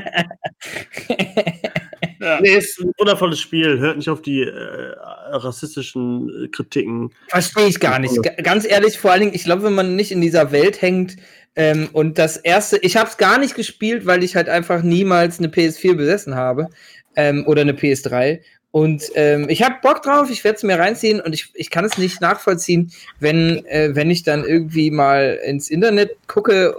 ja. 2.37 2.41
Nee, 2.41 2.55
ist 2.55 2.79
ein 2.79 2.91
wundervolles 2.97 3.39
Spiel. 3.39 3.77
Hört 3.79 3.97
nicht 3.97 4.09
auf 4.09 4.21
die 4.21 4.41
äh, 4.41 4.95
rassistischen 5.31 6.45
äh, 6.45 6.47
Kritiken. 6.47 7.11
Verstehe 7.27 7.67
ich 7.67 7.79
gar 7.79 7.99
nicht. 7.99 8.15
Ga- 8.23 8.41
Ganz 8.41 8.65
ehrlich, 8.65 8.97
vor 8.97 9.11
allen 9.11 9.19
Dingen, 9.21 9.33
ich 9.33 9.43
glaube, 9.43 9.63
wenn 9.63 9.75
man 9.75 9.95
nicht 9.95 10.11
in 10.11 10.21
dieser 10.21 10.51
Welt 10.51 10.81
hängt 10.81 11.17
ähm, 11.55 11.89
und 11.93 12.17
das 12.17 12.37
erste, 12.37 12.77
ich 12.77 12.97
habe 12.97 13.09
es 13.09 13.17
gar 13.17 13.37
nicht 13.37 13.55
gespielt, 13.55 14.05
weil 14.05 14.23
ich 14.23 14.35
halt 14.35 14.49
einfach 14.49 14.81
niemals 14.81 15.39
eine 15.39 15.49
PS4 15.49 15.95
besessen 15.95 16.35
habe 16.35 16.69
ähm, 17.15 17.45
oder 17.45 17.61
eine 17.61 17.73
PS3. 17.73 18.41
Und 18.71 19.03
ähm, 19.13 19.49
ich 19.49 19.61
habe 19.61 19.75
Bock 19.83 20.01
drauf, 20.01 20.31
ich 20.31 20.43
werde 20.43 20.57
es 20.57 20.63
mir 20.63 20.79
reinziehen 20.79 21.21
und 21.21 21.33
ich, 21.33 21.51
ich 21.53 21.69
kann 21.69 21.85
es 21.85 21.99
nicht 21.99 22.21
nachvollziehen, 22.21 22.91
wenn, 23.19 23.63
äh, 23.67 23.91
wenn 23.93 24.09
ich 24.09 24.23
dann 24.23 24.43
irgendwie 24.43 24.89
mal 24.89 25.39
ins 25.45 25.69
Internet 25.69 26.17
gucke 26.25 26.75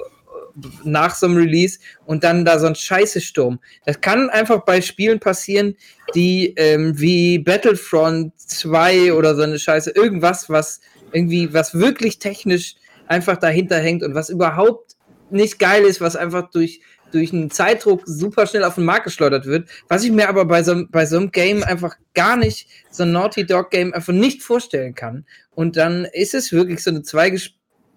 nach 0.82 1.14
so 1.14 1.26
einem 1.26 1.36
Release 1.36 1.78
und 2.04 2.24
dann 2.24 2.44
da 2.44 2.58
so 2.58 2.66
ein 2.66 2.74
Scheiße-Sturm. 2.74 3.60
Das 3.84 4.00
kann 4.00 4.28
einfach 4.30 4.64
bei 4.64 4.80
Spielen 4.80 5.20
passieren, 5.20 5.76
die 6.16 6.54
ähm, 6.56 6.98
wie 6.98 7.38
Battlefront 7.38 8.32
2 8.38 9.12
oder 9.12 9.36
so 9.36 9.42
eine 9.42 9.58
Scheiße, 9.58 9.92
irgendwas, 9.92 10.50
was 10.50 10.80
irgendwie, 11.12 11.52
was 11.52 11.74
wirklich 11.78 12.18
technisch 12.18 12.74
einfach 13.14 13.36
dahinter 13.36 13.78
hängt 13.78 14.02
und 14.02 14.14
was 14.14 14.28
überhaupt 14.28 14.96
nicht 15.30 15.58
geil 15.58 15.84
ist, 15.84 16.00
was 16.00 16.16
einfach 16.16 16.50
durch, 16.50 16.80
durch 17.12 17.32
einen 17.32 17.50
Zeitdruck 17.50 18.02
super 18.04 18.46
schnell 18.46 18.64
auf 18.64 18.74
den 18.74 18.84
Markt 18.84 19.04
geschleudert 19.04 19.46
wird. 19.46 19.68
Was 19.88 20.04
ich 20.04 20.10
mir 20.12 20.28
aber 20.28 20.44
bei 20.44 20.62
so, 20.62 20.72
einem- 20.72 20.88
bei 20.90 21.06
so 21.06 21.16
einem 21.16 21.30
Game 21.30 21.62
einfach 21.62 21.96
gar 22.14 22.36
nicht, 22.36 22.68
so 22.90 23.04
ein 23.04 23.12
Naughty 23.12 23.46
Dog 23.46 23.70
Game 23.70 23.94
einfach 23.94 24.12
nicht 24.12 24.42
vorstellen 24.42 24.94
kann. 24.94 25.24
Und 25.54 25.76
dann 25.76 26.04
ist 26.12 26.34
es 26.34 26.52
wirklich 26.52 26.82
so 26.82 26.90
eine 26.90 27.02
zweiges 27.02 27.50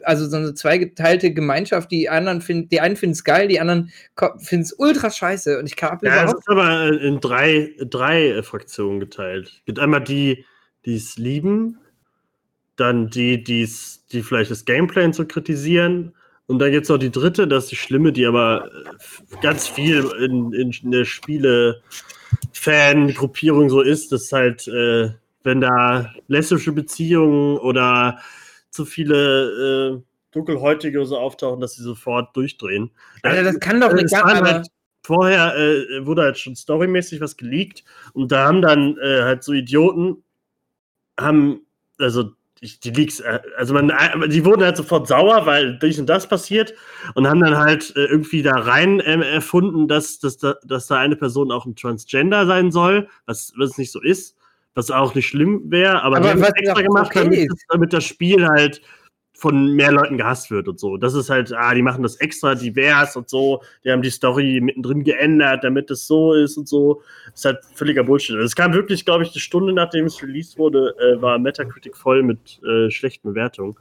also 0.04 0.30
so 0.30 0.38
eine 0.38 0.54
zweigeteilte 0.54 1.34
Gemeinschaft, 1.34 1.92
die 1.92 2.08
anderen 2.08 2.42
finden, 2.42 2.70
die 2.70 2.80
einen 2.80 2.96
finden 2.96 3.14
es 3.14 3.24
geil, 3.24 3.48
die 3.48 3.60
anderen 3.60 3.92
finden 4.38 4.64
es 4.64 4.72
ultra 4.72 5.10
scheiße 5.10 5.60
und 5.60 5.66
ich 5.66 5.76
kann 5.76 5.98
Ja, 6.04 6.24
es 6.24 6.34
ist 6.34 6.48
aber 6.48 6.94
in 7.02 7.20
drei, 7.20 7.74
drei 7.80 8.42
Fraktionen 8.44 9.00
geteilt. 9.02 9.48
Es 9.48 9.66
gibt 9.66 9.80
einmal 9.80 10.02
die, 10.04 10.46
die 10.86 10.96
es 10.96 11.18
lieben, 11.18 11.80
dann 12.78 13.10
die, 13.10 13.44
die's, 13.44 14.06
die 14.12 14.24
vielleicht 14.24 14.52
das 14.52 14.66
Gameplay 14.66 15.12
so 15.12 15.26
kritisieren. 15.26 16.14
Und 16.46 16.60
dann 16.60 16.72
gibt 16.72 16.84
es 16.84 16.90
noch 16.90 16.98
die 16.98 17.12
dritte, 17.12 17.48
das 17.48 17.66
ist 17.66 17.72
die 17.72 17.76
schlimme, 17.76 18.14
die 18.14 18.26
aber 18.26 18.72
äh, 18.72 18.86
ganz 19.42 19.68
viel 19.68 20.06
in, 20.20 20.54
in, 20.54 20.72
in 20.72 20.92
der 20.92 21.04
Spiele-Fan-Gruppierung 21.04 23.70
so 23.70 23.82
ist, 23.82 24.14
dass 24.14 24.32
halt, 24.32 24.66
äh, 24.70 25.10
wenn 25.44 25.60
da 25.60 26.14
lesbische 26.28 26.72
Beziehungen 26.72 27.58
oder 27.58 28.20
zu 28.70 28.86
viele 28.86 29.98
äh, 29.98 30.02
Dunkelhäutige 30.32 31.06
so 31.06 31.18
auftauchen, 31.18 31.60
dass 31.60 31.74
sie 31.74 31.84
sofort 31.84 32.34
durchdrehen. 32.36 32.92
Alter, 33.24 33.44
das 33.44 33.60
kann 33.60 33.82
doch 33.82 33.92
nicht 33.92 34.14
aber 34.14 34.40
halt 34.40 34.68
vorher 35.04 35.54
äh, 35.56 36.06
wurde 36.06 36.22
halt 36.24 36.38
schon 36.38 36.56
storymäßig 36.56 37.20
was 37.22 37.38
geleakt 37.38 37.84
und 38.14 38.32
da 38.32 38.46
haben 38.46 38.62
dann 38.62 38.98
äh, 38.98 39.22
halt 39.22 39.44
so 39.44 39.54
Idioten 39.54 40.24
haben 41.18 41.62
also 41.98 42.32
die 42.62 42.90
Leaks, 42.92 43.20
äh, 43.20 43.40
also 43.58 43.74
man, 43.74 43.90
äh, 43.90 44.28
die 44.30 44.44
wurden 44.44 44.64
halt 44.64 44.78
sofort 44.78 45.08
sauer, 45.08 45.46
weil 45.46 45.78
dies 45.80 46.00
und 46.00 46.08
das 46.08 46.28
passiert 46.28 46.74
und 47.14 47.28
haben 47.28 47.40
dann 47.40 47.58
halt 47.58 47.96
äh, 47.96 48.06
irgendwie 48.06 48.42
da 48.42 48.54
rein 48.54 49.02
ähm, 49.06 49.22
erfunden, 49.22 49.88
dass, 49.88 50.20
dass, 50.20 50.38
da, 50.38 50.56
dass 50.64 50.88
da 50.88 50.98
eine 50.98 51.16
Person 51.16 51.52
auch 51.52 51.66
ein 51.66 51.76
Transgender 51.76 52.46
sein 52.46 52.72
soll, 52.72 53.08
was, 53.26 53.54
was 53.58 53.78
nicht 53.78 53.92
so 53.92 54.02
ist, 54.02 54.36
was 54.74 54.92
auch 54.92 55.16
nicht 55.16 55.28
schlimm 55.28 55.64
wäre, 55.66 56.02
aber, 56.02 56.18
Aber 56.18 56.26
die 56.26 56.32
haben 56.32 56.42
was 56.42 56.50
es 56.50 56.56
extra 56.56 56.82
gemacht, 56.82 57.08
okay. 57.08 57.24
damit, 57.24 57.52
das, 57.52 57.60
damit 57.70 57.94
das 57.94 58.04
Spiel 58.04 58.48
halt 58.48 58.82
von 59.38 59.74
mehr 59.74 59.92
Leuten 59.92 60.18
gehasst 60.18 60.50
wird 60.50 60.68
und 60.68 60.80
so. 60.80 60.98
Das 60.98 61.14
ist 61.14 61.30
halt, 61.30 61.54
ah, 61.54 61.74
die 61.76 61.84
machen 61.84 62.02
das 62.02 62.16
extra 62.16 62.56
divers 62.56 63.16
und 63.16 63.30
so. 63.30 63.62
Die 63.86 63.92
haben 63.92 64.02
die 64.02 64.10
Story 64.10 64.60
mittendrin 64.62 65.04
geändert, 65.04 65.64
damit 65.64 65.92
es 65.92 66.08
so 66.08 66.34
ist 66.34 66.58
und 66.58 66.68
so. 66.68 67.04
Das 67.26 67.42
ist 67.42 67.46
halt 67.46 67.60
völliger 67.76 68.04
Bullshit. 68.04 68.36
Es 68.38 68.56
kam 68.56 68.74
wirklich, 68.74 69.06
glaube 69.06 69.24
ich, 69.24 69.30
eine 69.30 69.40
Stunde 69.40 69.74
nachdem 69.74 70.06
es 70.06 70.24
released 70.24 70.58
wurde, 70.58 70.96
äh, 71.00 71.22
war 71.22 71.38
Metacritic 71.38 71.96
voll 71.96 72.24
mit 72.24 72.60
äh, 72.64 72.90
schlechten 72.90 73.30
Bewertungen. 73.30 73.76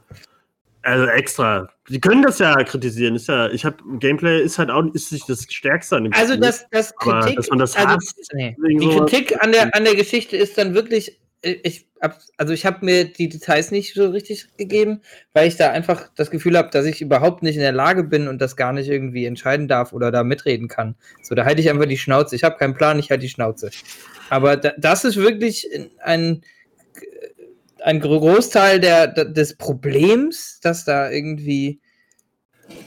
Also 0.83 1.05
extra. 1.07 1.69
Die 1.89 1.99
können 1.99 2.21
das 2.21 2.37
ja 2.37 2.55
kritisieren. 2.63 3.15
Ist 3.15 3.27
ja, 3.27 3.49
ich 3.49 3.65
habe 3.65 3.77
Gameplay 3.99 4.41
ist 4.41 4.59
halt 4.59 4.69
auch 4.69 4.85
ist 4.93 5.11
nicht 5.11 5.27
das 5.27 5.45
Stärkste 5.49 5.97
an 5.97 6.03
dem 6.03 6.13
Also 6.13 6.33
Spiel, 6.33 6.41
das, 6.41 6.67
das 6.69 6.95
Kritik, 6.95 7.35
dass 7.35 7.49
man 7.49 7.59
das 7.59 7.75
also, 7.75 7.89
hasst, 7.89 8.31
nee. 8.33 8.55
Die 8.59 8.87
Kritik 8.87 9.43
an 9.43 9.51
der, 9.51 9.75
an 9.75 9.83
der 9.83 9.95
Geschichte 9.95 10.37
ist 10.37 10.57
dann 10.57 10.75
wirklich 10.75 11.19
ich 11.41 11.87
hab, 12.01 12.19
also 12.37 12.53
ich 12.53 12.65
habe 12.65 12.85
mir 12.85 13.05
die 13.05 13.29
Details 13.29 13.71
nicht 13.71 13.93
so 13.93 14.09
richtig 14.09 14.47
gegeben, 14.57 15.01
weil 15.33 15.47
ich 15.47 15.55
da 15.55 15.71
einfach 15.71 16.09
das 16.15 16.31
Gefühl 16.31 16.57
habe, 16.57 16.69
dass 16.71 16.85
ich 16.85 17.01
überhaupt 17.01 17.43
nicht 17.43 17.55
in 17.55 17.61
der 17.61 17.71
Lage 17.71 18.03
bin 18.03 18.27
und 18.27 18.39
das 18.41 18.55
gar 18.55 18.73
nicht 18.73 18.87
irgendwie 18.87 19.25
entscheiden 19.25 19.67
darf 19.67 19.93
oder 19.93 20.11
da 20.11 20.23
mitreden 20.23 20.67
kann. 20.67 20.95
So, 21.21 21.35
da 21.35 21.45
halte 21.45 21.61
ich 21.61 21.69
einfach 21.69 21.85
die 21.85 21.97
Schnauze. 21.97 22.35
Ich 22.35 22.43
habe 22.43 22.57
keinen 22.57 22.75
Plan, 22.75 22.99
ich 22.99 23.09
halte 23.09 23.21
die 23.21 23.29
Schnauze. 23.29 23.69
Aber 24.29 24.57
da, 24.57 24.73
das 24.77 25.05
ist 25.05 25.17
wirklich 25.17 25.67
ein, 25.99 26.41
ein 27.81 27.99
Großteil 27.99 28.79
der, 28.79 29.07
des 29.07 29.55
Problems, 29.55 30.59
dass 30.61 30.85
da 30.85 31.09
irgendwie 31.09 31.79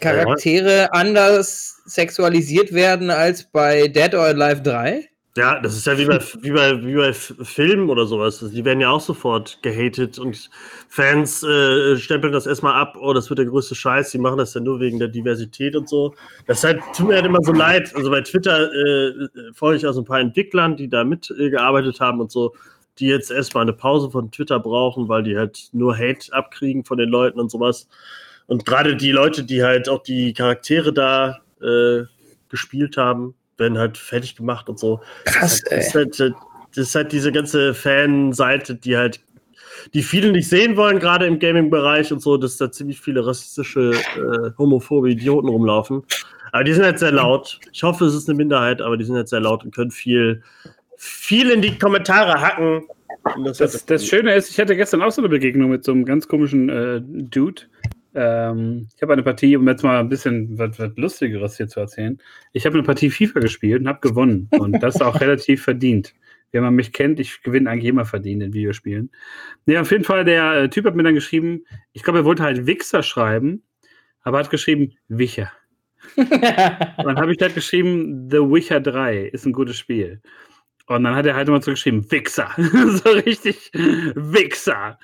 Charaktere 0.01 0.93
anders 0.93 1.81
sexualisiert 1.87 2.73
werden 2.73 3.11
als 3.11 3.45
bei 3.45 3.89
Dead 3.89 4.15
or 4.15 4.25
Alive 4.25 4.63
3. 4.63 5.10
Ja, 5.37 5.61
das 5.61 5.77
ist 5.77 5.87
ja 5.87 5.97
wie 5.97 6.07
bei, 6.07 6.19
wie 6.43 6.51
bei, 6.51 6.85
wie 6.85 6.95
bei 6.97 7.13
Filmen 7.13 7.89
oder 7.89 8.07
sowas. 8.07 8.45
Die 8.53 8.65
werden 8.65 8.81
ja 8.81 8.91
auch 8.91 9.01
sofort 9.01 9.63
gehatet 9.63 10.19
und 10.19 10.51
Fans 10.89 11.43
äh, 11.45 11.97
stempeln 11.97 12.33
das 12.33 12.47
erstmal 12.47 12.75
ab, 12.75 12.97
oh, 13.01 13.13
das 13.13 13.31
wird 13.31 13.39
der 13.39 13.47
größte 13.47 13.77
Scheiß, 13.77 14.11
die 14.11 14.19
machen 14.19 14.39
das 14.39 14.55
ja 14.55 14.61
nur 14.61 14.81
wegen 14.81 14.99
der 14.99 15.09
Diversität 15.09 15.77
und 15.77 15.89
so. 15.89 16.15
Das 16.47 16.65
halt, 16.65 16.81
tut 16.97 17.09
mir 17.09 17.15
halt 17.15 17.27
immer 17.27 17.43
so 17.43 17.53
leid. 17.53 17.95
Also 17.95 18.11
bei 18.11 18.23
Twitter 18.23 18.73
äh, 18.73 19.29
folge 19.55 19.79
ich 19.79 19.87
auch 19.87 19.93
so 19.93 20.01
ein 20.01 20.05
paar 20.07 20.21
Entwicklern, 20.21 20.77
die 20.77 20.89
da 20.89 21.05
mitgearbeitet 21.05 21.97
äh, 21.97 22.01
haben 22.01 22.21
und 22.21 22.33
so, 22.33 22.55
die 22.99 23.07
jetzt 23.07 23.31
erstmal 23.31 23.63
eine 23.63 23.73
Pause 23.73 24.11
von 24.11 24.33
Twitter 24.33 24.59
brauchen, 24.59 25.09
weil 25.09 25.23
die 25.23 25.37
halt 25.37 25.69
nur 25.73 25.97
Hate 25.97 26.33
abkriegen 26.33 26.85
von 26.85 26.99
den 26.99 27.09
Leuten 27.09 27.39
und 27.39 27.51
sowas. 27.51 27.89
Und 28.47 28.67
gerade 28.67 28.97
die 28.97 29.13
Leute, 29.13 29.45
die 29.45 29.63
halt 29.63 29.89
auch 29.89 30.03
die 30.03 30.33
Charaktere 30.33 30.93
da 30.93 31.39
äh, 31.63 32.03
gespielt 32.49 32.97
haben, 32.97 33.35
werden 33.61 33.79
halt 33.79 33.97
fertig 33.97 34.35
gemacht 34.35 34.69
und 34.69 34.79
so. 34.79 35.01
Krass, 35.25 35.63
das 35.71 35.87
ist, 35.87 35.95
halt, 35.95 36.19
das 36.19 36.35
ist 36.89 36.95
halt 36.95 37.13
diese 37.13 37.31
ganze 37.31 37.75
Fanseite, 37.75 38.75
die 38.75 38.97
halt, 38.97 39.21
die 39.95 40.03
viele 40.03 40.33
nicht 40.33 40.49
sehen 40.49 40.77
wollen, 40.77 40.99
gerade 40.99 41.27
im 41.27 41.39
Gaming-Bereich 41.39 42.13
und 42.13 42.21
so, 42.21 42.37
dass 42.37 42.57
da 42.57 42.73
ziemlich 42.73 43.01
viele 43.01 43.27
rassistische, 43.27 43.93
äh, 44.17 44.51
homophobe 44.59 45.11
Idioten 45.11 45.49
rumlaufen. 45.49 46.03
Aber 46.53 46.65
die 46.65 46.73
sind 46.73 46.85
halt 46.85 46.99
sehr 46.99 47.13
laut. 47.13 47.61
Ich 47.73 47.83
hoffe, 47.83 48.07
es 48.07 48.15
ist 48.15 48.29
eine 48.29 48.37
Minderheit, 48.37 48.83
aber 48.83 48.97
die 48.97 49.05
sind 49.05 49.15
halt 49.15 49.29
sehr 49.29 49.41
laut 49.41 49.65
und 49.65 49.75
können 49.75 49.91
viel, 49.91 50.43
viel 50.97 51.51
in 51.51 51.63
die 51.63 51.79
Kommentare 51.79 52.41
hacken. 52.41 52.83
Das, 53.45 53.59
das, 53.59 53.85
das, 53.85 54.07
Schöne 54.07 54.35
ist, 54.35 54.51
ich 54.51 54.59
hatte 54.59 54.77
gestern 54.77 55.03
auch 55.03 55.11
so 55.11 55.21
eine 55.21 55.29
Begegnung 55.29 55.71
mit 55.71 55.85
so 55.85 55.93
einem 55.93 56.05
ganz 56.05 56.27
komischen 56.27 56.69
äh, 56.69 57.01
Dude, 57.03 57.63
ähm, 58.15 58.89
ich 58.95 59.03
habe 59.03 59.13
eine 59.13 59.23
Partie, 59.23 59.57
um 59.57 59.67
jetzt 59.69 59.83
mal 59.83 60.01
ein 60.01 60.09
bisschen 60.09 60.59
was, 60.59 60.79
was, 60.79 60.97
Lustigeres 60.97 61.57
hier 61.57 61.69
zu 61.69 61.81
erzählen. 61.81 62.19
Ich 62.53 62.67
habe 62.67 62.75
eine 62.75 62.83
Partie 62.83 63.11
FIFA 63.11 63.41
gespielt 63.41 63.81
und 63.81 63.89
habe 63.89 64.01
gewonnen. 64.01 64.49
Und 64.59 64.83
das 64.83 65.01
auch 65.01 65.21
relativ 65.21 65.63
verdient. 65.63 66.15
Wenn 66.53 66.63
man 66.65 66.75
mich 66.75 66.93
kennt, 66.93 67.21
ich 67.21 67.43
gewinne 67.43 67.71
eigentlich 67.71 67.89
immer 67.89 68.05
verdient 68.05 68.43
in 68.43 68.53
Videospielen. 68.53 69.11
Nee, 69.67 69.79
auf 69.79 69.91
jeden 69.93 70.05
Fall, 70.05 70.25
der 70.25 70.53
äh, 70.55 70.69
Typ 70.69 70.85
hat 70.85 70.97
mir 70.97 71.05
dann 71.05 71.15
geschrieben, 71.15 71.65
ich 71.93 72.03
glaube, 72.03 72.21
er 72.21 72.25
wollte 72.25 72.43
halt 72.43 72.67
Wichser 72.67 73.03
schreiben, 73.03 73.63
aber 74.23 74.39
hat 74.39 74.51
geschrieben 74.51 74.93
Wicher. 75.09 75.53
dann 76.17 77.17
habe 77.17 77.33
ich 77.33 77.41
halt 77.41 77.55
geschrieben, 77.55 78.29
The 78.31 78.39
Witcher 78.39 78.81
3 78.81 79.27
ist 79.27 79.47
ein 79.47 79.53
gutes 79.53 79.79
Spiel. 79.79 80.21
Und 80.87 81.05
dann 81.05 81.15
hat 81.15 81.27
er 81.27 81.37
halt 81.37 81.47
immer 81.47 81.63
so 81.63 81.71
geschrieben, 81.71 82.11
Wichser. 82.11 82.51
so 82.57 83.11
richtig 83.11 83.71
Wichser. 83.73 84.99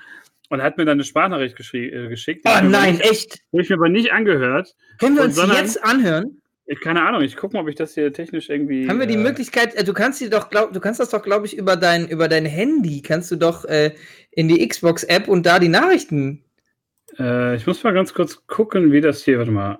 Und 0.49 0.63
hat 0.63 0.77
mir 0.77 0.85
dann 0.85 0.93
eine 0.93 1.03
Sprachnachricht 1.03 1.59
äh, 1.73 2.07
geschickt. 2.07 2.45
Oh 2.45 2.63
nein, 2.63 2.95
nicht, 2.95 3.09
echt? 3.09 3.43
Habe 3.51 3.61
ich 3.61 3.69
mir 3.69 3.75
aber 3.75 3.89
nicht 3.89 4.13
angehört. 4.13 4.75
Können 4.99 5.17
wir 5.17 5.23
uns 5.23 5.35
die 5.35 5.47
jetzt 5.51 5.83
anhören? 5.83 6.41
Ich, 6.69 6.81
keine 6.81 7.01
Ahnung, 7.01 7.21
ich 7.21 7.37
gucke 7.37 7.55
mal, 7.55 7.61
ob 7.61 7.69
ich 7.69 7.75
das 7.75 7.93
hier 7.93 8.11
technisch 8.11 8.49
irgendwie. 8.49 8.89
Haben 8.89 8.99
wir 8.99 9.07
die 9.07 9.13
äh, 9.13 9.17
Möglichkeit, 9.17 9.73
äh, 9.75 9.85
du 9.85 9.93
kannst 9.93 10.19
die 10.19 10.29
doch, 10.29 10.49
glaub, 10.49 10.73
du 10.73 10.81
kannst 10.81 10.99
das 10.99 11.09
doch, 11.09 11.21
glaube 11.21 11.45
ich, 11.45 11.57
über 11.57 11.77
dein, 11.77 12.09
über 12.09 12.27
dein 12.27 12.45
Handy, 12.45 13.01
kannst 13.01 13.31
du 13.31 13.37
doch 13.37 13.63
äh, 13.65 13.93
in 14.31 14.49
die 14.49 14.67
Xbox-App 14.67 15.29
und 15.29 15.45
da 15.45 15.59
die 15.59 15.69
Nachrichten. 15.69 16.43
Äh, 17.17 17.55
ich 17.55 17.65
muss 17.65 17.83
mal 17.83 17.93
ganz 17.93 18.13
kurz 18.13 18.45
gucken, 18.47 18.91
wie 18.91 18.99
das 18.99 19.23
hier, 19.23 19.37
warte 19.37 19.51
mal. 19.51 19.79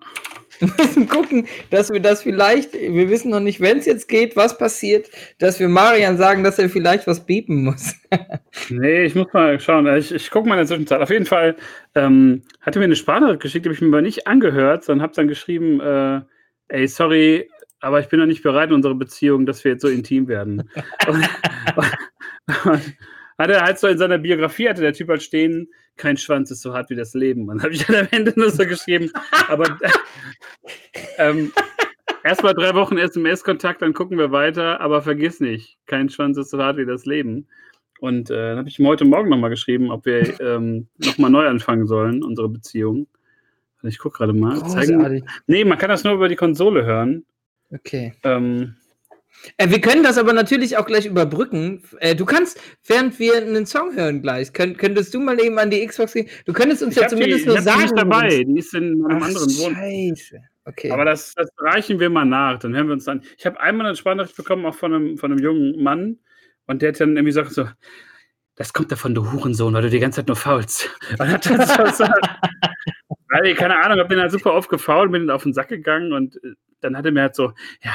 Wir 0.60 0.70
müssen 0.78 1.08
gucken, 1.08 1.48
dass 1.70 1.91
wir 1.91 2.00
das 2.00 2.24
vielleicht, 2.24 2.74
wir 2.74 3.10
wissen 3.10 3.32
noch 3.32 3.39
nicht, 3.39 3.62
wenn 3.62 3.78
es 3.78 3.86
jetzt 3.86 4.08
geht, 4.08 4.36
was 4.36 4.58
passiert, 4.58 5.10
dass 5.39 5.60
wir 5.60 5.70
Marian 5.70 6.17
sagen, 6.17 6.43
dass 6.43 6.60
er 6.60 6.70
vielleicht 6.70 7.08
was 7.08 7.26
biepen 7.26 7.63
muss. 7.63 7.96
nee, 8.70 9.04
ich 9.04 9.15
muss 9.15 9.32
mal 9.34 9.60
schauen. 9.60 9.88
Ich, 9.96 10.13
ich 10.13 10.32
gucke 10.32 10.48
mal 10.48 10.56
in 10.56 10.60
der 10.60 10.67
Zwischenzeit. 10.67 11.02
Auf 11.02 11.10
jeden 11.10 11.26
Fall 11.26 11.56
ähm, 11.96 12.41
hatte 12.62 12.80
mir 12.80 12.86
eine 12.86 12.96
Sprache 12.96 13.38
geschickt, 13.38 13.65
die 13.65 13.70
habe 13.70 13.76
ich 13.76 13.82
mir 13.82 13.88
aber 13.88 14.02
nicht 14.02 14.28
angehört, 14.28 14.84
sondern 14.84 15.04
habe 15.04 15.13
dann 15.15 15.28
geschrieben, 15.28 15.80
äh, 15.80 16.22
ey, 16.70 16.88
sorry, 16.88 17.50
aber 17.80 18.00
ich 18.00 18.08
bin 18.08 18.20
noch 18.20 18.26
nicht 18.26 18.43
bereit 18.43 18.70
in 18.70 18.76
unserer 18.76 18.96
Beziehung, 18.96 19.46
dass 19.46 19.63
wir 19.63 19.74
jetzt 19.74 19.82
so 19.82 19.88
intim 19.88 20.28
werden. 20.28 20.70
und, 21.08 21.30
und, 22.65 22.98
hat 23.38 23.52
er 23.52 23.62
halt 23.62 23.78
so 23.78 23.88
in 23.88 23.98
seiner 23.98 24.17
Biografie, 24.17 24.67
hatte 24.67 24.82
der 24.82 24.93
Typ 24.93 25.10
halt 25.10 25.22
stehen, 25.22 25.70
kein 25.96 26.17
Schwanz 26.17 26.52
ist 26.52 26.62
so 26.62 26.74
hart 26.74 26.89
wie 26.89 26.96
das 26.96 27.13
Leben. 27.13 27.50
Und 27.50 27.63
habe 27.63 27.74
ich 27.74 27.86
dann 27.86 27.96
am 27.96 28.08
Ende 28.12 28.34
nur 28.36 28.52
so 28.52 28.65
geschrieben, 28.65 29.12
aber 29.48 29.78
ähm, 31.17 31.52
erstmal 32.23 32.54
drei 32.54 32.73
Wochen 32.76 32.97
SMS-Kontakt, 32.97 33.82
dann 33.82 33.93
gucken 33.93 34.17
wir 34.17 34.32
weiter, 34.32 34.82
aber 34.82 35.02
vergiss 35.02 35.39
nicht, 35.39 35.78
kein 35.86 36.10
Schwanz 36.10 36.38
ist 36.38 36.50
so 36.50 36.60
hart 36.60 36.78
wie 36.78 36.86
das 36.86 37.06
Leben. 37.06 37.47
Und 38.00 38.30
äh, 38.30 38.50
dann 38.50 38.58
habe 38.60 38.69
ich 38.69 38.78
ihm 38.80 38.88
heute 38.88 39.06
Morgen 39.06 39.30
nochmal 39.30 39.50
geschrieben, 39.50 39.91
ob 39.91 40.06
wir 40.06 40.39
ähm, 40.39 40.88
nochmal 40.97 41.32
neu 41.32 41.47
anfangen 41.47 41.88
sollen, 41.88 42.23
unsere 42.23 42.50
Beziehung. 42.50 43.08
Ich 43.84 44.00
gucke 44.00 44.17
gerade 44.17 44.34
mal. 44.34 44.63
Zeigen. 44.67 45.23
Nee, 45.45 45.63
man 45.63 45.78
kann 45.78 45.89
das 45.89 46.04
nur 46.04 46.13
über 46.13 46.30
die 46.30 46.36
Konsole 46.36 46.86
hören. 46.86 47.26
Okay. 47.71 48.13
Ähm, 48.23 48.62
äh, 48.63 48.76
wir 49.58 49.82
können 49.82 50.04
das 50.04 50.17
aber 50.17 50.34
natürlich 50.34 50.78
auch 50.78 50.86
gleich 50.86 51.06
überbrücken. 51.06 51.84
Äh, 52.00 52.15
du 52.15 52.26
kannst, 52.26 52.60
während 52.86 53.17
wir 53.19 53.38
einen 53.38 53.65
Song 53.65 53.95
hören 53.95 54.21
gleich, 54.21 54.54
könnt, 54.54 54.78
könntest 54.78 55.13
du 55.13 55.19
mal 55.19 55.39
eben 55.39 55.58
an 55.60 55.69
die 55.69 55.86
Xbox 55.86 56.13
gehen? 56.13 56.28
Du 56.45 56.54
könntest 56.54 56.84
uns 56.84 56.95
ich 56.95 57.02
ja 57.02 57.08
zumindest 57.08 57.45
die, 57.45 57.50
nur 57.50 57.62
sagen. 57.62 57.78
Die 57.78 57.84
nicht 57.84 57.97
dabei, 57.97 58.43
die 58.43 58.60
ist 58.60 58.73
in 58.73 59.06
einem 59.06 59.21
Ach, 59.21 59.28
anderen 59.28 59.58
Wohn. 59.58 59.76
Scheiße. 59.76 60.41
Okay. 60.65 60.91
Aber 60.91 61.06
das, 61.06 61.34
das, 61.34 61.50
reichen 61.60 62.00
wir 62.00 62.10
mal 62.10 62.26
nach, 62.26 62.60
dann 62.60 62.76
hören 62.76 62.88
wir 62.88 62.93
uns 62.93 63.06
dann. 63.06 63.21
Ich 63.38 63.45
habe 63.45 63.60
einmal 63.60 63.88
eine 63.88 63.95
Sprachnachricht 63.95 64.36
bekommen, 64.36 64.65
auch 64.65 64.76
von 64.76 64.93
einem, 64.93 65.17
von 65.17 65.32
einem 65.32 65.41
jungen 65.41 65.82
Mann, 65.82 66.19
und 66.67 66.82
der 66.82 66.89
hat 66.89 67.00
dann 67.00 67.12
irgendwie 67.12 67.34
gesagt 67.34 67.54
so, 67.54 67.67
das 68.56 68.73
kommt 68.73 68.91
davon, 68.91 69.15
du 69.15 69.32
Hurensohn, 69.32 69.73
weil 69.73 69.84
du 69.84 69.89
die 69.89 70.00
ganze 70.00 70.17
Zeit 70.17 70.28
nur 70.28 70.36
faulst. 70.36 70.89
Und 71.19 71.28
hat 71.30 71.45
das 71.45 71.76
so 71.76 71.84
gesagt. 71.84 72.28
Weil, 73.30 73.56
keine 73.56 73.78
Ahnung, 73.84 74.00
hab 74.00 74.08
den 74.08 74.21
halt 74.21 74.32
super 74.32 74.54
oft 74.54 74.69
gefault, 74.69 75.12
bin 75.12 75.30
auf 75.30 75.43
den 75.43 75.54
Sack 75.54 75.67
gegangen 75.67 76.13
und 76.13 76.38
äh, 76.38 76.54
dann 76.80 76.95
hat 76.95 77.06
er 77.06 77.12
mir 77.12 77.23
halt 77.23 77.36
so, 77.36 77.52
ja, 77.84 77.91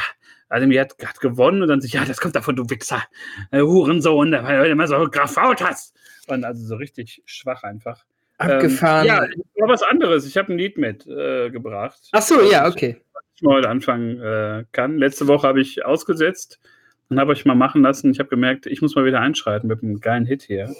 also 0.52 0.66
mir 0.66 0.82
hat, 0.82 0.94
hat 1.04 1.20
gewonnen 1.20 1.62
und 1.62 1.68
dann 1.68 1.80
sich, 1.80 1.94
ja, 1.94 2.04
das 2.04 2.20
kommt 2.20 2.36
davon, 2.36 2.56
du 2.56 2.68
Wichser, 2.68 3.02
äh, 3.50 3.60
Hurensohn, 3.60 4.32
weil 4.32 4.64
du 4.64 4.70
immer 4.70 4.86
so 4.86 5.08
gefault 5.08 5.64
hast. 5.64 5.96
Und 6.28 6.44
also 6.44 6.64
so 6.64 6.76
richtig 6.76 7.22
schwach 7.24 7.62
einfach. 7.62 8.04
Abgefahren. 8.38 9.06
Ähm, 9.06 9.08
ja, 9.08 9.62
war 9.62 9.68
was 9.68 9.82
anderes. 9.82 10.26
Ich 10.26 10.36
habe 10.36 10.52
ein 10.52 10.58
Lied 10.58 10.76
mitgebracht. 10.76 11.98
Äh, 12.04 12.08
Ach 12.12 12.22
so, 12.22 12.42
ja, 12.50 12.68
okay. 12.68 13.00
Was 13.12 13.22
ich 13.34 13.42
mal 13.42 13.54
heute 13.54 13.68
anfangen 13.68 14.20
äh, 14.20 14.64
kann. 14.72 14.98
Letzte 14.98 15.26
Woche 15.26 15.46
habe 15.46 15.60
ich 15.60 15.84
ausgesetzt 15.84 16.60
und 17.08 17.18
habe 17.18 17.32
euch 17.32 17.44
mal 17.44 17.54
machen 17.54 17.82
lassen. 17.82 18.10
Ich 18.10 18.18
habe 18.18 18.28
gemerkt, 18.28 18.66
ich 18.66 18.82
muss 18.82 18.94
mal 18.94 19.04
wieder 19.04 19.20
einschreiten 19.20 19.68
mit 19.68 19.82
einem 19.82 20.00
geilen 20.00 20.26
Hit 20.26 20.42
hier. 20.42 20.74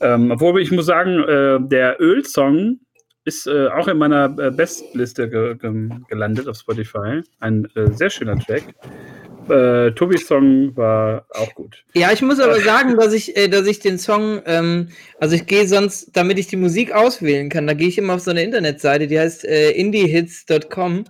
Ähm, 0.00 0.30
obwohl 0.30 0.60
ich 0.60 0.72
muss 0.72 0.86
sagen, 0.86 1.22
äh, 1.22 1.58
der 1.60 2.00
Öl-Song 2.00 2.80
ist 3.26 3.46
äh, 3.46 3.68
auch 3.68 3.88
in 3.88 3.98
meiner 3.98 4.26
äh, 4.38 4.50
Bestliste 4.50 5.28
ge 5.28 5.56
ge 5.56 5.88
gelandet 6.08 6.48
auf 6.48 6.56
Spotify. 6.56 7.22
Ein 7.40 7.68
äh, 7.74 7.90
sehr 7.92 8.08
schöner 8.08 8.38
Track. 8.38 8.62
Äh, 9.48 9.92
Tobis 9.92 10.26
Song 10.26 10.76
war 10.76 11.26
auch 11.30 11.54
gut. 11.54 11.84
Ja, 11.94 12.12
ich 12.12 12.22
muss 12.22 12.40
aber 12.40 12.60
sagen, 12.60 12.96
dass 12.96 13.12
ich, 13.12 13.36
äh, 13.36 13.48
dass 13.48 13.66
ich 13.66 13.80
den 13.80 13.98
Song, 13.98 14.40
ähm, 14.46 14.88
also 15.20 15.34
ich 15.34 15.46
gehe 15.46 15.66
sonst, 15.66 16.16
damit 16.16 16.38
ich 16.38 16.46
die 16.46 16.56
Musik 16.56 16.92
auswählen 16.92 17.48
kann, 17.48 17.66
da 17.66 17.74
gehe 17.74 17.88
ich 17.88 17.98
immer 17.98 18.14
auf 18.14 18.20
so 18.20 18.30
eine 18.30 18.42
Internetseite, 18.42 19.06
die 19.08 19.18
heißt 19.18 19.44
äh, 19.44 19.70
indiehits.com 19.72 21.04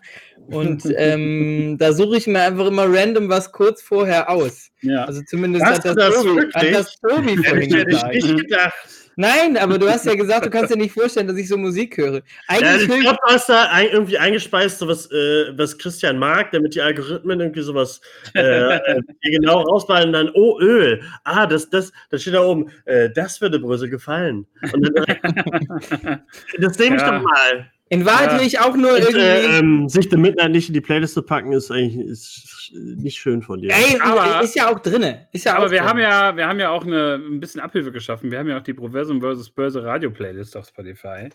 und 0.48 0.82
ähm, 0.96 1.76
da 1.78 1.92
suche 1.92 2.16
ich 2.16 2.26
mir 2.26 2.40
einfach 2.40 2.66
immer 2.66 2.86
random 2.88 3.28
was 3.28 3.52
kurz 3.52 3.82
vorher 3.82 4.30
aus. 4.30 4.70
Ja. 4.82 5.04
Also 5.04 5.22
zumindest 5.22 5.64
Hast 5.64 5.84
hat 5.84 5.96
das, 5.96 6.14
das 6.14 6.22
Tobi, 6.22 6.46
hat 6.54 6.74
das 6.74 7.00
Tobi 7.00 7.36
vorhin 7.36 7.84
gesagt. 7.84 8.14
Nicht 8.14 8.36
gedacht. 8.36 8.74
Nein, 9.18 9.56
aber 9.56 9.78
du 9.78 9.88
hast 9.88 10.04
ja 10.04 10.14
gesagt, 10.14 10.44
du 10.44 10.50
kannst 10.50 10.72
dir 10.72 10.76
nicht 10.76 10.92
vorstellen, 10.92 11.26
dass 11.26 11.38
ich 11.38 11.48
so 11.48 11.56
Musik 11.56 11.96
höre. 11.96 12.16
Ja, 12.16 12.22
Eigentlich 12.48 12.82
ich 12.82 12.88
höre 12.88 12.96
ich, 12.96 13.00
glaube, 13.02 13.18
du 13.26 13.34
hast 13.34 13.48
da 13.48 13.64
ein, 13.70 13.88
irgendwie 13.88 14.18
eingespeist, 14.18 14.78
so 14.78 14.88
was, 14.88 15.10
äh, 15.10 15.56
was 15.56 15.78
Christian 15.78 16.18
mag, 16.18 16.50
damit 16.52 16.74
die 16.74 16.82
Algorithmen 16.82 17.40
irgendwie 17.40 17.62
sowas 17.62 18.02
äh, 18.34 18.74
äh, 18.76 19.02
genau 19.22 19.62
rausballen 19.62 20.08
und 20.08 20.12
dann, 20.12 20.30
oh, 20.34 20.60
Öl. 20.60 21.02
Ah, 21.24 21.46
das, 21.46 21.70
das, 21.70 21.92
das 22.10 22.20
steht 22.20 22.34
da 22.34 22.42
oben. 22.42 22.70
Äh, 22.84 23.08
das 23.10 23.40
würde 23.40 23.58
Brösel 23.58 23.88
gefallen. 23.88 24.46
Und 24.72 24.82
dann, 24.82 25.04
das 26.58 26.78
nehme 26.78 26.96
ich 26.96 27.02
Ja. 27.02 27.18
doch 27.18 27.22
mal. 27.22 27.70
In 27.88 28.04
Wahrheit 28.04 28.32
Ja. 28.32 28.36
höre 28.38 28.44
ich 28.46 28.58
auch 28.60 28.76
nur 28.76 28.92
Und, 28.92 28.98
irgendwie. 29.00 29.18
äh, 29.20 29.58
ähm, 29.58 29.88
sich 29.88 30.08
The 30.10 30.16
Midnight 30.16 30.50
nicht 30.50 30.68
in 30.68 30.74
die 30.74 30.80
Playlist 30.80 31.14
zu 31.14 31.22
packen, 31.22 31.52
ist 31.52 31.70
eigentlich 31.70 31.96
ist 32.08 32.72
nicht 32.74 33.16
schön 33.16 33.42
von 33.42 33.60
dir. 33.60 33.70
Ey, 33.72 34.00
Aber- 34.00 34.42
ist 34.42 34.54
ja 34.56 34.68
auch 34.70 34.80
drinne. 34.80 35.28
Ist 35.32 35.44
ja 35.44 35.54
Aber 35.56 35.66
auch 35.66 35.70
wir 35.70 35.78
drin. 35.78 35.88
haben 35.88 35.98
ja, 36.00 36.36
wir 36.36 36.46
haben 36.48 36.58
ja 36.58 36.70
auch 36.70 36.84
eine, 36.84 37.14
ein 37.14 37.38
bisschen 37.40 37.60
Abhilfe 37.60 37.92
geschaffen. 37.92 38.30
Wir 38.30 38.38
haben 38.38 38.48
ja 38.48 38.58
auch 38.58 38.62
die 38.62 38.74
Proversum 38.74 39.20
vs. 39.20 39.50
Börse 39.50 39.84
Radio 39.84 40.10
Playlist 40.10 40.56
auf 40.56 40.66
Spotify. 40.66 41.28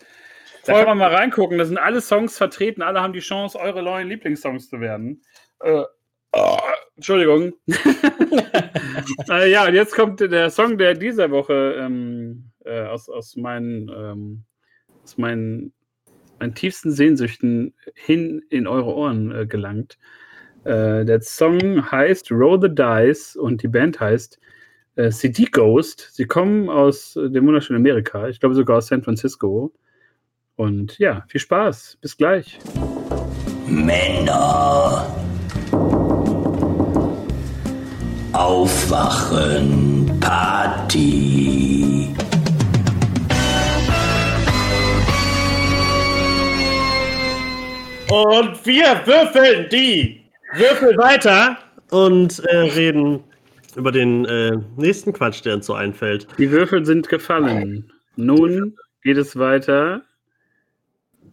Da 0.64 0.74
kann 0.74 0.86
man 0.86 0.98
mal 0.98 1.12
reingucken. 1.14 1.58
Da 1.58 1.64
sind 1.64 1.78
alle 1.78 2.00
Songs 2.00 2.36
vertreten. 2.36 2.82
Alle 2.82 3.00
haben 3.00 3.12
die 3.14 3.20
Chance, 3.20 3.58
eure 3.58 3.82
neuen 3.82 4.08
Lieblingssongs 4.08 4.68
zu 4.68 4.80
werden. 4.80 5.22
Äh, 5.60 5.82
oh, 6.32 6.58
Entschuldigung. 6.96 7.54
äh, 9.30 9.50
ja, 9.50 9.66
und 9.66 9.74
jetzt 9.74 9.94
kommt 9.94 10.20
der 10.20 10.50
Song, 10.50 10.78
der 10.78 10.94
dieser 10.94 11.30
Woche 11.30 11.76
ähm, 11.80 12.50
äh, 12.64 12.82
aus, 12.82 13.08
aus 13.08 13.36
meinen, 13.36 13.88
ähm, 13.88 14.44
aus 15.02 15.18
meinen, 15.18 15.72
meinen 16.42 16.54
tiefsten 16.54 16.90
Sehnsüchten 16.90 17.72
hin 17.94 18.42
in 18.50 18.66
eure 18.66 18.94
Ohren 18.96 19.30
äh, 19.30 19.46
gelangt. 19.46 19.96
Äh, 20.64 21.04
der 21.04 21.20
Song 21.20 21.88
heißt 21.90 22.32
Roll 22.32 22.60
the 22.60 22.68
Dice 22.68 23.36
und 23.36 23.62
die 23.62 23.68
Band 23.68 24.00
heißt 24.00 24.40
äh, 24.96 25.10
CD 25.10 25.44
Ghost. 25.44 26.08
Sie 26.12 26.26
kommen 26.26 26.68
aus 26.68 27.14
äh, 27.14 27.30
dem 27.30 27.46
wunderschönen 27.46 27.80
Amerika, 27.80 28.28
ich 28.28 28.40
glaube 28.40 28.56
sogar 28.56 28.78
aus 28.78 28.88
San 28.88 29.04
Francisco. 29.04 29.72
Und 30.56 30.98
ja, 30.98 31.24
viel 31.28 31.40
Spaß. 31.40 31.98
Bis 32.00 32.16
gleich. 32.16 32.58
Männer. 33.68 35.06
Aufwachen, 38.32 40.10
Party. 40.18 41.81
Und 48.12 48.66
wir 48.66 49.00
würfeln 49.06 49.68
die 49.70 50.20
Würfel 50.54 50.96
weiter 50.98 51.56
und 51.90 52.40
äh, 52.40 52.56
reden 52.58 53.24
über 53.74 53.90
den 53.90 54.26
äh, 54.26 54.52
nächsten 54.76 55.14
Quatsch, 55.14 55.42
der 55.46 55.54
uns 55.54 55.64
so 55.66 55.72
einfällt. 55.72 56.26
Die 56.36 56.50
Würfel 56.50 56.84
sind 56.84 57.08
gefallen. 57.08 57.90
Nun 58.16 58.76
geht 59.02 59.16
es 59.16 59.38
weiter 59.38 60.02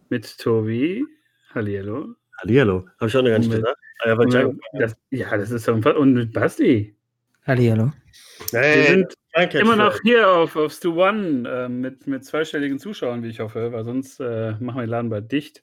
mit 0.08 0.38
Tobi. 0.38 1.04
Hallihallo. 1.54 2.14
Hallihallo. 2.40 2.86
Habe 2.98 3.08
ich 3.08 3.16
auch 3.16 3.22
noch 3.22 3.28
gar 3.28 3.38
nicht 3.40 3.50
gesagt. 3.50 3.76
Ah, 4.06 4.14
Das, 4.78 4.96
ja, 5.10 5.36
das 5.36 5.50
ist 5.50 5.64
so 5.64 5.72
ein 5.74 5.82
Und 5.84 6.14
mit 6.14 6.32
Basti. 6.32 6.96
Hallihallo. 7.46 7.92
habe. 7.92 8.52
Wir 8.52 8.60
Hey, 8.60 8.86
sind 8.86 9.14
danke 9.34 9.58
immer 9.58 9.72
für- 9.72 9.78
noch 9.78 9.98
hier 10.02 10.30
auf, 10.30 10.56
auf 10.56 10.72
Stu 10.72 10.98
One 11.02 11.46
äh, 11.46 11.68
mit, 11.68 12.06
mit 12.06 12.24
zweistelligen 12.24 12.78
Zuschauern, 12.78 13.22
wie 13.22 13.28
ich 13.28 13.40
hoffe, 13.40 13.70
weil 13.70 13.84
sonst 13.84 14.18
äh, 14.20 14.52
machen 14.60 14.76
wir 14.76 14.82
den 14.86 14.88
Laden 14.90 15.10
bald 15.10 15.30
dicht. 15.30 15.62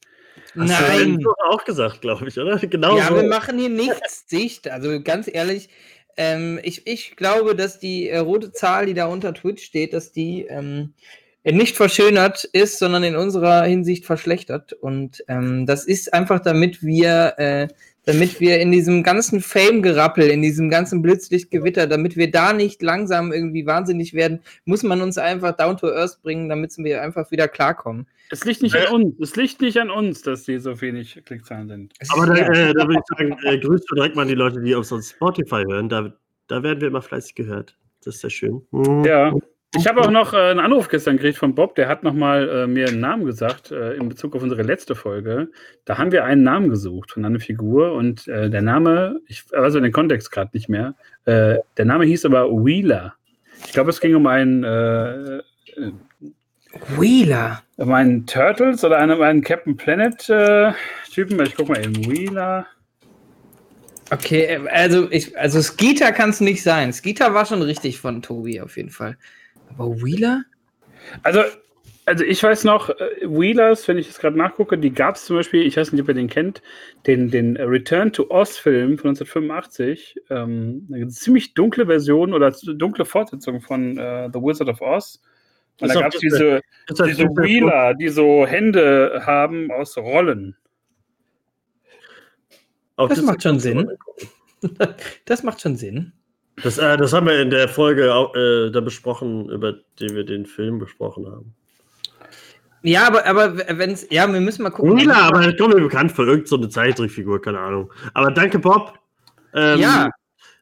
Nein. 0.54 1.24
Woche 1.24 1.50
auch 1.50 1.66
gesagt, 1.66 2.02
glaube 2.02 2.28
ich, 2.28 2.38
oder? 2.38 2.58
Genau 2.70 2.98
Ja, 2.98 3.08
so. 3.08 3.16
wir 3.16 3.24
machen 3.24 3.58
hier 3.58 3.70
nichts 3.70 4.26
dicht. 4.32 4.70
Also 4.70 5.02
ganz 5.02 5.30
ehrlich, 5.32 5.70
ähm, 6.18 6.60
ich, 6.64 6.88
ich 6.88 7.16
glaube, 7.16 7.56
dass 7.56 7.80
die 7.80 8.10
äh, 8.10 8.18
rote 8.18 8.52
Zahl, 8.52 8.88
die 8.88 8.94
da 8.94 9.06
unter 9.06 9.34
Twitch 9.34 9.64
steht, 9.64 9.94
dass 9.94 10.12
die 10.12 10.46
ähm, 10.50 10.94
nicht 11.44 11.78
verschönert 11.78 12.44
ist, 12.44 12.80
sondern 12.80 13.04
in 13.04 13.16
unserer 13.16 13.64
Hinsicht 13.64 14.06
verschlechtert. 14.06 14.74
Und 14.74 15.24
ähm, 15.28 15.66
das 15.66 15.86
ist 15.86 16.14
einfach, 16.14 16.40
damit 16.40 16.84
wir, 16.84 17.36
äh, 17.38 17.68
damit 18.06 18.40
wir 18.40 18.60
in 18.60 18.72
diesem 18.72 19.04
ganzen 19.04 19.42
Fame-Gerappel, 19.42 20.30
in 20.30 20.42
diesem 20.42 20.70
ganzen 20.70 21.02
Blitzlichtgewitter, 21.02 21.88
damit 21.88 22.18
wir 22.18 22.32
da 22.32 22.52
nicht 22.52 22.82
langsam 22.82 23.32
irgendwie 23.32 23.66
wahnsinnig 23.66 24.14
werden, 24.14 24.42
muss 24.66 24.84
man 24.84 25.02
uns 25.02 25.18
einfach 25.18 25.56
down 25.56 25.78
to 25.78 25.88
earth 25.88 26.22
bringen, 26.22 26.50
damit 26.50 26.78
wir 26.78 27.02
einfach 27.02 27.32
wieder 27.32 27.48
klarkommen. 27.48 28.08
Es 28.30 28.44
liegt 28.46 28.62
nicht 28.62 28.76
an 28.76 28.94
uns. 28.94 29.16
Es 29.20 29.36
liegt 29.36 29.62
nicht 29.62 29.78
an 29.78 29.90
uns, 29.90 30.22
dass 30.22 30.44
die 30.44 30.60
so 30.60 30.80
wenig 30.82 31.22
Klickzahlen 31.26 31.68
sind. 31.68 31.94
Aber 32.10 32.26
da, 32.26 32.36
äh, 32.36 32.74
da 32.74 32.88
würde 32.88 33.00
ich 33.00 33.18
sagen, 33.18 33.38
äh, 33.44 33.58
grüßt 33.58 33.90
du 33.90 33.96
direkt 33.96 34.16
mal 34.16 34.26
die 34.26 34.36
Leute, 34.36 34.62
die 34.62 34.76
auf 34.76 34.86
so 34.86 35.00
Spotify 35.02 35.64
hören. 35.68 35.90
Da, 35.90 36.14
da 36.48 36.64
werden 36.64 36.82
wir 36.82 36.90
immer 36.90 37.02
fleißig 37.02 37.36
gehört. 37.36 37.78
Das 38.04 38.16
ist 38.16 38.22
sehr 38.22 38.30
schön. 38.30 38.62
Mhm. 38.72 39.06
Ja. 39.06 39.34
Ich 39.76 39.86
habe 39.86 40.02
auch 40.02 40.10
noch 40.10 40.34
äh, 40.34 40.38
einen 40.38 40.60
Anruf 40.60 40.88
gestern 40.88 41.18
gekriegt 41.18 41.38
von 41.38 41.54
Bob, 41.54 41.76
der 41.76 41.90
hat 41.90 42.02
nochmal 42.02 42.48
äh, 42.50 42.68
mir 42.68 42.88
einen 42.88 43.02
Namen 43.02 43.26
gesagt 43.26 43.72
äh, 43.72 43.96
in 43.96 44.08
Bezug 44.08 44.36
auf 44.36 44.42
unsere 44.42 44.64
letzte 44.64 44.96
Folge. 44.96 45.50
Da 45.84 45.98
haben 45.98 46.14
wir 46.14 46.24
einen 46.24 46.42
Namen 46.42 46.70
gesucht 46.70 47.12
von 47.12 47.26
einer 47.26 47.40
Figur 47.40 47.92
und 47.92 48.28
äh, 48.30 48.50
der 48.50 48.62
Name, 48.62 49.20
ich 49.28 49.44
weiß 49.52 49.74
den 49.74 49.92
Kontext 49.92 50.32
gerade 50.32 50.52
nicht 50.54 50.70
mehr, 50.70 50.96
äh, 51.26 51.58
der 51.76 51.86
Name 51.86 52.06
hieß 52.06 52.26
aber 52.26 52.50
Wheeler. 52.50 53.16
Ich 53.66 53.74
glaube, 53.74 53.90
es 53.90 54.00
ging 54.00 54.16
um 54.16 54.26
einen, 54.26 54.64
äh, 54.64 55.38
äh, 55.38 55.42
Wheeler. 56.98 57.62
Um 57.78 57.94
einen 57.94 58.26
Turtles 58.26 58.84
oder 58.84 58.98
einen, 58.98 59.22
einen 59.22 59.42
Captain 59.42 59.78
Planet 59.78 60.30
äh, 60.30 60.72
Typen. 61.12 61.40
Ich 61.42 61.56
guck 61.56 61.70
mal 61.70 61.84
eben, 61.84 61.96
Wheeler. 62.12 62.66
Okay, 64.12 64.46
äh, 64.46 64.68
also 64.70 65.10
ich, 65.12 65.38
also 65.38 65.62
Skeeter 65.62 66.12
kann 66.12 66.32
es 66.32 66.42
nicht 66.42 66.64
sein. 66.64 66.92
Skeeter 66.92 67.34
war 67.34 67.46
schon 67.46 67.62
richtig 67.62 68.00
von 68.00 68.22
Tobi 68.22 68.62
auf 68.62 68.78
jeden 68.78 68.90
Fall. 68.90 69.18
Aber 69.70 70.02
Wheeler? 70.02 70.44
Also, 71.24 71.42
also 72.06 72.24
ich 72.24 72.42
weiß 72.42 72.64
noch, 72.64 72.90
äh, 72.90 72.96
Wheelers, 73.22 73.88
wenn 73.88 74.00
ich 74.00 74.08
das 74.08 74.18
gerade 74.18 74.38
nachgucke, 74.38 74.78
die 74.78 74.94
gab 74.94 75.16
es 75.16 75.26
zum 75.26 75.36
Beispiel, 75.36 75.62
ich 75.62 75.78
weiß 75.78 75.92
nicht, 75.92 76.02
ob 76.02 76.08
ihr 76.08 76.16
den 76.16 76.30
kennt, 76.30 76.64
den, 77.06 77.30
den 77.30 77.58
Return 77.58 78.12
to 78.12 78.28
Oz-Film 78.30 78.98
von 78.98 79.10
1985. 79.10 80.16
Ähm, 80.32 80.88
eine 80.92 81.10
ziemlich 81.10 81.54
dunkle 81.54 81.86
Version 81.86 82.34
oder 82.34 82.52
dunkle 82.52 83.06
Fortsetzung 83.06 83.62
von 83.62 83.98
äh, 83.98 84.30
The 84.34 84.40
Wizard 84.40 84.70
of 84.70 84.82
Oz. 84.82 85.22
Und 85.82 85.88
da 85.90 85.96
auch 85.96 86.02
gab 86.02 86.14
es 86.14 86.20
diese- 86.20 86.62
diese, 86.90 87.04
das 87.04 87.18
Wheeler, 87.20 87.94
die 87.94 88.10
so 88.10 88.46
Hände 88.48 89.22
haben 89.26 89.72
aus 89.72 89.98
Rollen. 89.98 90.56
Auf 92.96 93.10
Das 93.10 93.20
Discord 93.20 93.36
macht 93.36 93.44
schon 93.44 93.60
Sinn. 93.60 93.92
Das 95.26 95.44
macht 95.44 95.62
schon 95.62 95.76
Sinn. 95.76 96.14
Das, 96.64 96.80
äh, 96.80 96.98
das 96.98 97.14
haben 97.14 97.28
wir 97.28 97.40
in 97.40 97.52
der 97.52 97.70
Folge 97.70 98.12
auch, 98.12 98.36
äh, 98.36 98.72
da 98.72 98.82
besprochen, 98.82 99.48
über 99.50 99.74
die 100.00 100.10
wir 100.10 100.24
den 100.26 100.48
Film 100.48 100.80
besprochen 100.80 101.28
haben. 101.28 101.54
Ja, 102.82 103.06
aber, 103.06 103.24
aber 103.28 103.58
wenn 103.78 103.92
es. 103.92 104.08
Ja, 104.10 104.32
wir 104.32 104.40
müssen 104.42 104.64
mal 104.64 104.72
gucken. 104.72 104.98
Wheeler, 104.98 105.16
aber 105.24 105.42
das 105.44 105.56
kommt 105.58 105.76
mir 105.76 105.82
bekannt 105.82 106.12
vor, 106.12 106.26
irgendeine 106.26 106.48
so 106.48 106.56
eine 106.56 106.70
Zeichentrickfigur, 106.70 107.40
keine 107.42 107.60
Ahnung. 107.60 107.94
Aber 108.16 108.32
danke, 108.32 108.58
Bob. 108.58 108.98
Ähm, 109.54 109.80
Ja. 109.80 110.10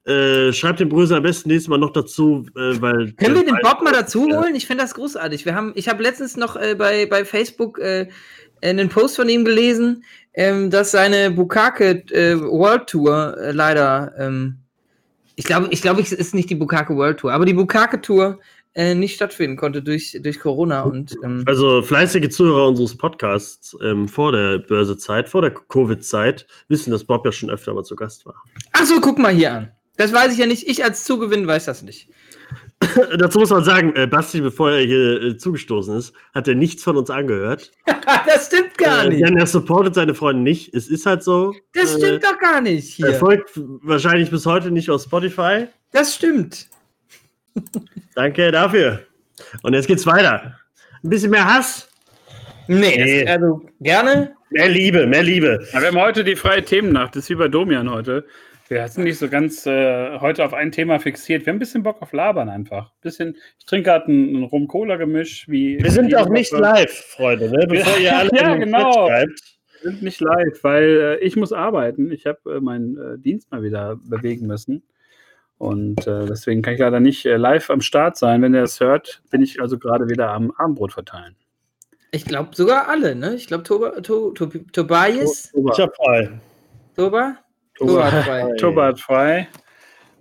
Äh, 0.05 0.53
schreibt 0.53 0.79
den 0.79 0.89
Brösel 0.89 1.17
am 1.17 1.23
besten 1.23 1.49
nächstes 1.49 1.67
Mal 1.67 1.79
noch 1.79 1.91
dazu, 1.91 2.45
äh, 2.55 2.79
weil. 2.79 3.11
Können 3.13 3.35
wir 3.35 3.43
den 3.43 3.57
Bob 3.63 3.81
mal 3.81 3.91
Ja. 3.91 4.01
dazu 4.01 4.25
holen? 4.25 4.53
Ich 4.53 4.67
finde 4.67 4.83
das 4.83 4.93
großartig. 4.93 5.45
Wir 5.45 5.55
haben, 5.55 5.71
ich 5.75 5.89
habe 5.89 6.03
letztens 6.03 6.37
noch 6.37 6.55
äh, 6.55 6.75
bei, 6.75 7.07
bei 7.07 7.25
Facebook 7.25 7.79
äh, 7.79 8.07
einen 8.61 8.89
Post 8.89 9.15
von 9.15 9.27
ihm 9.29 9.43
gelesen, 9.45 10.03
ähm, 10.35 10.69
dass 10.69 10.91
seine 10.91 11.31
Bukake 11.31 12.03
äh, 12.11 12.39
World 12.39 12.87
Tour 12.87 13.35
leider, 13.51 14.13
ähm, 14.19 14.57
ich 15.35 15.45
glaube, 15.45 15.69
ich 15.71 15.81
glaube, 15.81 16.01
es 16.01 16.11
ist 16.11 16.35
nicht 16.35 16.49
die 16.51 16.55
Bukake 16.55 16.95
World 16.95 17.19
Tour, 17.19 17.33
aber 17.33 17.45
die 17.45 17.53
Bukake 17.53 17.99
Tour 18.01 18.39
nicht 18.77 19.15
stattfinden 19.15 19.55
konnte 19.55 19.81
durch, 19.81 20.19
durch 20.21 20.37
Corona 20.37 20.81
und 20.81 21.15
ähm, 21.23 21.45
Also 21.47 21.81
fleißige 21.81 22.27
Zuhörer 22.27 22.67
unseres 22.67 22.97
Podcasts 22.97 23.73
ähm, 23.81 24.09
vor 24.09 24.33
der 24.33 24.57
Börsezeit, 24.57 25.29
vor 25.29 25.41
der 25.41 25.51
Covid-Zeit, 25.51 26.45
wissen, 26.67 26.91
dass 26.91 27.05
Bob 27.05 27.25
ja 27.25 27.31
schon 27.31 27.49
öfter 27.49 27.73
mal 27.73 27.85
zu 27.85 27.95
Gast 27.95 28.25
war. 28.25 28.35
Ach 28.73 28.83
so, 28.83 28.99
guck 28.99 29.17
mal 29.17 29.31
hier 29.33 29.53
an. 29.53 29.71
Das 29.97 30.11
weiß 30.13 30.33
ich 30.33 30.39
ja 30.39 30.45
nicht. 30.45 30.67
Ich 30.67 30.83
als 30.83 31.03
Zugewinn 31.03 31.47
weiß 31.47 31.65
das 31.65 31.81
nicht. 31.83 32.09
Dazu 33.17 33.39
muss 33.39 33.49
man 33.49 33.63
sagen, 33.63 33.95
äh, 33.95 34.05
Basti, 34.07 34.41
bevor 34.41 34.71
er 34.71 34.85
hier 34.85 35.21
äh, 35.21 35.37
zugestoßen 35.37 35.95
ist, 35.97 36.13
hat 36.33 36.47
er 36.47 36.55
nichts 36.55 36.83
von 36.83 36.97
uns 36.97 37.09
angehört. 37.09 37.71
das 38.27 38.47
stimmt 38.47 38.77
gar 38.77 39.05
Äh, 39.05 39.09
nicht. 39.09 39.23
denn 39.25 39.37
er 39.37 39.47
supportet 39.47 39.95
seine 39.95 40.13
Freunde 40.13 40.43
nicht. 40.43 40.73
Es 40.75 40.87
ist 40.87 41.05
halt 41.05 41.23
so. 41.23 41.53
Das 41.73 41.95
Äh, 41.95 41.99
stimmt 41.99 42.23
doch 42.23 42.37
gar 42.39 42.61
nicht 42.61 42.99
Er 42.99 43.09
hier. 43.09 43.19
folgt 43.19 43.51
wahrscheinlich 43.55 44.29
bis 44.29 44.45
heute 44.45 44.71
nicht 44.71 44.89
auf 44.89 45.01
Spotify. 45.01 45.67
Das 45.91 46.15
stimmt. 46.15 46.67
Danke 48.15 48.51
dafür. 48.51 48.99
Und 49.63 49.73
jetzt 49.73 49.87
geht's 49.87 50.05
weiter. 50.05 50.59
Ein 51.03 51.09
bisschen 51.09 51.31
mehr 51.31 51.45
Hass, 51.45 51.87
Nee, 52.67 52.95
Nee. 52.97 53.23
Das, 53.25 53.33
also 53.35 53.61
gerne. 53.79 54.35
mehr 54.49 54.67
Liebe, 54.69 55.05
mehr 55.07 55.23
Liebe. 55.23 55.65
Ja, 55.71 55.79
wir 55.81 55.87
haben 55.89 55.99
heute 56.01 56.23
die 56.23 56.35
freie 56.35 56.63
Themennacht, 56.65 57.15
das 57.15 57.23
ist 57.25 57.29
wie 57.29 57.35
bei 57.35 57.47
Domian 57.47 57.89
heute. 57.89 58.25
Wir 58.67 58.87
sind 58.87 59.03
nicht 59.03 59.19
so 59.19 59.29
ganz 59.29 59.65
äh, 59.67 60.19
heute 60.19 60.43
auf 60.43 60.53
ein 60.53 60.71
Thema 60.71 60.99
fixiert. 60.99 61.45
Wir 61.45 61.51
haben 61.51 61.57
ein 61.57 61.59
bisschen 61.59 61.83
Bock 61.83 62.01
auf 62.01 62.13
Labern 62.13 62.49
einfach. 62.49 62.91
Bisschen, 63.01 63.37
ich 63.59 63.65
trinke 63.65 63.89
gerade 63.89 64.11
ein, 64.11 64.37
ein 64.37 64.43
Rum-Cola-Gemisch. 64.43 65.47
wie 65.47 65.77
Wir 65.79 65.91
sind 65.91 66.15
auch 66.15 66.29
nicht 66.29 66.51
live, 66.51 66.91
Freunde, 66.91 67.51
ne? 67.51 67.67
bevor 67.67 67.97
ihr 67.99 68.17
alle 68.17 68.31
Ja, 68.33 68.55
genau. 68.55 69.07
Schreibt. 69.07 69.41
Wir 69.81 69.91
sind 69.91 70.01
nicht 70.01 70.19
live, 70.19 70.63
weil 70.63 70.83
äh, 70.83 71.17
ich 71.19 71.35
muss 71.35 71.53
arbeiten. 71.53 72.11
Ich 72.11 72.25
habe 72.25 72.55
äh, 72.55 72.59
meinen 72.59 72.97
äh, 72.97 73.19
Dienst 73.19 73.51
mal 73.51 73.61
wieder 73.61 73.97
bewegen 73.97 74.47
müssen. 74.47 74.81
Und 75.59 76.07
äh, 76.07 76.25
deswegen 76.25 76.63
kann 76.63 76.73
ich 76.73 76.79
leider 76.79 76.99
nicht 76.99 77.23
äh, 77.27 77.37
live 77.37 77.69
am 77.69 77.81
Start 77.81 78.17
sein. 78.17 78.41
Wenn 78.41 78.55
ihr 78.55 78.63
es 78.63 78.79
hört, 78.79 79.21
bin 79.29 79.43
ich 79.43 79.61
also 79.61 79.77
gerade 79.77 80.09
wieder 80.09 80.31
am 80.31 80.51
Abendbrot 80.51 80.93
verteilen. 80.93 81.35
Ich 82.09 82.25
glaube 82.25 82.55
sogar 82.55 82.87
alle, 82.89 83.15
ne? 83.15 83.35
Ich 83.35 83.45
glaube 83.45 83.63
Toba, 83.63 84.01
to, 84.01 84.31
to, 84.31 84.47
Tobias, 84.47 85.53
Ich 85.53 85.79
hab 85.79 85.95
frei. 85.95 86.31
Toba, 86.95 87.37
Toba, 87.75 88.11
hat 88.11 88.23
frei. 88.25 88.55
Toba 88.57 88.85
hat 88.87 88.99
frei. 88.99 89.47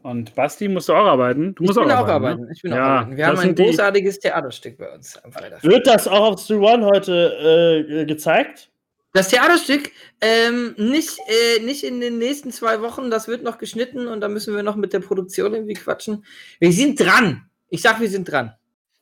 Und 0.02 0.34
Basti, 0.34 0.68
musst 0.68 0.88
du 0.90 0.92
auch 0.92 1.06
arbeiten? 1.06 1.54
Du 1.54 1.62
Ich 1.62 1.68
musst 1.68 1.78
bin 1.80 1.90
auch 1.90 1.96
auch 2.00 2.08
arbeiten. 2.08 2.12
arbeiten. 2.12 2.42
Ne? 2.42 2.52
Ich 2.54 2.62
bin 2.62 2.72
auch 2.72 2.76
Ja, 2.76 2.84
arbeiten. 2.84 3.16
Wir 3.16 3.26
haben 3.26 3.38
ein 3.38 3.54
großartiges 3.54 4.18
Theaterstück 4.18 4.76
bei 4.76 4.92
uns 4.92 5.16
am 5.24 5.32
Freitag. 5.32 5.62
Wird 5.64 5.86
das 5.86 6.06
auch 6.06 6.32
auf 6.32 6.40
Stream 6.40 6.62
One 6.62 6.84
heute 6.84 7.86
äh, 7.88 8.04
gezeigt? 8.04 8.70
Das 9.14 9.28
Theaterstück 9.28 9.92
ähm, 10.20 10.74
nicht, 10.76 11.18
äh, 11.28 11.62
nicht 11.62 11.84
in 11.84 12.00
den 12.00 12.18
nächsten 12.18 12.50
zwei 12.50 12.82
Wochen, 12.82 13.10
das 13.10 13.28
wird 13.28 13.44
noch 13.44 13.58
geschnitten 13.58 14.08
und 14.08 14.20
da 14.20 14.28
müssen 14.28 14.54
wir 14.56 14.62
noch 14.64 14.76
mit 14.76 14.92
der 14.92 15.00
Produktion 15.00 15.54
irgendwie 15.54 15.74
quatschen. 15.74 16.24
Wir 16.58 16.72
sind 16.72 16.98
dran. 17.00 17.48
Ich 17.70 17.80
sag, 17.80 18.00
wir 18.00 18.08
sind 18.10 18.30
dran. 18.30 18.52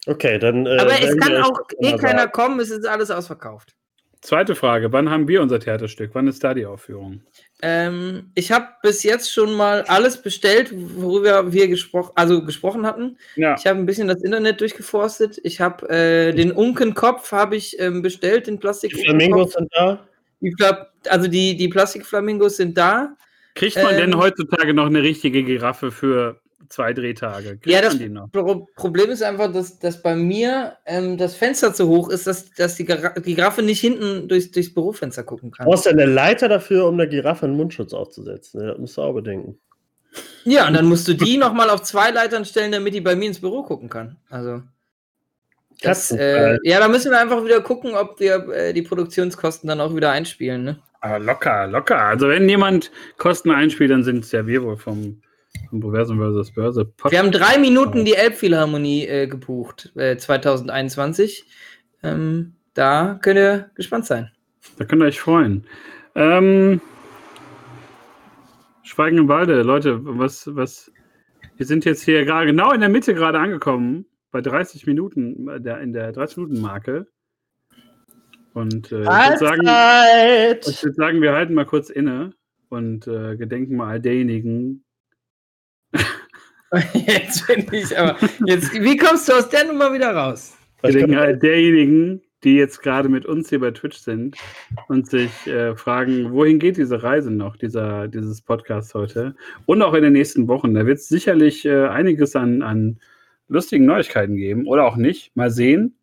Okay, 0.06 0.38
dann. 0.38 0.66
Äh, 0.66 0.78
Aber 0.78 0.92
es 1.00 1.16
kann 1.16 1.36
auch 1.42 1.58
eh 1.80 1.96
keiner 1.96 2.28
kommen, 2.28 2.60
es 2.60 2.70
ist 2.70 2.86
alles 2.86 3.10
ausverkauft. 3.10 3.74
Zweite 4.22 4.54
Frage: 4.54 4.92
Wann 4.92 5.10
haben 5.10 5.26
wir 5.26 5.42
unser 5.42 5.58
Theaterstück? 5.60 6.10
Wann 6.14 6.28
ist 6.28 6.42
da 6.42 6.54
die 6.54 6.64
Aufführung? 6.64 7.22
Ähm, 7.60 8.30
ich 8.34 8.50
habe 8.52 8.66
bis 8.82 9.02
jetzt 9.02 9.32
schon 9.32 9.52
mal 9.54 9.82
alles 9.82 10.22
bestellt, 10.22 10.72
worüber 10.72 11.52
wir 11.52 11.68
gesprochen, 11.68 12.12
also 12.14 12.44
gesprochen 12.44 12.86
hatten. 12.86 13.18
Ja, 13.36 13.56
Ich 13.58 13.66
habe 13.66 13.78
ein 13.78 13.86
bisschen 13.86 14.08
das 14.08 14.22
Internet 14.22 14.60
durchgeforstet. 14.60 15.40
Ich 15.42 15.60
habe 15.60 15.88
äh, 15.88 16.32
den 16.32 16.52
Unkenkopf 16.52 17.32
habe 17.32 17.56
ich 17.56 17.78
ähm, 17.80 18.00
bestellt, 18.02 18.46
den 18.46 18.58
Plastik. 18.58 18.94
Die 18.94 19.02
Flamingos 19.04 19.52
sind 19.52 19.68
da. 19.74 20.06
Ich 20.40 20.56
glaub, 20.56 20.88
also 21.08 21.28
die, 21.28 21.56
die 21.56 21.68
Plastikflamingos 21.68 22.56
sind 22.56 22.76
da. 22.78 23.16
kriegt 23.54 23.76
man 23.76 23.94
ähm, 23.94 23.96
denn 23.96 24.16
heutzutage 24.16 24.74
noch 24.74 24.86
eine 24.86 25.02
richtige 25.02 25.42
Giraffe 25.44 25.90
für 25.90 26.41
zwei 26.72 26.92
Drehtage? 26.92 27.58
Kriegt 27.58 27.66
Ja, 27.66 27.80
das 27.80 27.94
man 27.94 28.02
die 28.02 28.08
noch? 28.08 28.30
Pro 28.32 28.66
Problem 28.74 29.10
ist 29.10 29.22
einfach, 29.22 29.52
dass, 29.52 29.78
dass 29.78 30.02
bei 30.02 30.16
mir 30.16 30.76
ähm, 30.86 31.18
das 31.18 31.34
Fenster 31.36 31.74
zu 31.74 31.88
hoch 31.88 32.08
ist, 32.08 32.26
dass, 32.26 32.50
dass 32.50 32.76
die, 32.76 32.84
Gira 32.84 33.10
die 33.10 33.34
Giraffe 33.34 33.62
nicht 33.62 33.80
hinten 33.80 34.28
durchs, 34.28 34.50
durchs 34.50 34.72
Bürofenster 34.72 35.22
gucken 35.22 35.50
kann. 35.50 35.66
Brauchst 35.66 35.86
du 35.86 35.90
eine 35.90 36.06
Leiter 36.06 36.48
dafür, 36.48 36.86
um 36.86 36.96
der 36.96 37.06
Giraffe 37.06 37.46
einen 37.46 37.56
Mundschutz 37.56 37.92
aufzusetzen? 37.92 38.60
Ja, 38.60 38.68
das 38.68 38.78
musst 38.78 38.96
du 38.96 39.02
auch 39.02 39.12
bedenken. 39.12 39.58
Ja, 40.44 40.66
und 40.66 40.74
dann 40.74 40.86
musst 40.86 41.06
du 41.08 41.14
die 41.14 41.36
nochmal 41.38 41.70
auf 41.70 41.82
zwei 41.82 42.10
Leitern 42.10 42.44
stellen, 42.44 42.72
damit 42.72 42.94
die 42.94 43.00
bei 43.00 43.14
mir 43.14 43.28
ins 43.28 43.40
Büro 43.40 43.62
gucken 43.62 43.88
kann. 43.88 44.16
Also. 44.28 44.62
Das, 45.82 46.10
äh, 46.12 46.58
ja, 46.62 46.78
da 46.78 46.88
müssen 46.88 47.10
wir 47.10 47.18
einfach 47.18 47.44
wieder 47.44 47.60
gucken, 47.60 47.94
ob 47.94 48.20
wir 48.20 48.48
äh, 48.48 48.72
die 48.72 48.82
Produktionskosten 48.82 49.68
dann 49.68 49.80
auch 49.80 49.96
wieder 49.96 50.10
einspielen. 50.10 50.62
Ne? 50.62 50.78
Aber 51.00 51.18
locker, 51.18 51.66
locker. 51.66 51.98
Also 51.98 52.28
wenn 52.28 52.48
jemand 52.48 52.92
Kosten 53.18 53.50
einspielt, 53.50 53.90
dann 53.90 54.04
sind 54.04 54.24
es 54.24 54.30
ja 54.30 54.46
wir 54.46 54.62
wohl 54.62 54.76
vom, 54.76 55.20
vom 55.70 55.80
Proversum 55.80 56.18
vs. 56.18 56.52
Börse. 56.52 56.84
Pod 56.84 57.12
Wir 57.12 57.18
haben 57.18 57.32
drei 57.32 57.58
Minuten 57.58 58.04
die 58.04 58.14
Elbphilharmonie 58.14 59.06
äh, 59.06 59.26
gebucht, 59.26 59.92
äh, 59.96 60.16
2021. 60.16 61.44
Ähm, 62.02 62.54
da 62.74 63.18
könnt 63.22 63.38
ihr 63.38 63.70
gespannt 63.74 64.06
sein. 64.06 64.30
Da 64.78 64.84
könnt 64.84 65.02
ihr 65.02 65.06
euch 65.06 65.20
freuen. 65.20 65.66
Ähm, 66.14 66.80
Schweigen 68.82 69.18
im 69.18 69.28
Walde, 69.28 69.62
Leute, 69.62 70.00
was, 70.02 70.54
was, 70.54 70.92
wir 71.56 71.66
sind 71.66 71.84
jetzt 71.84 72.02
hier 72.02 72.24
gerade 72.24 72.46
genau 72.46 72.72
in 72.72 72.80
der 72.80 72.90
Mitte 72.90 73.14
gerade 73.14 73.38
angekommen, 73.38 74.04
bei 74.30 74.40
30 74.40 74.86
Minuten, 74.86 75.48
äh, 75.48 75.60
der, 75.60 75.80
in 75.80 75.92
der 75.92 76.12
30-Minuten-Marke. 76.12 77.06
Und 78.54 78.92
äh, 78.92 79.02
ich 79.02 79.08
würde 79.08 79.38
sagen, 79.38 80.60
ich 80.66 80.84
würd 80.84 80.96
sagen, 80.96 81.22
wir 81.22 81.32
halten 81.32 81.54
mal 81.54 81.64
kurz 81.64 81.88
inne 81.88 82.34
und 82.68 83.06
äh, 83.06 83.36
gedenken 83.36 83.76
mal 83.76 83.88
all 83.88 84.00
derjenigen. 84.00 84.84
Jetzt 86.94 87.46
bin 87.46 87.66
ich 87.70 87.96
aber. 87.98 88.16
Jetzt, 88.46 88.72
wie 88.72 88.96
kommst 88.96 89.28
du 89.28 89.34
aus 89.34 89.48
der 89.48 89.66
Nummer 89.66 89.92
wieder 89.92 90.14
raus? 90.14 90.56
Gedenken 90.82 91.16
all 91.16 91.36
derjenigen, 91.36 92.22
die 92.42 92.56
jetzt 92.56 92.82
gerade 92.82 93.08
mit 93.08 93.24
uns 93.24 93.50
hier 93.50 93.60
bei 93.60 93.70
Twitch 93.70 93.98
sind 93.98 94.36
und 94.88 95.08
sich 95.08 95.46
äh, 95.46 95.76
fragen, 95.76 96.32
wohin 96.32 96.58
geht 96.58 96.76
diese 96.76 97.02
Reise 97.02 97.30
noch, 97.30 97.56
dieser, 97.56 98.08
dieses 98.08 98.42
Podcast 98.42 98.94
heute 98.94 99.36
und 99.66 99.80
auch 99.82 99.94
in 99.94 100.02
den 100.02 100.14
nächsten 100.14 100.48
Wochen. 100.48 100.74
Da 100.74 100.86
wird 100.86 100.98
es 100.98 101.08
sicherlich 101.08 101.64
äh, 101.64 101.86
einiges 101.86 102.34
an, 102.34 102.62
an 102.62 102.98
lustigen 103.48 103.84
Neuigkeiten 103.84 104.36
geben 104.36 104.66
oder 104.66 104.84
auch 104.86 104.96
nicht. 104.96 105.36
Mal 105.36 105.50
sehen. 105.50 105.94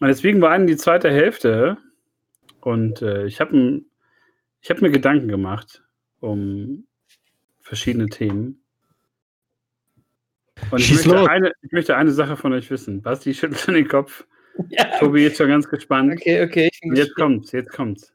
Und 0.00 0.08
deswegen 0.08 0.40
war 0.40 0.52
an 0.52 0.66
die 0.66 0.76
zweite 0.76 1.10
Hälfte 1.10 1.76
und 2.60 3.02
äh, 3.02 3.26
ich 3.26 3.40
habe 3.40 3.82
ich 4.62 4.70
hab 4.70 4.80
mir 4.80 4.90
Gedanken 4.90 5.28
gemacht 5.28 5.82
um 6.20 6.86
verschiedene 7.60 8.08
Themen. 8.08 8.61
Und 10.70 10.80
ich 10.80 10.92
möchte, 11.06 11.30
eine, 11.30 11.52
ich 11.62 11.72
möchte 11.72 11.96
eine 11.96 12.12
Sache 12.12 12.36
von 12.36 12.52
euch 12.52 12.70
wissen. 12.70 13.02
Basti 13.02 13.34
schüttelt 13.34 13.60
schon 13.60 13.74
den 13.74 13.88
Kopf. 13.88 14.24
Ja, 14.68 14.84
Tobi 14.98 15.24
ist 15.24 15.38
schon 15.38 15.48
ganz 15.48 15.66
gespannt. 15.66 16.12
okay, 16.12 16.42
okay. 16.42 16.68
Jetzt 16.82 16.90
gespannt. 16.90 17.14
kommt's, 17.16 17.52
jetzt 17.52 17.72
kommt's. 17.72 18.12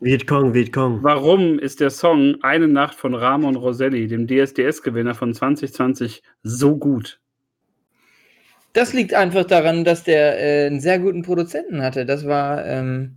Vietcong, 0.00 0.54
Vietcong. 0.54 1.02
Warum 1.02 1.58
ist 1.58 1.80
der 1.80 1.90
Song 1.90 2.36
Eine 2.42 2.68
Nacht 2.68 2.94
von 2.94 3.14
Ramon 3.14 3.56
Roselli, 3.56 4.06
dem 4.06 4.26
DSDS-Gewinner 4.28 5.14
von 5.14 5.34
2020, 5.34 6.22
so 6.42 6.76
gut? 6.76 7.18
Das 8.74 8.92
liegt 8.92 9.14
einfach 9.14 9.44
daran, 9.44 9.84
dass 9.84 10.04
der 10.04 10.38
äh, 10.38 10.66
einen 10.66 10.80
sehr 10.80 11.00
guten 11.00 11.22
Produzenten 11.22 11.82
hatte. 11.82 12.06
Das 12.06 12.26
war 12.26 12.64
ähm, 12.64 13.16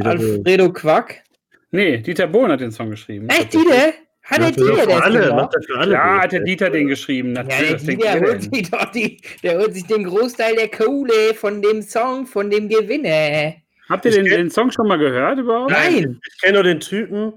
Alfredo 0.00 0.72
Quack. 0.72 1.22
Nee, 1.70 1.98
Dieter 1.98 2.26
Bohlen 2.26 2.52
hat 2.52 2.60
den 2.60 2.72
Song 2.72 2.90
geschrieben. 2.90 3.28
Echt, 3.28 3.54
Dieter? 3.54 3.94
Hat 4.24 4.38
der 4.40 4.52
Dieter 4.52 4.86
das 4.86 5.02
alle, 5.02 5.26
gemacht? 5.28 5.54
alle. 5.76 5.92
Ja, 5.92 6.22
hat 6.22 6.32
der 6.32 6.40
Dieter 6.40 6.70
den 6.70 6.88
geschrieben. 6.88 7.34
Ja, 7.36 7.42
Natürlich, 7.42 7.66
der 7.68 7.74
was 7.74 7.84
denkt 7.84 8.02
Dieter 8.04 8.20
holt 8.20 8.42
sich 8.42 8.70
doch 8.70 8.84
die, 8.92 9.20
der 9.42 9.58
holt 9.58 9.74
sich 9.74 9.86
den 9.86 10.04
Großteil 10.04 10.56
der 10.56 10.68
Kohle 10.70 11.34
von 11.34 11.60
dem 11.60 11.82
Song, 11.82 12.26
von 12.26 12.48
dem 12.48 12.68
Gewinner. 12.68 13.54
Habt 13.90 14.06
ihr 14.06 14.12
den, 14.12 14.24
den 14.24 14.50
Song 14.50 14.70
schon 14.70 14.88
mal 14.88 14.96
gehört 14.96 15.38
überhaupt? 15.38 15.70
Nein! 15.70 16.18
Ich 16.26 16.40
kenne 16.40 16.54
nur 16.54 16.62
den 16.62 16.80
Typen, 16.80 17.34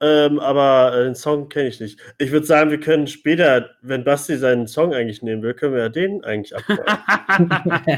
ähm, 0.00 0.38
aber 0.38 0.94
äh, 0.94 1.04
den 1.04 1.14
Song 1.14 1.48
kenne 1.48 1.68
ich 1.68 1.80
nicht. 1.80 1.98
Ich 2.18 2.30
würde 2.30 2.44
sagen, 2.44 2.70
wir 2.70 2.80
können 2.80 3.06
später, 3.06 3.70
wenn 3.80 4.04
Basti 4.04 4.36
seinen 4.36 4.66
Song 4.66 4.92
eigentlich 4.92 5.22
nehmen 5.22 5.42
will, 5.42 5.54
können 5.54 5.74
wir 5.74 5.82
ja 5.82 5.88
den 5.88 6.22
eigentlich 6.24 6.54
abfragen. 6.54 7.70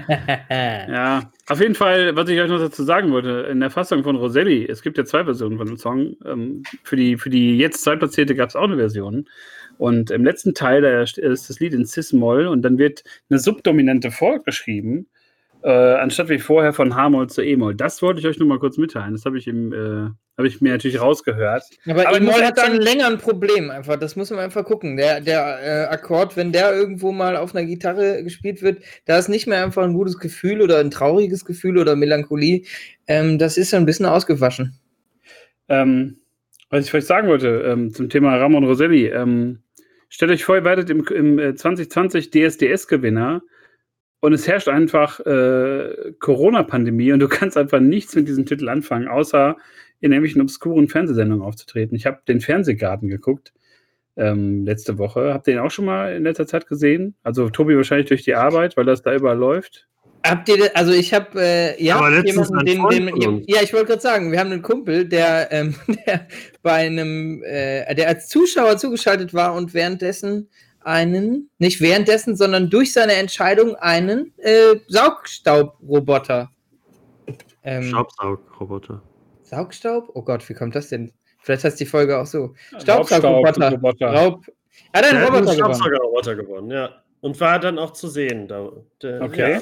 Ja, 0.51 1.31
auf 1.49 1.61
jeden 1.61 1.75
Fall, 1.75 2.15
was 2.15 2.29
ich 2.29 2.41
euch 2.41 2.49
noch 2.49 2.59
dazu 2.59 2.83
sagen 2.83 3.11
wollte, 3.11 3.49
in 3.51 3.61
der 3.61 3.71
Fassung 3.71 4.05
von 4.05 4.17
Roselli, 4.17 4.67
es 4.67 4.83
gibt 4.83 4.97
ja 4.97 5.05
zwei 5.05 5.25
Versionen 5.25 5.59
von 5.59 5.67
dem 5.67 5.77
Song. 5.77 6.17
Ähm, 6.25 6.63
für, 6.85 6.97
die, 6.97 7.17
für 7.17 7.31
die 7.31 7.59
jetzt 7.59 7.83
zweitplatzierte 7.83 8.35
gab 8.35 8.49
es 8.49 8.57
auch 8.57 8.65
eine 8.65 8.77
Version. 8.77 9.29
Und 9.77 10.11
im 10.11 10.25
letzten 10.25 10.55
Teil 10.55 10.83
da 10.83 11.03
ist 11.03 11.19
das 11.19 11.61
Lied 11.61 11.75
in 11.75 11.87
Cis-Moll 11.87 12.47
und 12.47 12.63
dann 12.63 12.79
wird 12.79 13.05
eine 13.31 13.39
Subdominante 13.39 14.11
vorgeschrieben, 14.11 15.09
äh, 15.63 15.71
anstatt 15.71 16.29
wie 16.29 16.39
vorher 16.39 16.73
von 16.73 16.95
H-Moll 16.95 17.29
zu 17.29 17.43
E-Moll. 17.43 17.75
Das 17.75 18.01
wollte 18.03 18.21
ich 18.21 18.27
euch 18.27 18.39
nur 18.39 18.49
mal 18.49 18.59
kurz 18.59 18.79
mitteilen. 18.79 19.13
Das 19.13 19.25
habe 19.25 19.39
ich, 19.39 19.47
im, 19.49 19.73
äh, 19.73 20.11
hab 20.37 20.45
ich 20.45 20.61
mir 20.61 20.73
natürlich 20.73 21.01
rausgehört. 21.01 21.65
Aber, 21.87 22.09
Aber 22.09 22.17
E-Moll 22.19 22.43
hat 22.45 22.57
sagen- 22.57 22.77
länger 22.77 23.07
ein 23.09 23.19
Problem 23.19 23.71
einfach. 23.71 23.97
Das 23.97 24.15
muss 24.15 24.31
man 24.31 24.39
einfach 24.41 24.65
gucken. 24.65 24.97
Der, 24.97 25.21
der 25.21 25.59
äh, 25.63 25.93
Akkord, 25.93 26.37
wenn 26.37 26.53
der 26.53 26.73
irgendwo 26.75 27.11
mal 27.13 27.37
auf 27.37 27.55
einer 27.55 27.67
Gitarre 27.67 28.23
gespielt 28.23 28.63
wird, 28.63 28.83
da 29.05 29.19
ist 29.19 29.29
nicht 29.29 29.47
mehr 29.47 29.65
einfach 29.65 29.83
ein 29.83 29.95
gutes 29.95 30.19
Gefühl 30.19 30.63
oder 30.63 30.79
ein 30.79 30.91
trauriges 30.91 31.45
Gefühl 31.45 31.79
oder 31.79 31.97
Melancholie. 31.97 32.65
Ähm, 33.07 33.39
das 33.39 33.57
ist 33.57 33.71
so 33.71 33.77
ein 33.77 33.87
bisschen 33.87 34.07
ausgewaschen. 34.07 34.79
Ähm, 35.69 36.19
was 36.71 36.87
ich 36.87 36.95
euch 36.95 37.05
sagen 37.05 37.29
wollte 37.29 37.49
ähm, 37.67 37.93
zum 37.93 38.09
Thema 38.11 38.37
Ramon 38.37 38.65
Roselli. 38.65 39.07
Ähm, 39.07 39.61
stellt 40.09 40.31
euch 40.31 40.45
vor, 40.45 40.57
ihr 40.57 40.65
werdet 40.65 40.89
im, 40.91 41.05
im 41.07 41.39
äh, 41.39 41.55
2020 41.55 42.31
DSDS-Gewinner 42.31 43.43
und 44.21 44.33
es 44.33 44.49
herrscht 44.49 44.69
einfach 44.69 45.21
äh, 45.21 46.13
Corona-Pandemie 46.19 47.13
und 47.13 47.21
du 47.21 47.29
kannst 47.29 47.57
einfach 47.57 47.81
nichts 47.81 48.15
mit 48.15 48.29
diesem 48.29 48.47
Titel 48.47 48.69
anfangen, 48.69 49.09
außer 49.09 49.57
in 50.01 50.13
irgendwelchen 50.13 50.43
obskuren 50.43 50.89
Fernsehsendungen 50.89 51.45
aufzutreten. 51.45 51.97
Ich 51.97 52.07
habe 52.07 52.21
den 52.29 52.41
Fernsehgarten 52.41 53.09
geguckt 53.09 53.53
ähm, 54.17 54.65
letzte 54.65 54.99
Woche. 54.99 55.33
Habt 55.33 55.47
ihr 55.49 55.55
den 55.55 55.63
auch 55.63 55.71
schon 55.71 55.85
mal 55.85 56.15
in 56.15 56.25
letzter 56.25 56.47
Zeit 56.47 56.67
gesehen? 56.67 57.17
Also 57.23 57.51
Tobi 57.51 57.77
wahrscheinlich 57.77 58.09
durch 58.09 58.23
die 58.23 58.35
Arbeit, 58.35 58.77
weil 58.77 58.85
das 58.85 59.03
da 59.03 59.15
überall 59.15 59.39
läuft. 59.39 59.89
Habt 60.27 60.49
ihr, 60.49 60.77
also 60.77 60.93
ich 60.93 61.15
habe, 61.15 61.41
äh, 61.41 61.83
ja, 61.83 62.01
ein 62.01 62.25
den, 62.25 62.85
den, 62.89 63.45
ja, 63.47 63.63
ich 63.63 63.73
wollte 63.73 63.87
gerade 63.87 64.01
sagen, 64.01 64.33
wir 64.33 64.41
haben 64.41 64.51
einen 64.51 64.63
Kumpel, 64.63 65.09
der, 65.09 65.53
ähm, 65.53 65.75
der 66.07 66.27
bei 66.63 66.73
einem, 66.73 67.43
äh, 67.45 67.95
der 67.95 68.09
als 68.09 68.29
Zuschauer 68.29 68.77
zugeschaltet 68.79 69.33
war 69.33 69.55
und 69.55 69.75
währenddessen 69.75 70.49
einen, 70.89 71.51
nicht 71.59 71.81
währenddessen, 71.81 72.35
sondern 72.35 72.71
durch 72.71 72.93
seine 72.93 73.13
Entscheidung 73.13 73.77
einen 73.77 74.33
äh, 74.39 74.77
Saugstaubroboter. 74.89 76.51
Ähm, 77.63 77.85
Staubsaugroboter. 77.85 79.03
Saugstaub? 79.43 80.11
Oh 80.15 80.23
Gott, 80.23 80.49
wie 80.49 80.55
kommt 80.55 80.75
das 80.75 80.89
denn? 80.89 81.13
Vielleicht 81.41 81.65
heißt 81.65 81.79
die 81.79 81.87
Folge 81.87 82.19
auch 82.19 82.27
so. 82.27 82.55
Staubsaugroboter. 82.81 83.71
Roboter. 83.73 84.07
Raub. 84.13 84.45
Er 84.93 84.99
hat 84.99 85.05
Der 85.05 85.11
einen 85.11 85.21
hat 85.21 85.27
einen 85.29 85.35
Roboter 85.37 85.57
gewonnen. 85.57 85.75
Staubsaugerroboter 85.75 86.35
gewonnen, 86.37 86.71
ja. 86.71 87.03
Und 87.21 87.41
war 87.41 87.59
dann 87.59 87.79
auch 87.79 87.93
zu 87.93 88.09
sehen. 88.09 88.49
Da, 88.49 88.71
der, 89.03 89.23
Okay. 89.23 89.53
Ja. 89.55 89.61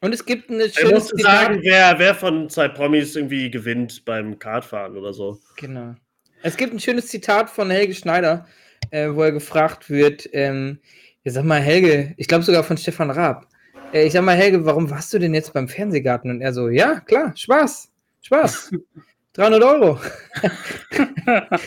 Und 0.00 0.14
es 0.14 0.24
gibt 0.24 0.48
ein 0.50 0.60
Er 0.60 0.68
schönes 0.68 0.92
musste 0.92 1.16
Zitat. 1.16 1.46
sagen, 1.46 1.60
wer, 1.62 1.98
wer 1.98 2.14
von 2.14 2.48
zwei 2.48 2.68
Promis 2.68 3.16
irgendwie 3.16 3.50
gewinnt 3.50 4.04
beim 4.04 4.38
Kartfahren 4.38 4.96
oder 4.96 5.12
so. 5.12 5.40
Genau. 5.56 5.94
Es 6.42 6.56
gibt 6.56 6.72
ein 6.72 6.78
schönes 6.78 7.08
Zitat 7.08 7.50
von 7.50 7.68
Helge 7.70 7.94
Schneider. 7.94 8.46
Äh, 8.90 9.08
wo 9.14 9.22
er 9.22 9.32
gefragt 9.32 9.90
wird, 9.90 10.28
ähm, 10.32 10.78
ja, 11.24 11.32
sag 11.32 11.44
mal, 11.44 11.60
Helge, 11.60 12.14
ich 12.16 12.28
glaube 12.28 12.44
sogar 12.44 12.64
von 12.64 12.76
Stefan 12.76 13.10
Raab. 13.10 13.46
Äh, 13.92 14.06
ich 14.06 14.12
sag 14.12 14.22
mal, 14.24 14.36
Helge, 14.36 14.64
warum 14.64 14.90
warst 14.90 15.12
du 15.12 15.18
denn 15.18 15.34
jetzt 15.34 15.52
beim 15.52 15.68
Fernsehgarten? 15.68 16.30
Und 16.30 16.40
er 16.40 16.52
so, 16.52 16.68
ja, 16.68 17.00
klar, 17.00 17.32
Spaß, 17.36 17.90
Spaß. 18.22 18.70
300 19.34 19.62
Euro. 19.62 20.00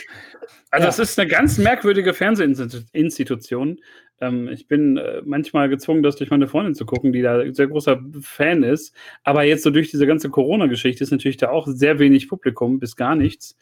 Also 0.74 0.86
Ja. 0.86 0.90
es 0.90 1.00
ist 1.00 1.20
eine 1.20 1.30
ganz 1.30 1.58
merkwürdige 1.58 2.14
Fernsehinstitution. 2.14 3.78
Ähm, 4.22 4.48
ich 4.48 4.68
bin 4.68 4.98
äh, 4.98 5.22
manchmal 5.26 5.68
gezwungen, 5.68 6.04
das 6.04 6.16
durch 6.16 6.30
meine 6.30 6.48
Freundin 6.48 6.76
zu 6.76 6.86
gucken, 6.86 7.12
die 7.12 7.22
da 7.22 7.40
ein 7.40 7.54
sehr 7.54 7.68
großer 7.68 8.02
Fan 8.22 8.64
ist. 8.64 8.96
Aber 9.24 9.44
jetzt 9.44 9.64
so 9.64 9.72
durch 9.72 9.90
diese 9.90 10.08
ganze 10.08 10.30
Corona-Geschichte 10.30 11.04
ist 11.04 11.12
natürlich 11.12 11.38
da 11.38 11.50
auch 11.50 11.68
sehr 11.68 12.00
wenig 12.00 12.30
Publikum, 12.30 12.80
bis 12.80 12.96
gar 12.96 13.16
nichts. 13.16 13.58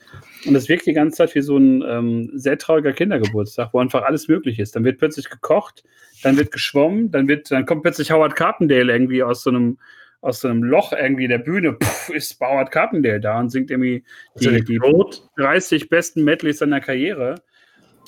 Und 0.45 0.55
es 0.55 0.69
wirkt 0.69 0.85
die 0.85 0.93
ganze 0.93 1.17
Zeit 1.17 1.33
wie 1.33 1.41
so 1.41 1.57
ein 1.57 1.83
ähm, 1.87 2.31
sehr 2.33 2.57
trauriger 2.57 2.93
Kindergeburtstag, 2.93 3.73
wo 3.73 3.79
einfach 3.79 4.03
alles 4.03 4.27
möglich 4.27 4.59
ist. 4.59 4.75
Dann 4.75 4.83
wird 4.83 4.99
plötzlich 4.99 5.29
gekocht, 5.29 5.83
dann 6.21 6.37
wird 6.37 6.51
geschwommen, 6.51 7.09
dann 7.09 7.27
wird, 7.27 7.49
dann 7.49 7.65
kommt 7.65 7.83
plötzlich 7.83 8.11
Howard 8.11 8.35
Carpendale 8.35 8.91
irgendwie 8.91 9.23
aus 9.23 9.43
so 9.43 9.49
einem 9.49 9.77
aus 10.21 10.41
so 10.41 10.49
einem 10.49 10.63
Loch 10.63 10.91
irgendwie 10.91 11.29
der 11.29 11.37
Bühne, 11.37 11.73
Puff, 11.73 12.09
ist 12.09 12.39
Howard 12.41 12.71
Carpendale 12.71 13.21
da 13.21 13.39
und 13.39 13.49
singt 13.49 13.71
irgendwie 13.71 14.03
die, 14.35 14.63
die 14.65 14.77
Rot. 14.77 15.29
30 15.37 15.87
besten 15.89 16.25
Medleys 16.25 16.59
seiner 16.59 16.81
Karriere. 16.81 17.35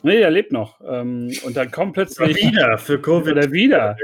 Nee, 0.03 0.19
der 0.19 0.31
lebt 0.31 0.51
noch. 0.51 0.79
Ähm, 0.87 1.31
und 1.43 1.55
dann 1.55 1.71
kommt 1.71 1.93
plötzlich 1.93 2.35
Wieder 2.37 2.77
für 2.77 2.99
Covid. 2.99 3.35
Wieder 3.35 3.51
wieder. 3.51 3.97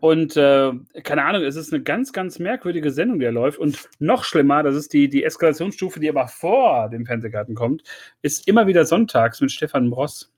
Und 0.00 0.36
äh, 0.36 0.72
keine 1.02 1.24
Ahnung, 1.24 1.42
es 1.42 1.56
ist 1.56 1.72
eine 1.72 1.82
ganz, 1.82 2.12
ganz 2.12 2.38
merkwürdige 2.38 2.90
Sendung, 2.90 3.18
die 3.18 3.24
da 3.24 3.30
läuft. 3.30 3.58
Und 3.58 3.88
noch 3.98 4.24
schlimmer, 4.24 4.62
das 4.62 4.74
ist 4.74 4.92
die, 4.92 5.08
die 5.08 5.24
Eskalationsstufe, 5.24 6.00
die 6.00 6.08
aber 6.08 6.28
vor 6.28 6.88
dem 6.90 7.06
Fernsehgarten 7.06 7.54
kommt, 7.54 7.82
ist 8.22 8.46
immer 8.46 8.66
wieder 8.66 8.84
sonntags 8.84 9.40
mit 9.40 9.52
Stefan 9.52 9.90
Bross. 9.90 10.32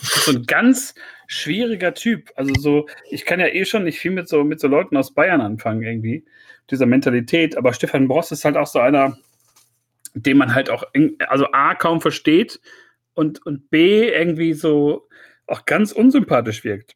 So 0.00 0.32
ein 0.32 0.44
ganz 0.44 0.94
schwieriger 1.26 1.94
Typ. 1.94 2.30
Also 2.36 2.54
so, 2.58 2.86
ich 3.10 3.24
kann 3.24 3.40
ja 3.40 3.48
eh 3.48 3.64
schon 3.64 3.84
nicht 3.84 3.98
viel 3.98 4.12
mit 4.12 4.28
so, 4.28 4.44
mit 4.44 4.60
so 4.60 4.68
Leuten 4.68 4.96
aus 4.96 5.12
Bayern 5.12 5.40
anfangen, 5.40 5.82
irgendwie, 5.82 6.24
dieser 6.70 6.86
Mentalität. 6.86 7.56
Aber 7.56 7.72
Stefan 7.72 8.08
Bross 8.08 8.30
ist 8.30 8.44
halt 8.44 8.56
auch 8.56 8.66
so 8.66 8.78
einer, 8.78 9.18
den 10.14 10.38
man 10.38 10.54
halt 10.54 10.70
auch, 10.70 10.84
also 11.28 11.46
A, 11.52 11.74
kaum 11.74 12.00
versteht 12.00 12.60
und, 13.16 13.44
und 13.44 13.70
B, 13.70 14.08
irgendwie 14.08 14.52
so 14.52 15.08
auch 15.46 15.64
ganz 15.64 15.92
unsympathisch 15.92 16.64
wirkt. 16.64 16.94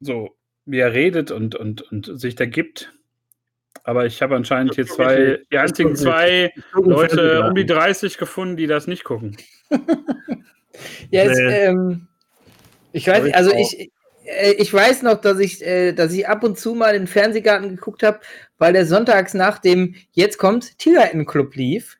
So, 0.00 0.36
wie 0.64 0.78
er 0.78 0.92
redet 0.92 1.30
und, 1.30 1.54
und, 1.54 1.82
und 1.82 2.18
sich 2.18 2.34
da 2.34 2.46
gibt. 2.46 2.92
Aber 3.84 4.06
ich 4.06 4.22
habe 4.22 4.36
anscheinend 4.36 4.74
hier 4.74 4.86
zwei, 4.86 5.42
die 5.52 5.58
einzigen 5.58 5.94
zwei 5.96 6.52
Leute 6.74 7.44
um 7.44 7.54
die 7.54 7.66
30 7.66 8.18
gefunden, 8.18 8.56
die 8.56 8.66
das 8.66 8.86
nicht 8.86 9.04
gucken. 9.04 9.36
Nee. 11.10 11.18
ähm, 11.18 12.06
ich 12.92 13.06
weiß, 13.06 13.32
also 13.32 13.50
ich, 13.54 13.90
äh, 14.26 14.52
ich 14.58 14.72
weiß 14.72 15.02
noch, 15.02 15.20
dass 15.20 15.38
ich, 15.38 15.64
äh, 15.64 15.92
dass 15.92 16.12
ich 16.12 16.28
ab 16.28 16.44
und 16.44 16.58
zu 16.58 16.74
mal 16.74 16.92
den 16.92 17.06
Fernsehgarten 17.06 17.70
geguckt 17.70 18.02
habe, 18.02 18.20
weil 18.58 18.74
der 18.74 18.84
sonntags 18.84 19.32
nach 19.32 19.58
dem 19.58 19.94
Jetzt 20.12 20.36
kommt 20.36 20.78
Tigereitenclub 20.78 21.54
lief 21.54 21.98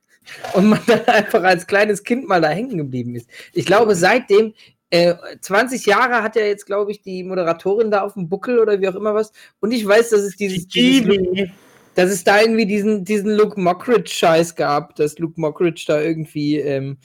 und 0.55 0.68
man 0.68 0.81
dann 0.87 1.05
einfach 1.07 1.43
als 1.43 1.66
kleines 1.66 2.03
Kind 2.05 2.27
mal 2.29 2.41
da 2.41 2.49
hängen 2.49 2.77
geblieben 2.79 3.14
ist. 3.14 3.29
Ich 3.53 3.66
glaube, 3.66 3.95
seitdem 3.95 4.55
äh, 4.91 5.14
20 5.41 5.85
Jahre 5.87 6.22
hat 6.22 6.37
ja 6.37 6.43
jetzt, 6.43 6.64
glaube 6.66 6.91
ich, 6.93 7.03
die 7.03 7.24
Moderatorin 7.24 7.91
da 7.91 8.03
auf 8.03 8.14
dem 8.14 8.29
Buckel 8.29 8.59
oder 8.59 8.81
wie 8.81 8.89
auch 8.89 8.95
immer 8.95 9.14
was. 9.14 9.33
Und 9.61 9.72
ich 9.72 9.87
weiß, 9.87 10.11
dass 10.11 10.20
es 10.20 10.37
dieses, 10.37 10.68
dieses 10.68 11.49
dass 11.95 12.11
es 12.11 12.24
da 12.24 12.41
irgendwie 12.41 12.66
diesen, 12.66 13.05
diesen 13.05 13.31
Luke 13.37 13.61
Mockridge-Scheiß 13.61 14.55
gab, 14.55 14.95
dass 14.97 15.18
Luke 15.18 15.41
Mockridge 15.41 15.85
da 15.87 16.01
irgendwie 16.01 16.59
ähm, 16.61 16.99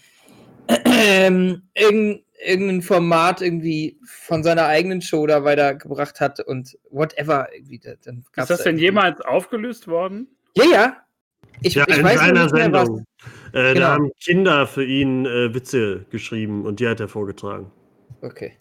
ähm, 0.85 1.63
irgendein, 1.73 2.23
irgendein 2.45 2.81
Format 2.81 3.41
irgendwie 3.41 3.99
von 4.05 4.43
seiner 4.43 4.65
eigenen 4.65 5.01
Show 5.01 5.25
da 5.27 5.43
weitergebracht 5.43 6.19
hat 6.19 6.39
und 6.41 6.77
whatever. 6.89 7.47
Irgendwie, 7.53 7.79
da- 7.79 7.93
dann 8.03 8.23
gab's 8.33 8.49
Ist 8.49 8.49
das 8.49 8.57
da 8.59 8.63
denn 8.65 8.75
irgendwie- 8.75 8.85
jemals 8.85 9.21
aufgelöst 9.21 9.87
worden? 9.87 10.27
Ja, 10.55 10.63
ja. 10.71 10.97
Ich, 11.61 11.75
Ja, 11.75 11.85
ich 11.87 11.97
in 11.97 12.03
weiß 12.03 12.21
nicht 12.21 12.53
mehr, 12.53 12.71
was. 12.71 12.89
Äh, 13.53 13.73
Genau. 13.73 13.79
Da 13.79 13.93
haben 13.93 14.11
Kinder 14.19 14.67
für 14.67 14.83
ihn 14.85 15.25
äh, 15.25 15.53
Witze 15.53 16.05
geschrieben 16.09 16.65
und 16.65 16.79
die 16.79 16.87
hat 16.87 16.99
er 16.99 17.07
vorgetragen. 17.07 17.71
Okay. 18.21 18.53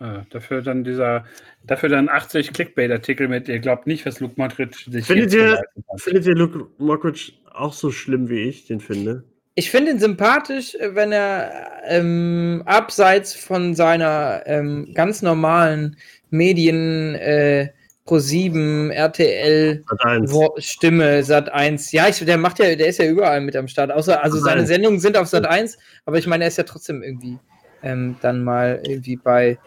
Ah, 0.00 0.22
dafür 0.30 0.62
dann 0.62 0.84
dieser, 0.84 1.24
dafür 1.66 1.88
dann 1.88 2.08
80 2.08 2.52
Clickbait-Artikel 2.52 3.26
mit, 3.26 3.48
ihr 3.48 3.58
glaubt 3.58 3.86
nicht, 3.88 4.06
was 4.06 4.20
Luke 4.20 4.34
Modric 4.36 4.74
sich 4.74 5.04
Findet 5.06 5.34
ihr-. 5.34 5.60
Findet 5.96 6.26
ihr 6.26 6.36
Luke 6.36 6.66
Mockridge 6.78 7.32
auch 7.52 7.72
so 7.72 7.90
schlimm, 7.90 8.28
wie 8.28 8.42
ich 8.42 8.66
den 8.66 8.80
finde? 8.80 9.24
Ich 9.56 9.72
finde 9.72 9.90
ihn 9.90 9.98
sympathisch, 9.98 10.76
wenn 10.80 11.10
er 11.10 11.82
ähm, 11.88 12.62
abseits 12.64 13.34
von 13.34 13.74
seiner 13.74 14.42
ähm, 14.46 14.92
ganz 14.94 15.20
normalen 15.20 15.96
Medien 16.30 17.16
äh, 17.16 17.70
Pro7, 18.08 18.90
RTL, 18.90 19.84
Sat 19.86 20.04
eins. 20.04 20.32
Wo 20.32 20.54
Stimme, 20.58 21.22
Sat 21.22 21.52
1. 21.52 21.92
Ja, 21.92 22.08
ich, 22.08 22.24
der 22.24 22.38
macht 22.38 22.58
ja, 22.58 22.74
der 22.74 22.88
ist 22.88 22.98
ja 22.98 23.06
überall 23.06 23.42
mit 23.42 23.54
am 23.54 23.68
Start. 23.68 23.92
Außer, 23.92 24.22
also 24.22 24.38
seine 24.38 24.62
Nein. 24.62 24.66
Sendungen 24.66 25.00
sind 25.00 25.16
auf 25.16 25.28
Sat 25.28 25.44
1, 25.44 25.76
aber 26.06 26.16
ich 26.16 26.26
meine, 26.26 26.44
er 26.44 26.48
ist 26.48 26.56
ja 26.56 26.64
trotzdem 26.64 27.02
irgendwie 27.02 27.38
ähm, 27.82 28.16
dann 28.22 28.42
mal 28.42 28.80
irgendwie 28.86 29.16
bei 29.16 29.58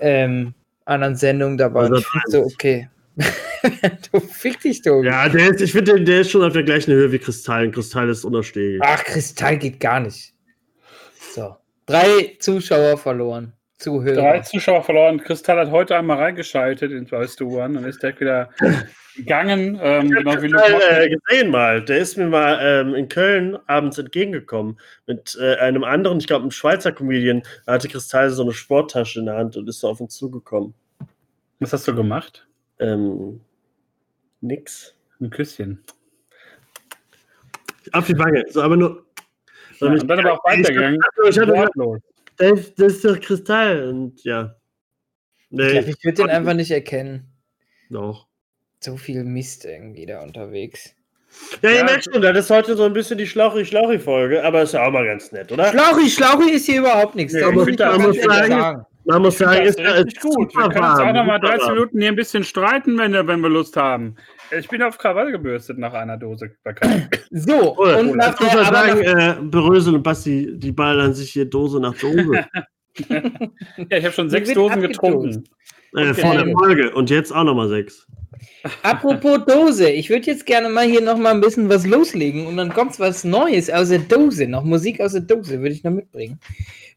ähm, 0.00 0.54
anderen 0.84 1.16
Sendungen 1.16 1.58
dabei. 1.58 1.80
Also 1.80 2.00
so, 2.26 2.44
okay. 2.44 2.88
du 4.12 4.20
fick 4.20 4.60
dich, 4.60 4.80
du. 4.82 5.02
Ja, 5.02 5.28
der 5.28 5.50
ist, 5.50 5.60
ich 5.60 5.72
finde, 5.72 6.00
der 6.00 6.20
ist 6.20 6.30
schon 6.30 6.44
auf 6.44 6.52
der 6.52 6.62
gleichen 6.62 6.92
Höhe 6.92 7.10
wie 7.10 7.18
Kristall. 7.18 7.66
Und 7.66 7.72
Kristall 7.72 8.08
ist 8.08 8.24
unerstehlich. 8.24 8.80
Ach, 8.84 9.02
Kristall 9.02 9.58
geht 9.58 9.80
gar 9.80 9.98
nicht. 9.98 10.32
So. 11.34 11.56
Drei 11.86 12.36
Zuschauer 12.38 12.96
verloren. 12.96 13.52
Zuhörer. 13.78 14.16
Drei 14.16 14.40
Zuschauer 14.40 14.82
verloren. 14.82 15.22
Kristall 15.22 15.58
hat 15.58 15.70
heute 15.70 15.96
einmal 15.96 16.18
reingeschaltet 16.18 16.90
in 16.90 17.10
Weißt 17.10 17.38
du 17.38 17.60
One 17.60 17.78
und 17.78 17.84
ist 17.84 18.02
direkt 18.02 18.20
wieder 18.20 18.50
gegangen. 19.16 19.78
Ähm, 19.80 20.10
genau 20.10 20.42
wie 20.42 20.48
Luke 20.48 20.64
Kristall, 20.64 21.04
äh, 21.04 21.08
gesehen 21.08 21.50
mal. 21.50 21.84
Der 21.84 21.98
ist 21.98 22.16
mir 22.16 22.26
mal 22.26 22.58
ähm, 22.60 22.94
in 22.94 23.08
Köln 23.08 23.56
abends 23.66 23.98
entgegengekommen 23.98 24.80
mit 25.06 25.38
äh, 25.40 25.56
einem 25.56 25.84
anderen, 25.84 26.18
ich 26.18 26.26
glaube, 26.26 26.42
einem 26.42 26.50
Schweizer 26.50 26.90
Comedian. 26.90 27.42
Da 27.66 27.74
hatte 27.74 27.88
Kristall 27.88 28.30
so 28.30 28.42
eine 28.42 28.52
Sporttasche 28.52 29.20
in 29.20 29.26
der 29.26 29.36
Hand 29.36 29.56
und 29.56 29.68
ist 29.68 29.80
so 29.80 29.88
auf 29.88 30.00
uns 30.00 30.16
zugekommen. 30.16 30.74
Was 31.60 31.72
hast 31.72 31.86
du 31.86 31.94
gemacht? 31.94 32.46
Ähm, 32.80 33.40
nix. 34.40 34.94
Ein 35.20 35.30
Küsschen. 35.30 35.82
Auf 37.92 38.06
die 38.06 38.18
Wange. 38.18 38.44
So, 38.50 38.62
aber 38.62 38.76
nur. 38.76 39.04
Ja, 39.80 39.88
und 39.88 40.08
dann 40.08 40.18
aber 40.18 40.32
auch 40.32 40.44
weitergegangen. 40.44 41.00
Ich 41.28 41.38
hatte, 41.38 41.52
Wortlos. 41.52 42.00
Das, 42.38 42.74
das 42.74 42.92
ist 42.94 43.04
doch 43.04 43.20
Kristall. 43.20 43.88
Und 43.88 44.22
ja. 44.24 44.54
Ich 45.38 45.46
Nee, 45.50 45.72
glaube, 45.72 45.90
ich 45.90 46.04
würde 46.04 46.22
den 46.22 46.30
einfach 46.30 46.54
nicht 46.54 46.70
erkennen. 46.70 47.26
doch. 47.90 48.26
So 48.80 48.96
viel 48.96 49.24
Mist 49.24 49.64
irgendwie 49.64 50.06
da 50.06 50.22
unterwegs. 50.22 50.94
Ja, 51.62 51.70
ihr 51.70 51.76
Ja, 51.78 51.84
merkt 51.84 52.04
schon, 52.04 52.22
das 52.22 52.38
ist 52.38 52.50
heute 52.50 52.76
so 52.76 52.84
ein 52.84 52.92
bisschen 52.92 53.18
die 53.18 53.26
Schlauchi-Schlauchi-Folge, 53.26 54.44
aber 54.44 54.62
ist 54.62 54.72
ja 54.72 54.86
auch 54.86 54.92
mal 54.92 55.04
ganz 55.04 55.32
nett, 55.32 55.50
oder? 55.50 55.70
Schlauchi, 55.70 56.08
Schlauchi 56.08 56.50
ist 56.52 56.66
hier 56.66 56.78
überhaupt 56.78 57.16
nichts. 57.16 57.34
Nee, 57.34 57.40
da 57.40 57.48
ich 57.50 57.68
ich 57.68 57.78
mal 57.78 57.98
muss 57.98 58.16
sagen, 58.22 58.48
sagen. 58.52 58.86
Man 59.04 59.22
muss 59.22 59.38
sagen, 59.38 59.64
Das 59.64 59.76
ist, 59.76 59.80
ist 59.80 60.20
gut. 60.20 60.54
Wir 60.54 60.68
können 60.68 60.84
uns 60.84 61.00
auch 61.00 61.12
noch 61.12 61.24
mal 61.24 61.38
30 61.40 61.58
Minuten. 61.58 61.74
Minuten 61.74 62.00
hier 62.00 62.08
ein 62.10 62.16
bisschen 62.16 62.44
streiten, 62.44 62.98
wenn, 62.98 63.12
wenn 63.14 63.40
wir 63.40 63.48
Lust 63.48 63.76
haben. 63.76 64.16
Ich 64.56 64.68
bin 64.68 64.82
auf 64.82 64.98
Krawall 64.98 65.30
gebürstet 65.32 65.78
nach 65.78 65.92
einer 65.92 66.16
Dose. 66.16 66.50
So, 67.30 67.76
Cool. 67.78 67.94
und 67.94 68.16
nach 68.16 68.34
Ich 68.34 68.40
muss 68.40 68.50
der, 68.52 68.62
mal 68.62 68.66
aber 68.66 68.76
sagen, 68.76 69.00
nach, 69.04 69.38
äh, 69.38 69.42
Berösel 69.42 69.94
und 69.96 70.02
Basti, 70.02 70.50
die 70.58 70.72
ballern 70.72 71.14
sich 71.14 71.30
hier 71.32 71.44
Dose 71.44 71.80
nach 71.80 71.94
Dose 71.96 72.44
ja, 73.08 73.96
ich 73.96 74.04
habe 74.04 74.12
schon 74.12 74.28
sechs 74.30 74.52
Dosen 74.52 74.80
getrunken. 74.80 75.44
äh, 75.96 76.14
vor 76.14 76.34
der. 76.34 76.46
Folge 76.52 76.90
und 76.94 77.10
jetzt 77.10 77.32
auch 77.32 77.44
nochmal 77.44 77.68
sechs. 77.68 78.06
apropos 78.82 79.44
Dose, 79.46 79.88
ich 79.90 80.10
würde 80.10 80.26
jetzt 80.26 80.46
gerne 80.46 80.68
mal 80.68 80.84
hier 80.84 81.00
noch 81.00 81.16
mal 81.16 81.32
ein 81.32 81.40
bisschen 81.40 81.68
was 81.68 81.86
loslegen 81.86 82.46
und 82.46 82.56
dann 82.56 82.72
kommt 82.72 82.98
was 82.98 83.22
Neues 83.24 83.70
aus 83.70 83.90
der 83.90 84.00
Dose, 84.00 84.48
noch 84.48 84.64
Musik 84.64 85.00
aus 85.00 85.12
der 85.12 85.20
Dose 85.22 85.60
würde 85.60 85.74
ich 85.74 85.84
noch 85.84 85.92
mitbringen. 85.92 86.40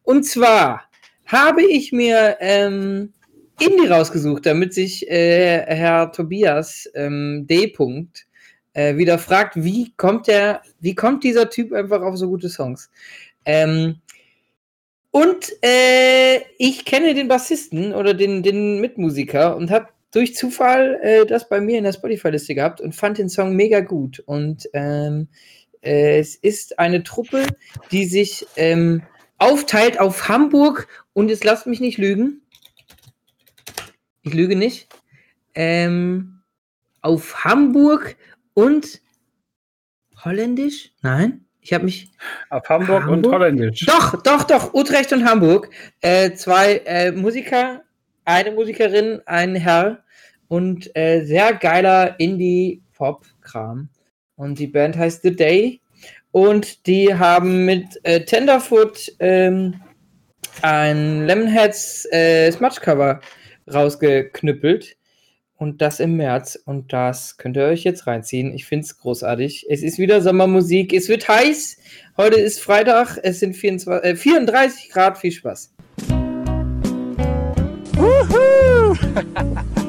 Und 0.03 0.23
zwar 0.25 0.81
habe 1.27 1.63
ich 1.63 1.91
mir 1.91 2.37
ähm, 2.39 3.13
Indie 3.61 3.87
rausgesucht, 3.87 4.45
damit 4.45 4.73
sich 4.73 5.09
äh, 5.09 5.65
Herr 5.67 6.11
Tobias 6.11 6.89
ähm, 6.95 7.45
D. 7.47 7.67
Punkt, 7.67 8.27
äh, 8.73 8.97
wieder 8.97 9.17
fragt, 9.19 9.55
wie 9.57 9.93
kommt 9.97 10.27
der, 10.27 10.61
wie 10.79 10.95
kommt 10.95 11.23
dieser 11.23 11.49
Typ 11.49 11.73
einfach 11.73 12.01
auf 12.01 12.17
so 12.17 12.27
gute 12.27 12.49
Songs? 12.49 12.89
Ähm, 13.45 13.97
und 15.11 15.51
äh, 15.61 16.39
ich 16.57 16.85
kenne 16.85 17.13
den 17.13 17.27
Bassisten 17.27 17.93
oder 17.93 18.13
den, 18.13 18.43
den 18.43 18.79
Mitmusiker 18.79 19.57
und 19.57 19.69
habe 19.69 19.87
durch 20.11 20.35
Zufall 20.35 20.99
äh, 21.01 21.25
das 21.25 21.49
bei 21.49 21.59
mir 21.59 21.77
in 21.77 21.83
der 21.83 21.93
Spotify-Liste 21.93 22.55
gehabt 22.55 22.81
und 22.81 22.95
fand 22.95 23.17
den 23.17 23.29
Song 23.29 23.55
mega 23.55 23.81
gut. 23.81 24.19
Und 24.25 24.69
ähm, 24.73 25.27
äh, 25.81 26.19
es 26.19 26.35
ist 26.35 26.79
eine 26.79 27.03
Truppe, 27.03 27.45
die 27.91 28.05
sich 28.05 28.45
ähm, 28.55 29.03
aufteilt 29.37 29.99
auf 29.99 30.29
Hamburg 30.29 30.87
und 31.13 31.29
jetzt 31.29 31.43
lasst 31.43 31.67
mich 31.67 31.81
nicht 31.81 31.97
lügen. 31.97 32.40
Ich 34.23 34.33
lüge 34.33 34.55
nicht. 34.55 34.87
Ähm, 35.55 36.41
auf 37.01 37.43
Hamburg 37.43 38.15
und 38.53 39.01
Holländisch? 40.23 40.91
Nein? 41.01 41.45
Ich 41.61 41.73
habe 41.73 41.85
mich. 41.85 42.11
Auf 42.49 42.67
Hamburg, 42.69 43.07
und 43.07 43.11
Hamburg? 43.11 43.33
Holländisch. 43.33 43.85
Doch, 43.85 44.21
doch, 44.21 44.43
doch. 44.43 44.73
Utrecht 44.73 45.11
und 45.13 45.25
Hamburg. 45.25 45.69
Äh, 46.01 46.33
zwei 46.33 46.81
äh, 46.85 47.11
Musiker, 47.11 47.83
eine 48.25 48.51
Musikerin, 48.51 49.21
ein 49.25 49.55
Herr 49.55 50.03
und 50.47 50.95
äh, 50.95 51.23
sehr 51.23 51.53
geiler 51.53 52.19
Indie-Pop-Kram. 52.19 53.89
Und 54.35 54.59
die 54.59 54.67
Band 54.67 54.97
heißt 54.97 55.21
The 55.23 55.35
Day. 55.35 55.81
Und 56.31 56.87
die 56.87 57.13
haben 57.13 57.65
mit 57.65 57.99
äh, 58.03 58.25
Tenderfoot 58.25 59.11
ähm, 59.19 59.81
ein 60.61 61.25
Lemonheads 61.25 62.05
äh, 62.11 62.51
Smudge-Cover 62.51 63.19
rausgeknüppelt. 63.73 64.97
Und 65.57 65.81
das 65.81 65.99
im 65.99 66.15
März. 66.17 66.59
Und 66.65 66.91
das 66.91 67.37
könnt 67.37 67.55
ihr 67.55 67.65
euch 67.65 67.83
jetzt 67.83 68.07
reinziehen. 68.07 68.51
Ich 68.53 68.65
finde 68.65 68.85
es 68.85 68.97
großartig. 68.97 69.67
Es 69.69 69.83
ist 69.83 69.99
wieder 69.99 70.21
Sommermusik. 70.21 70.91
Es 70.91 71.07
wird 71.07 71.27
heiß. 71.27 71.77
Heute 72.17 72.39
ist 72.39 72.59
Freitag. 72.59 73.19
Es 73.21 73.39
sind 73.39 73.55
24, 73.55 74.11
äh, 74.11 74.15
34 74.15 74.89
Grad. 74.89 75.17
Viel 75.19 75.31
Spaß. 75.31 75.71
Woo! 77.97 78.95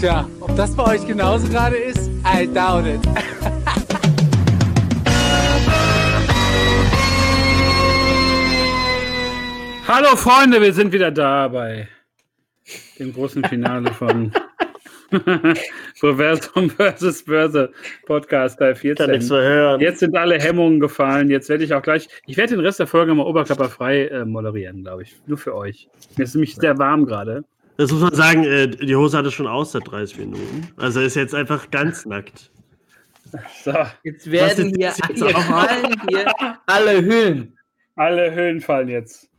Tja, 0.00 0.28
ob 0.40 0.54
das 0.56 0.74
bei 0.76 0.94
euch 0.94 1.06
genauso 1.06 1.48
gerade 1.48 1.76
ist, 1.76 2.10
I 2.24 2.46
doubt 2.46 2.86
it. 2.86 3.00
Hallo 9.88 10.16
Freunde, 10.16 10.60
wir 10.60 10.72
sind 10.72 10.92
wieder 10.92 11.12
da 11.12 11.46
bei 11.46 11.86
dem 12.98 13.12
großen 13.12 13.44
Finale 13.44 13.92
von 13.92 14.32
Proversum 16.00 16.70
vs. 16.70 17.22
Börse 17.24 17.70
Podcast 18.04 18.58
Teil 18.58 18.74
Kann 18.74 19.10
nichts 19.10 19.28
14. 19.28 19.28
mehr 19.28 19.42
hören. 19.42 19.80
Jetzt 19.80 20.00
sind 20.00 20.16
alle 20.16 20.40
Hemmungen 20.40 20.80
gefallen. 20.80 21.30
Jetzt 21.30 21.48
werde 21.48 21.62
ich 21.62 21.72
auch 21.72 21.82
gleich, 21.82 22.08
ich 22.26 22.36
werde 22.36 22.56
den 22.56 22.64
Rest 22.64 22.80
der 22.80 22.88
Folge 22.88 23.14
mal 23.14 23.26
oberkörperfrei 23.26 24.08
äh, 24.08 24.24
moderieren, 24.24 24.82
glaube 24.82 25.04
ich. 25.04 25.14
Nur 25.26 25.38
für 25.38 25.54
euch. 25.54 25.88
Mir 26.16 26.24
ist 26.24 26.34
nämlich 26.34 26.56
sehr 26.56 26.76
warm 26.78 27.06
gerade. 27.06 27.44
Das 27.76 27.92
muss 27.92 28.00
man 28.00 28.14
sagen, 28.14 28.42
äh, 28.42 28.66
die 28.66 28.96
Hose 28.96 29.16
hatte 29.16 29.30
schon 29.30 29.46
aus 29.46 29.70
seit 29.70 29.86
30 29.88 30.18
Minuten. 30.18 30.68
Also 30.78 31.00
ist 31.00 31.14
jetzt 31.14 31.34
einfach 31.34 31.70
ganz 31.70 32.04
nackt. 32.06 32.50
So, 33.64 33.72
Jetzt 34.02 34.28
werden 34.32 34.66
ist 34.66 34.76
hier, 34.76 34.86
jetzt 34.88 35.22
hier 35.22 35.96
hier 36.08 36.58
alle 36.66 37.04
Hüllen. 37.04 37.56
alle 37.94 38.34
Höhlen 38.34 38.60
fallen 38.60 38.88
jetzt. 38.88 39.30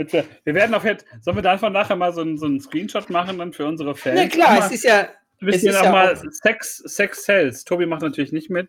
Bitte. 0.00 0.24
Wir 0.44 0.54
werden 0.54 0.74
auf 0.74 0.82
jetzt, 0.84 1.04
sollen 1.20 1.36
wir 1.36 1.42
davon 1.42 1.74
nachher 1.74 1.94
mal 1.94 2.14
so 2.14 2.22
einen, 2.22 2.38
so 2.38 2.46
einen 2.46 2.58
Screenshot 2.58 3.10
machen 3.10 3.36
dann 3.36 3.52
für 3.52 3.66
unsere 3.66 3.94
Fans? 3.94 4.18
Na 4.18 4.28
klar, 4.28 4.52
Nochmal- 4.54 4.66
es 4.68 4.74
ist 4.76 4.84
ja. 4.84 5.08
Ein 5.42 5.46
bisschen 5.46 5.76
auch 5.76 5.84
ja 5.84 5.92
mal 5.92 6.16
Sex, 6.42 6.76
Sex 6.86 7.24
Sales. 7.26 7.64
Tobi 7.64 7.84
macht 7.84 8.00
natürlich 8.00 8.32
nicht 8.32 8.48
mit, 8.48 8.68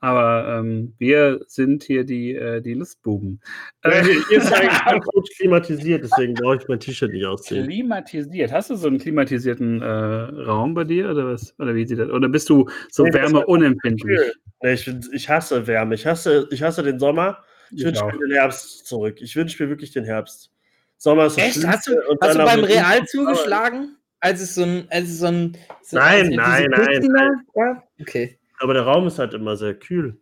aber 0.00 0.58
ähm, 0.58 0.94
wir 0.98 1.40
sind 1.46 1.84
hier 1.84 2.02
die, 2.04 2.34
äh, 2.34 2.60
die 2.60 2.74
Lustbuben. 2.74 3.40
Äh, 3.82 4.02
Hier 4.28 4.38
ist 4.38 4.52
eigentlich 4.52 4.84
ganz 4.84 5.04
gut 5.06 5.28
klimatisiert, 5.36 6.02
deswegen 6.02 6.34
brauche 6.34 6.56
ich 6.56 6.66
mein 6.68 6.80
T-Shirt 6.80 7.12
nicht 7.12 7.24
ausziehen. 7.24 7.66
klimatisiert. 7.66 8.50
Hast 8.50 8.70
du 8.70 8.74
so 8.74 8.88
einen 8.88 8.98
klimatisierten 8.98 9.80
äh, 9.80 9.86
Raum 9.86 10.74
bei 10.74 10.82
dir 10.84 11.08
oder 11.10 11.26
was? 11.32 11.54
Oder 11.60 11.74
wie 11.76 11.86
sieht 11.86 12.00
das? 12.00 12.10
Oder 12.10 12.28
bist 12.28 12.48
du 12.50 12.68
so 12.90 13.04
Nee, 13.04 13.10
das 13.10 13.20
Wärme 13.22 13.34
war 13.38 13.48
unempfindlich? 13.48 14.16
Kühl. 14.18 14.32
Nee, 14.62 14.72
ich, 14.74 14.88
ich 15.12 15.28
hasse 15.28 15.66
Wärme. 15.68 15.94
Ich 15.94 16.04
hasse, 16.06 16.48
ich 16.50 16.62
hasse 16.64 16.82
den 16.82 16.98
Sommer. 16.98 17.38
Ich 17.70 17.78
Ich 17.78 17.86
wünsche 17.86 18.04
mir 18.04 18.18
den 18.18 18.32
Herbst 18.32 18.86
zurück. 18.86 19.16
Ich 19.20 19.34
wünsche 19.34 19.60
mir 19.62 19.68
wirklich 19.68 19.90
den 19.92 20.04
Herbst. 20.04 20.50
Sommer 20.96 21.26
ist 21.26 21.36
das 21.36 21.56
Echt? 21.56 21.66
Hast 21.66 21.86
du, 21.86 21.92
hast 22.20 22.34
du 22.34 22.44
beim 22.44 22.64
Real 22.64 23.04
zugeschlagen? 23.06 23.96
Als 24.20 24.40
es 24.40 24.54
so 24.54 24.62
ein. 24.62 24.86
Als 24.90 25.08
es 25.10 25.18
so 25.18 25.26
ein 25.26 25.56
so, 25.82 25.98
Nein, 25.98 26.30
nein, 26.30 26.66
nein, 26.70 27.12
da 27.14 27.30
gab? 27.54 27.88
Okay. 28.00 28.38
Aber 28.60 28.72
der 28.72 28.84
Raum 28.84 29.06
ist 29.06 29.18
halt 29.18 29.34
immer 29.34 29.56
sehr 29.56 29.74
kühl. 29.74 30.16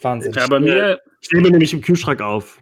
Wahnsinn. 0.00 0.32
Ja, 0.32 0.46
bei 0.46 0.60
mir, 0.60 1.00
Ich 1.20 1.30
nehme 1.32 1.50
nämlich 1.50 1.72
im 1.72 1.80
Kühlschrank 1.80 2.20
auf. 2.20 2.60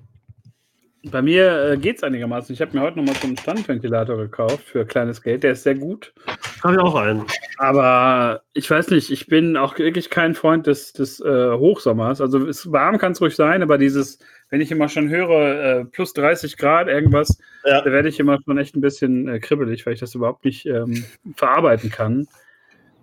bei 1.10 1.20
mir 1.20 1.72
äh, 1.72 1.76
geht 1.76 1.96
es 1.98 2.02
einigermaßen. 2.02 2.54
Ich 2.54 2.60
habe 2.62 2.74
mir 2.76 2.82
heute 2.82 2.96
nochmal 2.98 3.16
so 3.16 3.26
einen 3.26 3.36
Standventilator 3.36 4.16
gekauft 4.16 4.62
für 4.64 4.86
kleines 4.86 5.20
Geld. 5.20 5.42
Der 5.42 5.52
ist 5.52 5.64
sehr 5.64 5.74
gut. 5.74 6.14
Habe 6.62 6.74
ich 6.74 6.80
auch 6.80 6.94
einen. 6.94 7.24
Aber 7.58 8.42
ich 8.54 8.70
weiß 8.70 8.88
nicht, 8.90 9.10
ich 9.10 9.26
bin 9.26 9.56
auch 9.56 9.76
wirklich 9.78 10.08
kein 10.08 10.34
Freund 10.34 10.66
des, 10.66 10.92
des 10.94 11.20
äh, 11.20 11.50
Hochsommers. 11.52 12.20
Also 12.22 12.46
es 12.46 12.72
warm 12.72 12.96
kann 12.98 13.12
es 13.12 13.20
ruhig 13.20 13.36
sein, 13.36 13.62
aber 13.62 13.76
dieses, 13.76 14.18
wenn 14.54 14.60
ich 14.60 14.70
immer 14.70 14.88
schon 14.88 15.08
höre, 15.08 15.80
äh, 15.80 15.84
plus 15.84 16.12
30 16.12 16.56
Grad 16.56 16.86
irgendwas, 16.86 17.36
Ja. 17.64 17.80
da 17.82 17.90
werde 17.90 18.08
ich 18.08 18.20
immer 18.20 18.38
schon 18.44 18.56
echt 18.56 18.76
ein 18.76 18.80
bisschen 18.80 19.26
äh, 19.26 19.40
kribbelig, 19.40 19.84
weil 19.84 19.94
ich 19.94 19.98
das 19.98 20.14
überhaupt 20.14 20.44
nicht 20.44 20.64
ähm, 20.64 21.04
verarbeiten 21.34 21.90
kann. 21.90 22.28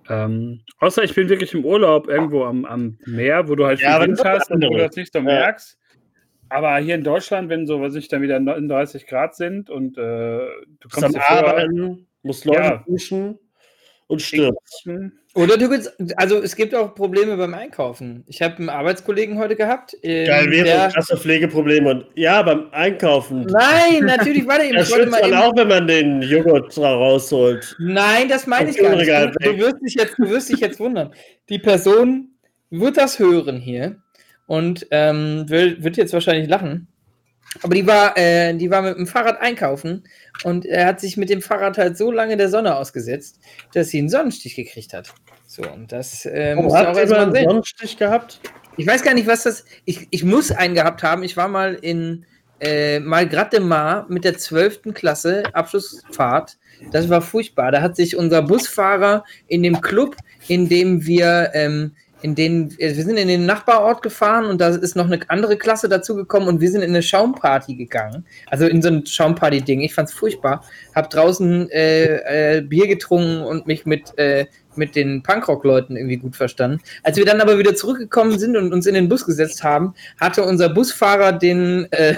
Ähm, 0.07 0.61
außer 0.79 1.03
ich 1.03 1.13
bin 1.13 1.27
wirklich 1.27 1.53
im 1.53 1.65
Urlaub 1.65 2.07
irgendwo 2.07 2.45
am, 2.45 2.63
am 2.63 2.97
Meer, 3.05 3.49
wo 3.49 3.55
du 3.55 3.65
halt 3.65 3.81
Ja, 3.81 3.99
viel 3.99 4.07
Wind 4.07 4.23
hast 4.23 4.49
und 4.49 4.63
wo 4.63 4.69
du 4.69 4.77
das 4.77 4.95
nicht 4.95 5.11
so 5.11 5.21
merkst. 5.21 5.77
Aber 6.47 6.77
hier 6.77 6.95
in 6.95 7.03
Deutschland, 7.03 7.49
wenn 7.49 7.67
so, 7.67 7.81
was 7.81 7.95
ich 7.95 8.07
dann 8.07 8.21
wieder 8.21 8.39
39 8.39 9.05
Grad 9.05 9.35
sind 9.35 9.69
und 9.69 9.97
äh, 9.97 10.01
du 10.01 10.87
kommst 10.89 11.17
am 11.17 11.21
Arbeiten, 11.21 12.07
musst 12.23 12.45
Leute 12.45 12.61
Ja. 12.61 12.83
duschen 12.87 13.37
und 14.07 14.21
stirbst. 14.21 14.87
Oder 15.34 15.57
du 15.57 15.69
willst, 15.69 15.93
also 16.17 16.39
es 16.39 16.55
gibt 16.57 16.75
auch 16.75 16.93
Probleme 16.93 17.38
beim 17.38 17.53
Einkaufen. 17.53 18.25
Ich 18.27 18.41
habe 18.41 18.57
einen 18.57 18.69
Arbeitskollegen 18.69 19.39
heute 19.39 19.55
gehabt. 19.55 19.95
ähm, 20.03 20.27
Geil 20.27 20.51
wäre 20.51 20.65
der, 20.65 20.89
krasse 20.89 21.15
Pflegeprobleme. 21.15 21.89
Und 21.89 22.05
ja, 22.15 22.41
beim 22.41 22.67
Einkaufen. 22.71 23.45
Nein, 23.45 24.03
natürlich, 24.05 24.45
warte 24.45 24.65
eben. 24.65 24.75
Da 24.75 24.82
Ich 24.82 24.89
wollte 24.91 25.03
schwitzt 25.03 25.11
mal 25.11 25.21
man 25.21 25.29
eben, 25.29 25.39
auch, 25.39 25.55
wenn 25.55 25.67
man 25.69 25.88
den 25.88 26.21
Joghurt 26.21 26.77
rausholt. 26.77 27.77
Nein, 27.79 28.27
das 28.27 28.45
meine 28.45 28.71
ich 28.71 28.77
gar 28.77 28.93
nicht. 28.95 29.09
Du, 29.09 29.53
du, 29.53 29.57
wirst 29.57 29.77
dich 29.82 29.95
jetzt, 29.95 30.15
du 30.17 30.29
wirst 30.29 30.49
dich 30.49 30.59
jetzt 30.59 30.79
wundern. 30.82 31.13
Die 31.47 31.59
Person 31.59 32.32
wird 32.69 32.97
das 32.97 33.17
hören 33.17 33.57
hier 33.57 34.01
und 34.47 34.86
ähm, 34.91 35.45
will, 35.47 35.82
wird 35.82 35.95
jetzt 35.95 36.11
wahrscheinlich 36.11 36.49
lachen. 36.49 36.89
Aber 37.63 37.75
die 37.75 37.86
war, 37.86 38.17
äh, 38.17 38.53
die 38.55 38.69
war 38.69 38.82
mit 38.82 38.97
dem 38.97 39.07
Fahrrad 39.07 39.41
einkaufen 39.41 40.03
und 40.43 40.65
er 40.65 40.86
hat 40.86 41.01
sich 41.01 41.17
mit 41.17 41.29
dem 41.29 41.41
Fahrrad 41.41 41.77
halt 41.77 41.97
so 41.97 42.11
lange 42.11 42.38
der 42.38 42.49
Sonne 42.49 42.75
ausgesetzt, 42.75 43.39
dass 43.73 43.89
sie 43.89 43.99
einen 43.99 44.09
Sonnenstich 44.09 44.55
gekriegt 44.55 44.93
hat. 44.93 45.13
So, 45.51 45.63
und 45.63 45.91
das 45.91 46.25
äh, 46.25 46.55
musst 46.55 46.77
du 46.77 46.79
auch 46.79 46.93
mal 46.93 46.99
erstmal 46.99 47.19
einen 47.23 47.33
sehen. 47.33 47.49
Sonnenstich 47.49 47.97
gehabt? 47.97 48.39
Ich 48.77 48.87
weiß 48.87 49.03
gar 49.03 49.13
nicht, 49.13 49.27
was 49.27 49.43
das. 49.43 49.65
Ich, 49.83 50.07
ich 50.09 50.23
muss 50.23 50.49
einen 50.49 50.75
gehabt 50.75 51.03
haben. 51.03 51.23
Ich 51.23 51.35
war 51.35 51.49
mal 51.49 51.73
in 51.73 52.25
äh, 52.61 53.01
Malgrat 53.01 53.51
de 53.51 53.59
Mar 53.59 54.05
mit 54.07 54.23
der 54.23 54.37
12. 54.37 54.93
Klasse, 54.93 55.43
Abschlussfahrt. 55.51 56.57
Das 56.93 57.09
war 57.09 57.21
furchtbar. 57.21 57.73
Da 57.73 57.81
hat 57.81 57.97
sich 57.97 58.15
unser 58.15 58.41
Busfahrer 58.43 59.25
in 59.47 59.61
dem 59.61 59.81
Club, 59.81 60.15
in 60.47 60.69
dem 60.69 61.05
wir, 61.05 61.51
ähm, 61.53 61.97
in 62.22 62.36
den, 62.36 62.72
äh, 62.80 62.95
wir 62.95 63.03
sind 63.03 63.17
in 63.17 63.28
den 63.28 63.45
Nachbarort 63.45 64.01
gefahren 64.01 64.45
und 64.45 64.61
da 64.61 64.69
ist 64.69 64.95
noch 64.95 65.05
eine 65.05 65.19
andere 65.28 65.57
Klasse 65.57 65.89
dazugekommen 65.89 66.47
und 66.47 66.61
wir 66.61 66.69
sind 66.69 66.82
in 66.82 66.89
eine 66.91 67.01
Schaumparty 67.01 67.76
gegangen. 67.76 68.26
Also 68.47 68.65
in 68.67 68.82
so 68.82 68.89
ein 68.89 69.05
Schaumparty-Ding. 69.05 69.82
Ich 69.82 69.93
fand's 69.93 70.13
furchtbar. 70.13 70.63
Hab 70.95 71.09
draußen 71.09 71.69
äh, 71.72 72.57
äh, 72.57 72.61
Bier 72.61 72.88
getrunken 72.88 73.41
und 73.41 73.67
mich 73.67 73.86
mit, 73.86 74.17
äh, 74.17 74.45
mit 74.76 74.95
den 74.95 75.24
Punkrock-Leuten 75.24 75.97
irgendwie 75.97 76.17
gut 76.17 76.36
verstanden. 76.36 76.80
Als 77.03 77.17
wir 77.17 77.26
dann 77.26 77.41
aber 77.41 77.57
wieder 77.57 77.76
zurückgekommen 77.76 78.39
sind 78.39 78.55
und 78.55 78.74
uns 78.74 78.86
in 78.86 78.93
den 78.93 79.09
Bus 79.09 79.26
gesetzt 79.26 79.63
haben, 79.63 79.93
hatte 80.19 80.43
unser 80.43 80.69
Busfahrer 80.69 81.34
den, 81.34 81.91
äh, 81.91 82.15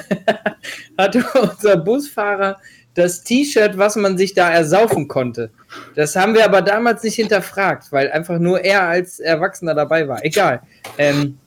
hatte 0.98 1.26
unser 1.40 1.78
Busfahrer 1.78 2.58
das 2.94 3.24
T-Shirt, 3.24 3.78
was 3.78 3.96
man 3.96 4.18
sich 4.18 4.34
da 4.34 4.52
ersaufen 4.52 5.08
konnte. 5.08 5.52
Das 5.96 6.16
haben 6.16 6.34
wir 6.34 6.46
aber 6.46 6.62
damals 6.62 7.04
nicht 7.04 7.16
hinterfragt, 7.16 7.92
weil 7.92 8.12
einfach 8.12 8.40
nur 8.40 8.64
er 8.64 8.84
als 8.84 9.20
Erwachsener 9.20 9.74
dabei 9.74 10.08
war. 10.08 10.24
Egal. 10.24 10.62
Ähm, 10.98 11.40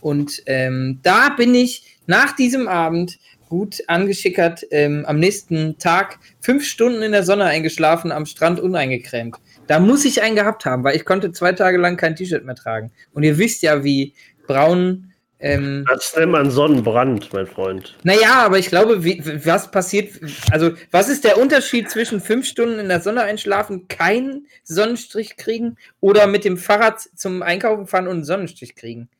und 0.00 0.42
ähm, 0.46 0.98
da 1.02 1.30
bin 1.30 1.54
ich 1.54 1.98
nach 2.06 2.34
diesem 2.34 2.68
Abend 2.68 3.18
gut 3.48 3.84
angeschickert, 3.86 4.66
ähm, 4.70 5.04
am 5.06 5.20
nächsten 5.20 5.78
Tag 5.78 6.18
fünf 6.40 6.64
Stunden 6.64 7.02
in 7.02 7.12
der 7.12 7.22
Sonne 7.22 7.44
eingeschlafen, 7.44 8.10
am 8.10 8.26
Strand 8.26 8.58
uneingecremt. 8.58 9.36
Da 9.66 9.78
muss 9.78 10.04
ich 10.04 10.22
einen 10.22 10.36
gehabt 10.36 10.64
haben, 10.64 10.82
weil 10.84 10.96
ich 10.96 11.04
konnte 11.04 11.32
zwei 11.32 11.52
Tage 11.52 11.78
lang 11.78 11.96
kein 11.96 12.16
T-Shirt 12.16 12.44
mehr 12.44 12.56
tragen. 12.56 12.90
Und 13.12 13.22
ihr 13.22 13.38
wisst 13.38 13.62
ja, 13.62 13.84
wie 13.84 14.14
braun. 14.46 15.12
Ähm, 15.46 15.84
Das 15.88 16.16
nennt 16.16 16.32
man 16.32 16.50
Sonnenbrand, 16.50 17.30
mein 17.34 17.46
Freund. 17.46 17.94
naja, 18.02 18.44
aber 18.46 18.58
ich 18.58 18.68
glaube, 18.68 19.04
wie, 19.04 19.20
was 19.44 19.70
passiert, 19.70 20.12
also 20.50 20.70
was 20.90 21.10
ist 21.10 21.22
der 21.24 21.36
Unterschied 21.36 21.90
zwischen 21.90 22.20
fünf 22.20 22.46
Stunden 22.46 22.78
in 22.78 22.88
der 22.88 23.00
Sonne 23.00 23.22
einschlafen, 23.22 23.86
keinen 23.88 24.46
Sonnenstrich 24.62 25.36
kriegen 25.36 25.76
oder 26.00 26.26
mit 26.26 26.46
dem 26.46 26.56
Fahrrad 26.56 26.98
zum 27.14 27.42
Einkaufen 27.42 27.86
fahren 27.86 28.06
und 28.06 28.14
einen 28.14 28.24
Sonnenstrich 28.24 28.74
kriegen? 28.74 29.10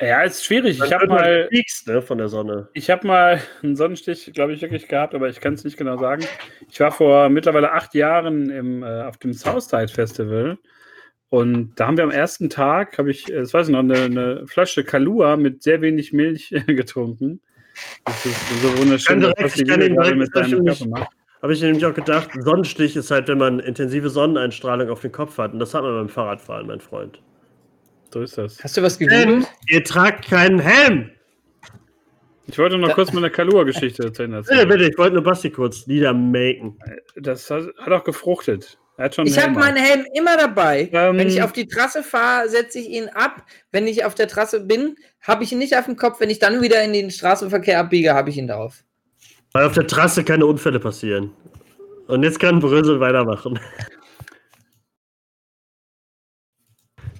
Ja, 0.00 0.22
ist 0.22 0.44
schwierig. 0.44 0.72
Ich 0.72 0.78
Dann 0.78 0.90
habe 0.92 1.00
wird 1.02 1.10
man 1.10 1.20
mal, 1.20 1.42
gepiekst, 1.44 1.86
ne, 1.86 2.02
von 2.02 2.18
der 2.18 2.28
Sonne. 2.28 2.68
ich 2.72 2.90
habe 2.90 3.06
mal 3.06 3.40
einen 3.62 3.76
Sonnenstich, 3.76 4.32
glaube 4.32 4.52
ich, 4.54 4.62
wirklich 4.62 4.88
gehabt, 4.88 5.14
aber 5.14 5.28
ich 5.28 5.40
kann 5.40 5.54
es 5.54 5.64
nicht 5.64 5.76
genau 5.76 5.98
sagen. 5.98 6.24
Ich 6.70 6.78
war 6.80 6.90
vor 6.92 7.28
mittlerweile 7.28 7.72
acht 7.72 7.94
Jahren 7.94 8.50
im, 8.50 8.82
äh, 8.82 9.02
auf 9.02 9.18
dem 9.18 9.32
Southside 9.32 9.88
Festival 9.88 10.58
und 11.30 11.72
da 11.76 11.86
haben 11.86 11.96
wir 11.96 12.04
am 12.04 12.10
ersten 12.10 12.48
Tag, 12.50 12.98
habe 12.98 13.10
ich, 13.10 13.28
äh, 13.30 13.36
das 13.40 13.52
weiß 13.54 13.68
ich 13.68 13.72
noch, 13.72 13.80
eine, 13.80 14.02
eine 14.02 14.46
Flasche 14.46 14.84
Kalua 14.84 15.36
mit 15.36 15.62
sehr 15.62 15.80
wenig 15.82 16.12
Milch 16.12 16.50
getrunken. 16.66 17.40
Das 18.04 18.26
ist 18.26 18.62
so 18.62 18.78
wunderschön, 18.78 19.20
direkt- 19.20 19.42
was 19.42 19.52
die 19.54 19.64
gerade 19.64 20.14
mit 20.16 20.32
seinem 20.32 20.64
Körper 20.64 20.86
macht. 20.88 21.08
habe 21.42 21.52
ich 21.52 21.62
nämlich 21.62 21.84
auch 21.86 21.94
gedacht, 21.94 22.30
Sonnenstich 22.40 22.96
ist 22.96 23.10
halt, 23.10 23.28
wenn 23.28 23.38
man 23.38 23.60
intensive 23.60 24.10
Sonneneinstrahlung 24.10 24.88
auf 24.90 25.00
den 25.02 25.12
Kopf 25.12 25.38
hat. 25.38 25.52
Und 25.52 25.60
das 25.60 25.74
hat 25.74 25.82
man 25.82 25.92
beim 25.94 26.08
Fahrradfahren, 26.08 26.66
mein 26.66 26.80
Freund. 26.80 27.20
So 28.12 28.22
ist 28.22 28.36
das. 28.38 28.62
Hast 28.64 28.76
du 28.76 28.82
was 28.82 28.98
gegoogelt? 28.98 29.46
ihr 29.68 29.84
tragt 29.84 30.26
keinen 30.28 30.58
Helm! 30.58 31.10
Ich 32.46 32.58
wollte 32.58 32.78
noch 32.78 32.88
Da- 32.88 32.94
kurz 32.94 33.12
meine 33.12 33.30
Kalua-Geschichte 33.30 34.04
erzählen. 34.04 34.30
Bitte, 34.48 34.66
bitte, 34.66 34.88
ich 34.90 34.96
wollte 34.98 35.14
nur 35.16 35.22
Basti 35.22 35.50
kurz 35.50 35.86
niedermaken. 35.86 36.78
Das 37.14 37.50
hat, 37.50 37.64
hat 37.78 37.92
auch 37.92 38.04
gefruchtet. 38.04 38.78
Er 38.98 39.04
hat 39.04 39.14
schon 39.14 39.26
Ich 39.28 39.38
habe 39.38 39.52
meinen 39.52 39.76
Helm 39.76 40.04
immer 40.12 40.36
dabei. 40.36 40.90
Ähm, 40.92 41.16
Wenn 41.16 41.28
ich 41.28 41.40
auf 41.40 41.52
die 41.52 41.68
Trasse 41.68 42.02
fahre, 42.02 42.48
setze 42.48 42.80
ich 42.80 42.88
ihn 42.88 43.08
ab. 43.08 43.44
Wenn 43.70 43.86
ich 43.86 44.04
auf 44.04 44.16
der 44.16 44.26
Trasse 44.26 44.58
bin, 44.58 44.96
habe 45.20 45.44
ich 45.44 45.52
ihn 45.52 45.58
nicht 45.58 45.76
auf 45.76 45.84
dem 45.84 45.94
Kopf. 45.94 46.18
Wenn 46.18 46.30
ich 46.30 46.40
dann 46.40 46.60
wieder 46.62 46.82
in 46.82 46.92
den 46.92 47.12
Straßenverkehr 47.12 47.78
abbiege, 47.78 48.14
habe 48.14 48.30
ich 48.30 48.36
ihn 48.36 48.48
drauf. 48.48 48.82
Weil 49.52 49.66
auf 49.66 49.74
der 49.74 49.86
Trasse 49.86 50.24
keine 50.24 50.46
Unfälle 50.46 50.80
passieren. 50.80 51.30
Und 52.08 52.24
jetzt 52.24 52.40
kann 52.40 52.58
Brösel 52.58 52.98
weitermachen. 52.98 53.60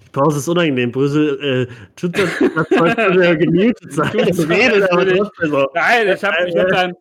Die 0.05 0.11
Pause 0.11 0.39
ist 0.39 0.49
unangenehm. 0.49 0.91
Brösel 0.91 1.68
äh, 1.68 1.72
tut 1.95 2.18
das, 2.18 2.29
das 2.57 2.68
sollte 2.76 3.12
der 3.12 3.37
gemutet 3.37 3.93
sein. 3.93 4.11
Nein, 4.16 4.29
ich 6.09 6.24
habe 6.24 6.49
ich 6.49 6.57
hab 6.57 6.68
dann, 6.70 6.95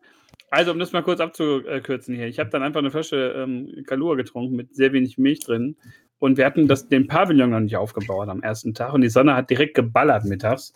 also 0.50 0.72
um 0.72 0.78
das 0.78 0.92
mal 0.92 1.02
kurz 1.02 1.20
abzukürzen 1.20 2.14
hier, 2.14 2.26
ich 2.26 2.38
habe 2.38 2.50
dann 2.50 2.62
einfach 2.62 2.80
eine 2.80 2.90
Flasche 2.90 3.34
ähm, 3.36 3.84
Kalua 3.86 4.14
getrunken 4.14 4.56
mit 4.56 4.74
sehr 4.74 4.92
wenig 4.92 5.18
Milch 5.18 5.40
drin. 5.40 5.76
Und 6.18 6.36
wir 6.36 6.46
hatten 6.46 6.66
das, 6.66 6.88
den 6.88 7.06
Pavillon 7.06 7.50
noch 7.50 7.60
nicht 7.60 7.76
aufgebaut 7.76 8.28
am 8.28 8.42
ersten 8.42 8.74
Tag 8.74 8.92
und 8.92 9.02
die 9.02 9.08
Sonne 9.08 9.36
hat 9.36 9.50
direkt 9.50 9.74
geballert 9.74 10.24
mittags. 10.24 10.72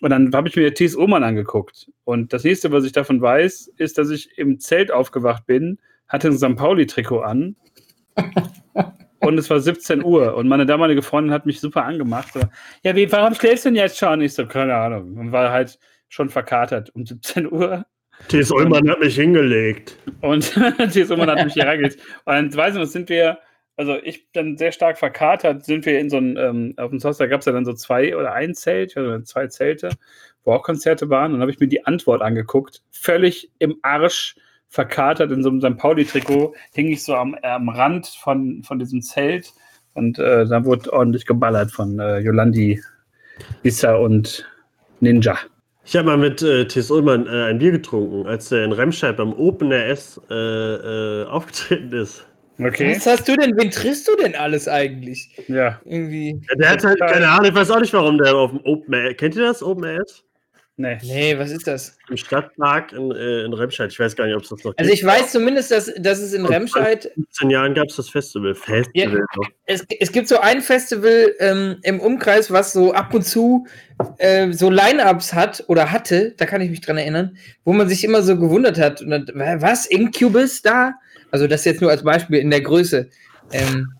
Und 0.00 0.10
dann 0.10 0.32
habe 0.34 0.48
ich 0.48 0.56
mir 0.56 0.72
Thies 0.74 0.96
Oman 0.96 1.24
angeguckt. 1.24 1.90
Und 2.04 2.32
das 2.32 2.44
nächste, 2.44 2.70
was 2.70 2.84
ich 2.84 2.92
davon 2.92 3.20
weiß, 3.20 3.72
ist, 3.78 3.98
dass 3.98 4.10
ich 4.10 4.36
im 4.38 4.60
Zelt 4.60 4.92
aufgewacht 4.92 5.46
bin, 5.46 5.78
hatte 6.06 6.28
ein 6.28 6.36
St. 6.36 6.56
Pauli-Trikot 6.56 7.20
an. 7.20 7.56
und 9.20 9.38
es 9.38 9.48
war 9.48 9.58
17 9.58 10.04
Uhr. 10.04 10.34
Und 10.36 10.48
meine 10.48 10.66
damalige 10.66 11.02
Freundin 11.02 11.32
hat 11.32 11.46
mich 11.46 11.60
super 11.60 11.84
angemacht. 11.84 12.34
So, 12.34 12.40
ja, 12.82 12.94
wie, 12.94 13.10
warum 13.10 13.34
schläfst 13.34 13.64
du 13.64 13.70
denn 13.70 13.76
jetzt 13.76 13.98
schon? 13.98 14.20
Ich 14.20 14.34
so, 14.34 14.46
keine 14.46 14.74
Ahnung. 14.74 15.16
Und 15.16 15.32
war 15.32 15.50
halt 15.50 15.78
schon 16.08 16.28
verkatert 16.28 16.94
um 16.94 17.06
17 17.06 17.50
Uhr. 17.50 17.86
T.S. 18.28 18.50
Ullmann 18.50 18.88
hat 18.90 19.00
mich 19.00 19.14
hingelegt. 19.14 19.98
Und 20.20 20.52
Thies 20.92 21.10
Oman 21.10 21.30
hat 21.30 21.44
mich 21.44 21.54
hier 21.54 21.66
reingelegt. 21.66 22.00
Und 22.24 22.56
weiß 22.56 22.74
ich 22.74 22.80
noch, 22.80 22.86
sind 22.86 23.08
wir, 23.08 23.38
also 23.76 23.96
ich 24.02 24.26
dann 24.32 24.56
sehr 24.56 24.72
stark 24.72 24.98
verkatert, 24.98 25.64
sind 25.64 25.86
wir 25.86 25.98
in 25.98 26.10
so 26.10 26.16
ein, 26.16 26.36
ähm, 26.36 26.74
auf 26.76 26.90
dem 26.90 26.98
Soster 26.98 27.28
gab 27.28 27.40
es 27.40 27.46
ja 27.46 27.52
dann 27.52 27.64
so 27.64 27.72
zwei 27.72 28.16
oder 28.16 28.32
ein 28.32 28.54
Zelt, 28.54 28.96
also 28.96 29.20
zwei 29.20 29.46
Zelte, 29.46 29.90
wo 30.44 30.52
auch 30.52 30.62
Konzerte 30.62 31.08
waren. 31.08 31.26
Und 31.26 31.32
dann 31.34 31.42
habe 31.42 31.52
ich 31.52 31.60
mir 31.60 31.68
die 31.68 31.86
Antwort 31.86 32.22
angeguckt. 32.22 32.82
Völlig 32.90 33.50
im 33.58 33.76
Arsch 33.82 34.36
verkatert 34.68 35.30
in 35.30 35.42
so 35.42 35.50
einem 35.50 35.60
St. 35.60 35.78
Pauli-Trikot, 35.78 36.54
hing 36.74 36.88
ich 36.88 37.04
so 37.04 37.14
am, 37.14 37.36
am 37.42 37.68
Rand 37.68 38.06
von, 38.06 38.62
von 38.64 38.78
diesem 38.78 39.02
Zelt. 39.02 39.52
Und 39.94 40.18
äh, 40.18 40.44
da 40.46 40.64
wurde 40.64 40.92
ordentlich 40.92 41.24
geballert 41.24 41.70
von 41.70 41.98
äh, 41.98 42.18
Yolandi, 42.18 42.82
Issa 43.62 43.94
und 43.94 44.46
Ninja. 45.00 45.38
Ich 45.86 45.94
habe 45.94 46.08
mal 46.08 46.16
mit 46.16 46.42
äh, 46.42 46.66
T.S. 46.66 46.90
Ullmann 46.90 47.28
äh, 47.28 47.44
ein 47.44 47.60
Bier 47.60 47.70
getrunken, 47.70 48.26
als 48.26 48.50
er 48.50 48.64
in 48.64 48.72
Remscheid 48.72 49.16
beim 49.16 49.32
Open 49.32 49.72
RS 49.72 50.20
äh, 50.28 50.34
äh, 50.34 51.24
aufgetreten 51.28 51.92
ist. 51.92 52.26
Okay. 52.58 52.96
Was 52.96 53.06
hast 53.06 53.28
du 53.28 53.36
denn? 53.36 53.56
Wen 53.56 53.70
triffst 53.70 54.08
du 54.08 54.16
denn 54.16 54.34
alles 54.34 54.66
eigentlich? 54.66 55.30
Ja. 55.46 55.80
Irgendwie. 55.84 56.40
Ja, 56.48 56.56
der 56.56 56.70
hat 56.70 56.84
halt 56.84 56.98
keine 56.98 57.28
Ahnung, 57.28 57.46
ich 57.46 57.54
weiß 57.54 57.70
auch 57.70 57.80
nicht, 57.80 57.92
warum 57.92 58.18
der 58.18 58.34
auf 58.34 58.50
dem 58.50 58.60
Open 58.64 58.94
RS. 58.94 59.16
Kennt 59.16 59.36
ihr 59.36 59.42
das, 59.42 59.62
Open 59.62 59.84
RS? 59.84 60.25
Nee. 60.78 60.98
Nee, 61.02 61.38
was 61.38 61.50
ist 61.52 61.66
das? 61.66 61.96
Im 62.10 62.18
Stadtpark 62.18 62.92
in, 62.92 63.10
äh, 63.10 63.44
in 63.44 63.54
Remscheid. 63.54 63.90
Ich 63.90 63.98
weiß 63.98 64.14
gar 64.14 64.26
nicht, 64.26 64.36
ob 64.36 64.42
es 64.42 64.50
das 64.50 64.62
noch 64.62 64.74
Also 64.76 64.92
ich 64.92 65.02
weiß 65.02 65.32
zumindest, 65.32 65.70
dass, 65.70 65.90
dass 65.98 66.18
es 66.18 66.34
in 66.34 66.44
Remscheid, 66.44 67.10
15 67.14 67.48
Jahren 67.48 67.72
gab 67.74 67.86
es 67.88 67.96
das 67.96 68.10
Festival. 68.10 68.54
Festival. 68.54 69.24
doch. 69.34 69.48
es, 69.64 69.86
es 70.00 70.12
gibt 70.12 70.28
so 70.28 70.38
ein 70.38 70.60
Festival 70.60 71.34
ähm, 71.38 71.76
im 71.82 71.98
Umkreis, 71.98 72.50
was 72.50 72.74
so 72.74 72.92
ab 72.92 73.14
und 73.14 73.22
zu 73.22 73.66
äh, 74.18 74.52
so 74.52 74.68
Line-Ups 74.68 75.32
hat 75.32 75.64
oder 75.68 75.90
hatte, 75.92 76.34
da 76.36 76.44
kann 76.44 76.60
ich 76.60 76.68
mich 76.68 76.82
dran 76.82 76.98
erinnern, 76.98 77.38
wo 77.64 77.72
man 77.72 77.88
sich 77.88 78.04
immer 78.04 78.20
so 78.22 78.36
gewundert 78.36 78.78
hat. 78.78 79.00
Und 79.00 79.08
dann, 79.10 79.26
wa- 79.32 79.56
was, 79.60 79.86
Incubus 79.86 80.60
da? 80.60 80.92
Also 81.30 81.46
das 81.46 81.64
jetzt 81.64 81.80
nur 81.80 81.90
als 81.90 82.04
Beispiel 82.04 82.38
in 82.38 82.50
der 82.50 82.60
Größe. 82.60 83.08
Ähm, 83.50 83.94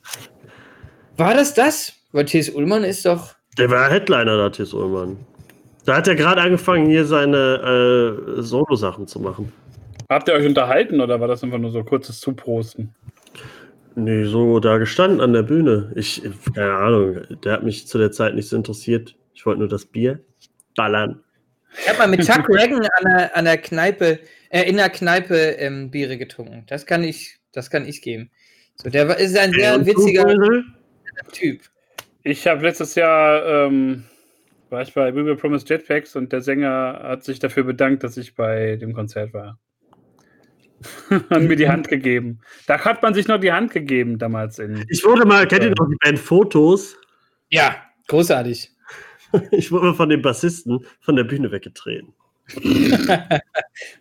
war 1.17 1.33
das 1.33 1.55
das? 1.55 1.95
Weil 2.13 2.27
T.S. 2.27 2.51
Ullmann 2.51 2.85
ist 2.85 3.07
doch... 3.07 3.35
Der 3.57 3.71
war 3.71 3.91
Headliner 3.91 4.37
da, 4.37 4.51
T.S. 4.51 4.75
Ullmann. 4.75 5.17
Da 5.87 5.97
hat 5.97 6.09
er 6.09 6.17
gerade 6.17 6.41
angefangen, 6.41 6.87
hier 6.87 7.05
seine 7.05 8.37
äh, 8.37 8.43
Solo-Sachen 8.43 9.07
zu 9.07 9.21
machen. 9.21 9.53
Habt 10.09 10.29
ihr 10.29 10.35
euch 10.35 10.45
unterhalten 10.45 11.01
oder 11.01 11.21
war 11.21 11.29
das 11.29 11.45
einfach 11.45 11.59
nur 11.59 11.71
so 11.71 11.83
kurzes 11.85 12.21
Zuprosten? 12.21 12.93
Nee, 13.95 14.25
so 14.25 14.59
da 14.59 14.79
gestanden 14.79 15.21
an 15.21 15.33
der 15.33 15.45
Bühne. 15.45 15.93
Ich, 15.95 16.23
keine 16.55 16.75
Ahnung, 16.75 17.23
der 17.45 17.53
hat 17.53 17.63
mich 17.63 17.87
zu 17.87 17.99
der 17.99 18.11
Zeit 18.11 18.35
nicht 18.35 18.49
so 18.49 18.57
interessiert. 18.57 19.17
Ich 19.33 19.47
wollte 19.47 19.61
nur 19.61 19.69
das 19.69 19.87
Bier 19.87 20.21
ballern. 20.77 21.23
Ich 21.79 21.89
habe 21.89 21.99
mal 21.99 22.09
mit 22.09 22.27
Chuck 22.27 22.49
Reagan 22.49 22.81
an 22.81 23.05
der, 23.17 23.37
an 23.37 23.45
der 23.45 23.59
Kneipe, 23.59 24.19
äh, 24.51 24.63
in 24.63 24.77
der 24.77 24.91
Kneipe 24.91 25.37
ähm, 25.37 25.91
Biere 25.91 26.19
getrunken. 26.19 26.65
Das 26.67 26.85
kann 26.87 27.05
ich, 27.05 27.39
das 27.53 27.71
kann 27.71 27.87
ich 27.87 28.03
geben. 28.03 28.31
So, 28.75 28.91
der 28.91 29.09
war, 29.09 29.19
ist 29.19 29.37
ein 29.39 29.53
sehr 29.53 29.87
witziger? 29.87 30.27
Typ. 31.33 31.61
Ich 32.23 32.47
habe 32.47 32.63
letztes 32.63 32.95
Jahr 32.97 33.47
ähm, 33.47 34.05
war 34.71 34.83
ich 34.83 34.93
bei 34.95 35.15
We 35.15 35.25
Will 35.25 35.37
Promise 35.37 35.65
Jetpacks 35.69 36.17
und 36.17 36.33
der 36.33 36.41
Sänger 36.43 37.01
hat 37.03 37.25
sich 37.25 37.39
dafür 37.39 37.65
bedankt, 37.65 38.03
dass 38.05 38.17
ich 38.17 38.35
bei 38.35 38.77
dem 38.77 38.93
Konzert 38.95 39.33
war. 39.33 39.59
hat 41.31 41.43
mir 41.43 41.57
die 41.57 41.69
Hand 41.69 41.89
gegeben. 41.89 42.41
Da 42.67 42.79
hat 42.85 43.03
man 43.03 43.15
sich 43.15 43.29
noch 43.29 43.39
die 43.41 43.53
Hand 43.53 43.73
gegeben 43.73 44.19
damals 44.19 44.59
in. 44.59 44.85
Ich 44.89 45.05
wurde 45.05 45.25
mal, 45.25 45.47
kennt 45.47 45.63
ihr 45.65 45.71
noch 45.71 45.89
die 45.89 45.97
Band 46.03 46.19
Fotos? 46.19 46.97
Ja, 47.51 47.77
großartig. 48.09 48.73
Ich 49.51 49.73
wurde 49.73 49.87
mal 49.87 49.95
von 49.95 50.09
dem 50.09 50.23
Bassisten 50.23 50.87
von 51.01 51.17
der 51.17 51.25
Bühne 51.25 51.51
weggetreten. 51.51 52.15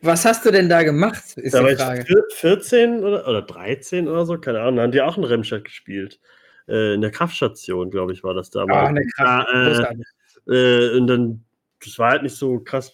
Was 0.01 0.23
hast 0.23 0.45
du 0.45 0.51
denn 0.51 0.69
da 0.69 0.83
gemacht? 0.83 1.35
Ist 1.37 1.53
Da 1.55 1.61
war 1.63 1.69
die 1.69 1.75
ich 1.75 1.81
Frage. 1.81 2.05
vier- 2.05 2.23
14 2.29 3.03
oder, 3.03 3.27
oder 3.27 3.41
13 3.41 4.07
oder 4.07 4.25
so, 4.25 4.37
keine 4.37 4.61
Ahnung. 4.61 4.77
Da 4.77 4.83
haben 4.83 4.91
die 4.91 5.01
auch 5.01 5.17
in 5.17 5.23
Remscheid 5.23 5.63
gespielt. 5.65 6.19
Äh, 6.67 6.93
in 6.93 7.01
der 7.01 7.09
Kraftstation, 7.11 7.89
glaube 7.89 8.13
ich, 8.13 8.23
war 8.23 8.33
das 8.35 8.51
damals. 8.51 8.77
Ah, 8.77 8.85
eine 8.87 9.05
Kraft. 9.07 9.47
Ja, 9.51 9.91
äh. 9.91 9.95
Äh, 10.47 10.97
und 10.97 11.07
dann, 11.07 11.43
das 11.83 11.97
war 11.99 12.11
halt 12.11 12.23
nicht 12.23 12.35
so 12.35 12.59
krass 12.59 12.93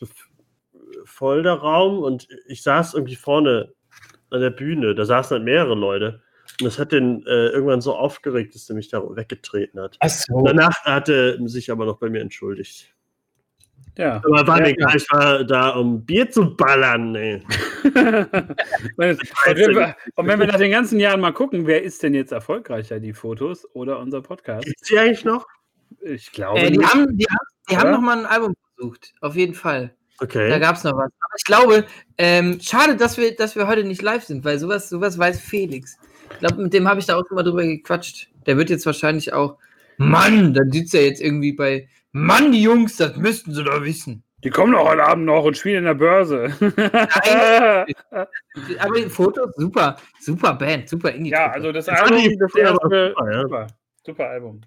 voll 1.05 1.43
der 1.43 1.53
Raum 1.53 1.99
und 1.99 2.27
ich 2.47 2.63
saß 2.63 2.93
irgendwie 2.93 3.15
vorne 3.15 3.73
an 4.29 4.41
der 4.41 4.49
Bühne, 4.49 4.95
da 4.95 5.05
saßen 5.05 5.35
halt 5.35 5.45
mehrere 5.45 5.75
Leute. 5.75 6.21
Und 6.59 6.65
das 6.65 6.79
hat 6.79 6.91
den 6.91 7.25
äh, 7.25 7.47
irgendwann 7.47 7.81
so 7.81 7.95
aufgeregt, 7.95 8.55
dass 8.55 8.69
er 8.69 8.75
mich 8.75 8.89
da 8.89 9.01
weggetreten 9.15 9.79
hat. 9.79 9.97
So. 10.05 10.35
Und 10.35 10.45
danach 10.45 10.83
hat 10.83 11.09
er 11.09 11.37
sich 11.47 11.71
aber 11.71 11.85
noch 11.85 11.97
bei 11.97 12.09
mir 12.09 12.21
entschuldigt. 12.21 12.93
Ja. 13.97 14.17
Aber 14.17 14.47
war 14.47 14.57
Ja, 14.57 14.63
mir 14.63 14.69
egal, 14.71 14.95
ich 14.95 15.11
war 15.11 15.43
da, 15.43 15.69
um 15.71 16.05
Bier 16.05 16.29
zu 16.29 16.55
ballern. 16.55 17.11
Nee. 17.11 17.41
und, 17.83 17.93
wenn 18.95 19.75
wir, 19.75 19.95
und 20.15 20.27
wenn 20.27 20.39
wir 20.39 20.47
nach 20.47 20.57
den 20.57 20.71
ganzen 20.71 20.99
Jahren 20.99 21.19
mal 21.19 21.33
gucken, 21.33 21.67
wer 21.67 21.83
ist 21.83 22.01
denn 22.03 22.13
jetzt 22.13 22.31
erfolgreicher, 22.31 22.99
die 22.99 23.13
Fotos 23.13 23.67
oder 23.73 23.99
unser 23.99 24.21
Podcast? 24.21 24.65
Gibt's 24.65 24.87
die 24.87 24.97
eigentlich 24.97 25.25
noch? 25.25 25.45
Ich 26.01 26.31
glaube. 26.31 26.59
Äh, 26.59 26.71
die 26.71 26.77
nicht. 26.77 26.93
haben, 26.93 27.17
die 27.17 27.25
haben, 27.25 27.47
die 27.69 27.77
haben 27.77 27.91
noch 27.91 28.01
mal 28.01 28.19
ein 28.19 28.25
Album 28.25 28.53
versucht. 28.75 29.13
Auf 29.21 29.35
jeden 29.35 29.53
Fall. 29.53 29.93
Da 30.19 30.25
Okay. 30.25 30.59
gab 30.59 30.75
es 30.75 30.83
noch 30.83 30.93
was. 30.93 31.11
Aber 31.11 31.35
ich 31.35 31.43
glaube, 31.45 31.85
ähm, 32.17 32.59
schade, 32.61 32.95
dass 32.95 33.17
wir, 33.17 33.35
dass 33.35 33.55
wir 33.55 33.67
heute 33.67 33.83
nicht 33.83 34.03
live 34.03 34.23
sind, 34.23 34.45
weil 34.45 34.59
sowas, 34.59 34.87
sowas 34.89 35.17
weiß 35.17 35.39
Felix. 35.39 35.97
Ich 36.33 36.39
glaube, 36.39 36.61
mit 36.61 36.73
dem 36.73 36.87
habe 36.87 36.99
ich 36.99 37.07
da 37.07 37.15
auch 37.17 37.23
schon 37.27 37.35
mal 37.35 37.43
drüber 37.43 37.63
gequatscht. 37.63 38.29
Der 38.45 38.55
wird 38.57 38.69
jetzt 38.69 38.85
wahrscheinlich 38.85 39.33
auch, 39.33 39.57
Mann, 39.97 40.53
dann 40.53 40.71
sitzt 40.71 40.93
er 40.93 41.05
jetzt 41.05 41.21
irgendwie 41.21 41.53
bei, 41.53 41.87
Mann, 42.11 42.51
die 42.51 42.61
Jungs, 42.61 42.97
das 42.97 43.15
müssten 43.17 43.53
sie 43.53 43.63
doch 43.63 43.83
wissen. 43.83 44.23
Die 44.43 44.49
kommen 44.49 44.73
doch 44.73 44.87
heute 44.87 45.03
Abend 45.03 45.25
noch 45.25 45.43
und 45.43 45.55
spielen 45.55 45.79
in 45.79 45.85
der 45.85 45.93
Börse. 45.93 46.51
Aber 48.79 48.95
die 48.99 49.09
Fotos, 49.09 49.53
super, 49.55 49.97
super 50.19 50.53
Band, 50.53 50.89
super 50.89 51.11
indie 51.11 51.29
ja, 51.31 51.51
also 51.51 51.71
das 51.71 51.87
Album, 51.87 52.39
das 52.39 52.51
aber 52.53 52.61
erste, 52.61 53.13
super, 53.15 53.31
ja. 53.31 53.41
super, 53.43 53.67
super 54.03 54.29
Album. 54.29 54.61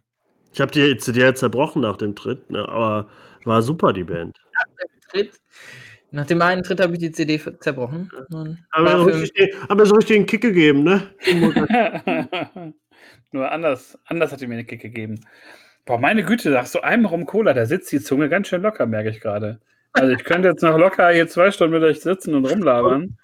Ich 0.55 0.61
habe 0.61 0.71
die 0.71 0.97
CD 0.97 1.21
ja 1.21 1.35
zerbrochen 1.35 1.83
nach 1.83 1.97
dem 1.97 2.15
Tritt, 2.15 2.49
ne, 2.49 2.69
aber 2.69 3.09
war 3.45 3.61
super, 3.61 3.93
die 3.93 4.05
Band. 4.05 4.39
Tritt. 5.11 5.33
Nach 6.13 6.27
dem 6.27 6.41
einen 6.43 6.63
Tritt 6.63 6.81
habe 6.81 6.93
ich 6.93 7.01
die 7.01 7.11
CD 7.11 7.41
zerbrochen. 7.59 8.09
Aber 8.71 8.99
so 8.99 9.05
richtig, 9.07 9.53
so 9.69 9.95
richtig 9.97 10.17
einen 10.17 10.27
Kick 10.27 10.43
gegeben, 10.43 10.85
ne? 10.85 11.03
Nur 13.33 13.51
anders, 13.51 13.99
anders 14.05 14.31
hat 14.31 14.41
die 14.41 14.47
mir 14.47 14.55
eine 14.55 14.65
Kick 14.65 14.81
gegeben. 14.81 15.27
Boah, 15.87 15.99
meine 15.99 16.23
Güte, 16.23 16.51
nach 16.51 16.67
so 16.67 16.81
einem 16.83 17.07
Rum 17.07 17.27
Cola, 17.27 17.53
da 17.53 17.67
sitzt 17.67 17.91
die 17.91 18.01
Zunge 18.01 18.29
ganz 18.29 18.47
schön 18.47 18.63
locker, 18.63 18.87
merke 18.87 19.11
ich 19.11 19.21
gerade. 19.21 19.61
Also 19.93 20.13
ich 20.13 20.23
könnte 20.23 20.49
jetzt 20.49 20.63
noch 20.63 20.79
locker 20.79 21.11
hier 21.11 21.27
zwei 21.27 21.51
Stunden 21.51 21.75
mit 21.75 21.83
euch 21.83 22.01
sitzen 22.01 22.33
und 22.35 22.47
rumlabern. 22.47 23.17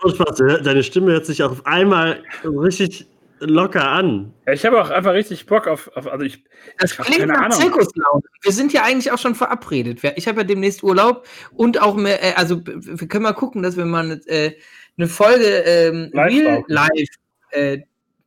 Deine 0.65 0.83
Stimme 0.83 1.13
hört 1.13 1.27
sich 1.27 1.45
auf 1.45 1.65
einmal 1.65 2.25
richtig 2.45 3.07
locker 3.41 3.89
an. 3.89 4.33
Ja, 4.47 4.53
ich 4.53 4.65
habe 4.67 4.81
auch 4.81 4.91
einfach 4.91 5.13
richtig 5.15 5.47
Bock 5.47 5.67
auf, 5.67 5.91
auf 5.97 6.07
also 6.07 6.25
ich, 6.25 6.45
Das 6.79 6.93
ich 6.93 6.99
klingt 6.99 7.27
nach 7.29 7.41
Ahnung. 7.43 7.59
Zirkuslaune. 7.59 8.23
Wir 8.43 8.53
sind 8.53 8.73
ja 8.73 8.83
eigentlich 8.85 9.11
auch 9.13 9.19
schon 9.19 9.35
verabredet. 9.35 10.01
Ich 10.17 10.29
habe 10.29 10.39
ja 10.41 10.45
demnächst 10.45 10.83
Urlaub 10.83 11.27
und 11.53 11.81
auch 11.81 11.97
mehr, 11.97 12.23
äh, 12.23 12.35
also 12.35 12.61
wir 12.65 13.09
können 13.09 13.25
mal 13.25 13.33
gucken, 13.33 13.63
dass 13.63 13.77
wir 13.77 13.85
mal 13.85 14.21
äh, 14.27 14.53
eine 14.97 15.07
Folge 15.09 15.45
ähm, 15.45 16.11
Live 16.13 16.33
Real. 16.33 16.65
Live 16.69 17.09
äh, 17.51 17.79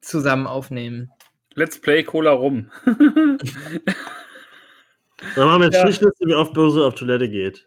zusammen 0.01 0.47
aufnehmen. 0.47 1.09
Let's 1.55 1.79
Play 1.79 2.03
Cola 2.03 2.31
rum. 2.31 2.71
Dann 5.35 5.47
machen 5.47 5.61
wir 5.61 5.65
jetzt 5.67 5.75
Ja. 5.75 5.81
Strichliste, 5.81 6.25
wie 6.25 6.33
oft 6.33 6.53
Böse 6.53 6.85
auf 6.85 6.95
Toilette 6.95 7.29
geht. 7.29 7.65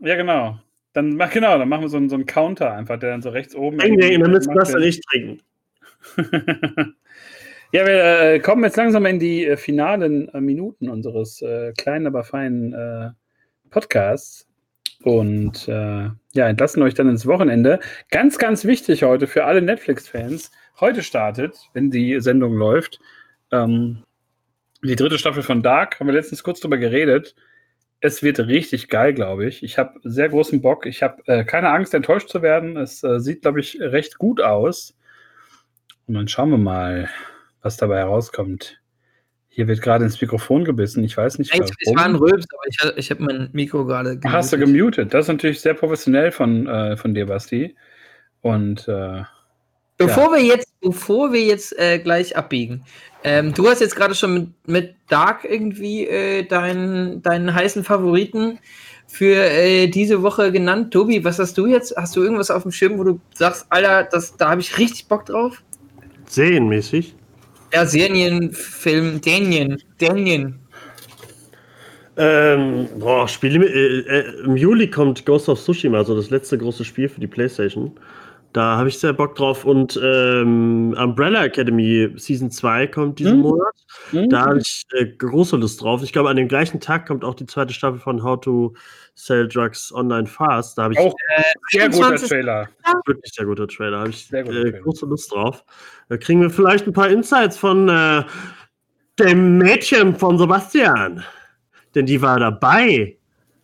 ja, 0.00 0.14
genau. 0.16 0.58
Dann, 0.94 1.16
mach- 1.16 1.30
genau, 1.30 1.58
dann 1.58 1.68
machen 1.68 1.82
wir 1.82 1.88
so 1.90 1.96
einen, 1.98 2.08
so 2.08 2.14
einen 2.16 2.26
Counter 2.26 2.72
einfach, 2.72 2.98
der 2.98 3.10
dann 3.10 3.22
so 3.22 3.28
rechts 3.28 3.54
oben. 3.54 3.78
Denken, 3.78 4.00
denken, 4.00 4.22
dann 4.22 4.30
müssen 4.32 4.52
wir 4.52 4.60
das 4.60 4.72
wird. 4.72 4.82
nicht 4.84 5.04
trinken. 5.08 5.40
ja, 7.72 7.86
wir 7.86 8.04
äh, 8.04 8.40
kommen 8.40 8.64
jetzt 8.64 8.76
langsam 8.76 9.06
in 9.06 9.18
die 9.18 9.46
äh, 9.46 9.56
finalen 9.56 10.28
äh, 10.28 10.40
Minuten 10.40 10.88
unseres 10.88 11.42
äh, 11.42 11.72
kleinen, 11.72 12.06
aber 12.06 12.24
feinen 12.24 12.72
äh, 12.72 13.10
Podcasts. 13.70 14.46
Und 15.02 15.68
äh, 15.68 16.10
ja, 16.32 16.48
entlassen 16.48 16.82
euch 16.82 16.94
dann 16.94 17.08
ins 17.08 17.26
Wochenende. 17.26 17.78
Ganz, 18.10 18.38
ganz 18.38 18.64
wichtig 18.64 19.04
heute 19.04 19.28
für 19.28 19.44
alle 19.44 19.62
Netflix-Fans. 19.62 20.50
Heute 20.80 21.02
startet, 21.02 21.56
wenn 21.72 21.90
die 21.90 22.20
Sendung 22.20 22.54
läuft, 22.54 22.98
ähm, 23.52 24.02
die 24.82 24.96
dritte 24.96 25.18
Staffel 25.18 25.42
von 25.42 25.62
Dark. 25.62 26.00
Haben 26.00 26.08
wir 26.08 26.14
letztens 26.14 26.42
kurz 26.42 26.60
drüber 26.60 26.78
geredet. 26.78 27.36
Es 28.00 28.22
wird 28.22 28.40
richtig 28.40 28.88
geil, 28.88 29.14
glaube 29.14 29.46
ich. 29.46 29.62
Ich 29.62 29.78
habe 29.78 30.00
sehr 30.02 30.28
großen 30.28 30.60
Bock. 30.62 30.86
Ich 30.86 31.02
habe 31.02 31.44
keine 31.44 31.70
Angst, 31.70 31.94
enttäuscht 31.94 32.28
zu 32.28 32.42
werden. 32.42 32.76
Es 32.76 33.00
sieht, 33.00 33.42
glaube 33.42 33.60
ich, 33.60 33.80
recht 33.80 34.18
gut 34.18 34.40
aus. 34.40 34.97
Und 36.08 36.14
dann 36.14 36.26
schauen 36.26 36.50
wir 36.50 36.58
mal, 36.58 37.08
was 37.62 37.76
dabei 37.76 37.98
herauskommt. 37.98 38.80
Hier 39.48 39.68
wird 39.68 39.82
gerade 39.82 40.04
ins 40.04 40.20
Mikrofon 40.20 40.64
gebissen. 40.64 41.04
Ich 41.04 41.16
weiß 41.16 41.38
nicht, 41.38 41.52
Eigentlich, 41.52 41.74
es 41.80 41.94
war 41.94 42.04
ein 42.04 42.14
Rülps, 42.14 42.46
aber 42.52 42.62
ich, 42.68 42.98
ich 42.98 43.10
habe 43.10 43.24
mein 43.24 43.50
Mikro 43.52 43.84
gerade 43.84 44.18
Ach, 44.24 44.32
Hast 44.32 44.52
du 44.52 44.58
gemutet. 44.58 44.78
gemutet? 44.78 45.14
Das 45.14 45.26
ist 45.26 45.28
natürlich 45.28 45.60
sehr 45.60 45.74
professionell 45.74 46.32
von, 46.32 46.66
äh, 46.66 46.96
von 46.96 47.14
dir, 47.14 47.26
Basti. 47.26 47.76
Und 48.40 48.88
äh, 48.88 49.22
Bevor 49.98 50.30
wir 50.30 50.40
jetzt, 50.40 50.68
bevor 50.80 51.32
wir 51.32 51.42
jetzt 51.42 51.76
äh, 51.76 51.98
gleich 51.98 52.36
abbiegen, 52.36 52.84
ähm, 53.24 53.52
du 53.52 53.68
hast 53.68 53.80
jetzt 53.80 53.96
gerade 53.96 54.14
schon 54.14 54.32
mit, 54.32 54.68
mit 54.68 54.94
Dark 55.08 55.44
irgendwie 55.44 56.06
äh, 56.06 56.44
deinen, 56.44 57.20
deinen 57.20 57.52
heißen 57.52 57.82
Favoriten 57.82 58.60
für 59.08 59.34
äh, 59.34 59.88
diese 59.88 60.22
Woche 60.22 60.52
genannt. 60.52 60.92
Tobi, 60.92 61.24
was 61.24 61.40
hast 61.40 61.58
du 61.58 61.66
jetzt? 61.66 61.96
Hast 61.96 62.14
du 62.14 62.22
irgendwas 62.22 62.52
auf 62.52 62.62
dem 62.62 62.70
Schirm, 62.70 62.96
wo 62.96 63.02
du 63.02 63.20
sagst, 63.34 63.66
Alter, 63.70 64.04
das, 64.04 64.36
da 64.36 64.50
habe 64.50 64.60
ich 64.60 64.78
richtig 64.78 65.08
Bock 65.08 65.26
drauf? 65.26 65.64
Serienmäßig. 66.28 67.14
Ja, 67.72 67.84
Serienfilm, 67.84 69.20
Daniel, 69.20 69.78
Daniel. 69.98 70.54
Ähm, 72.16 72.88
boah, 72.98 73.28
Spiele. 73.28 73.64
Äh, 73.64 74.00
äh, 74.00 74.44
Im 74.44 74.56
Juli 74.56 74.90
kommt 74.90 75.24
Ghost 75.24 75.48
of 75.48 75.62
Tsushima, 75.62 75.98
also 75.98 76.16
das 76.16 76.30
letzte 76.30 76.58
große 76.58 76.84
Spiel 76.84 77.08
für 77.08 77.20
die 77.20 77.26
PlayStation. 77.26 77.92
Da 78.58 78.76
habe 78.76 78.88
ich 78.88 78.98
sehr 78.98 79.12
Bock 79.12 79.36
drauf. 79.36 79.64
Und 79.64 79.96
ähm, 80.02 80.92
Umbrella 80.98 81.44
Academy 81.44 82.12
Season 82.16 82.50
2 82.50 82.88
kommt 82.88 83.20
diesen 83.20 83.34
Hm. 83.34 83.40
Monat. 83.42 83.74
hm, 84.10 84.28
Da 84.30 84.46
habe 84.46 84.58
ich 84.58 84.82
äh, 84.96 85.06
große 85.06 85.56
Lust 85.56 85.80
drauf. 85.80 86.02
Ich 86.02 86.12
glaube, 86.12 86.28
an 86.28 86.34
dem 86.34 86.48
gleichen 86.48 86.80
Tag 86.80 87.06
kommt 87.06 87.22
auch 87.24 87.36
die 87.36 87.46
zweite 87.46 87.72
Staffel 87.72 88.00
von 88.00 88.20
How 88.24 88.40
to 88.40 88.74
Sell 89.14 89.46
Drugs 89.46 89.92
Online 89.94 90.26
Fast. 90.26 90.76
Da 90.76 90.82
habe 90.82 90.94
ich 90.94 90.98
auch 90.98 91.14
sehr 91.70 91.88
guter 91.88 92.06
21. 92.06 92.28
Trailer. 92.30 92.68
wirklich 93.06 93.32
sehr 93.32 93.46
guter 93.46 93.68
Trailer. 93.68 93.92
Da 93.92 93.98
habe 94.00 94.10
ich 94.10 94.32
äh, 94.32 94.72
große 94.80 95.06
Lust 95.06 95.30
drauf. 95.32 95.62
Da 96.08 96.16
kriegen 96.16 96.40
wir 96.40 96.50
vielleicht 96.50 96.84
ein 96.88 96.92
paar 96.92 97.10
Insights 97.10 97.56
von 97.56 97.88
äh, 97.88 98.24
dem 99.20 99.58
Mädchen 99.58 100.16
von 100.16 100.36
Sebastian. 100.36 101.22
Denn 101.94 102.06
die 102.06 102.20
war 102.20 102.40
dabei. 102.40 103.16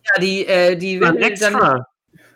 Ja, 0.05 0.21
die, 0.21 0.45
äh, 0.45 0.77
die 0.77 1.01
wir, 1.01 1.07
dann, 1.07 1.17
extra. 1.17 1.85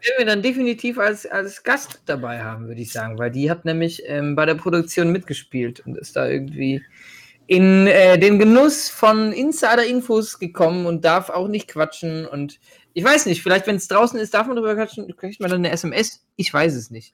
Werden 0.01 0.17
wir 0.17 0.25
dann 0.25 0.41
definitiv 0.41 0.97
als, 0.97 1.25
als 1.25 1.63
Gast 1.63 2.01
dabei 2.05 2.43
haben, 2.43 2.67
würde 2.67 2.81
ich 2.81 2.91
sagen, 2.91 3.17
weil 3.17 3.31
die 3.31 3.49
hat 3.49 3.65
nämlich 3.65 4.03
ähm, 4.05 4.35
bei 4.35 4.45
der 4.45 4.55
Produktion 4.55 5.11
mitgespielt 5.11 5.81
und 5.85 5.97
ist 5.97 6.15
da 6.15 6.27
irgendwie 6.27 6.81
in 7.47 7.87
äh, 7.87 8.19
den 8.19 8.37
Genuss 8.37 8.89
von 8.89 9.33
Insider-Infos 9.33 10.37
gekommen 10.37 10.85
und 10.85 11.03
darf 11.03 11.31
auch 11.31 11.47
nicht 11.47 11.67
quatschen. 11.67 12.27
Und 12.27 12.59
ich 12.93 13.03
weiß 13.03 13.25
nicht, 13.25 13.41
vielleicht, 13.41 13.65
wenn 13.65 13.75
es 13.75 13.87
draußen 13.87 14.19
ist, 14.19 14.35
darf 14.35 14.45
man 14.45 14.55
drüber 14.55 14.75
quatschen, 14.75 15.15
kriegt 15.17 15.39
man 15.39 15.49
dann 15.49 15.65
eine 15.65 15.71
SMS? 15.71 16.23
Ich 16.35 16.53
weiß 16.53 16.75
es 16.75 16.91
nicht. 16.91 17.13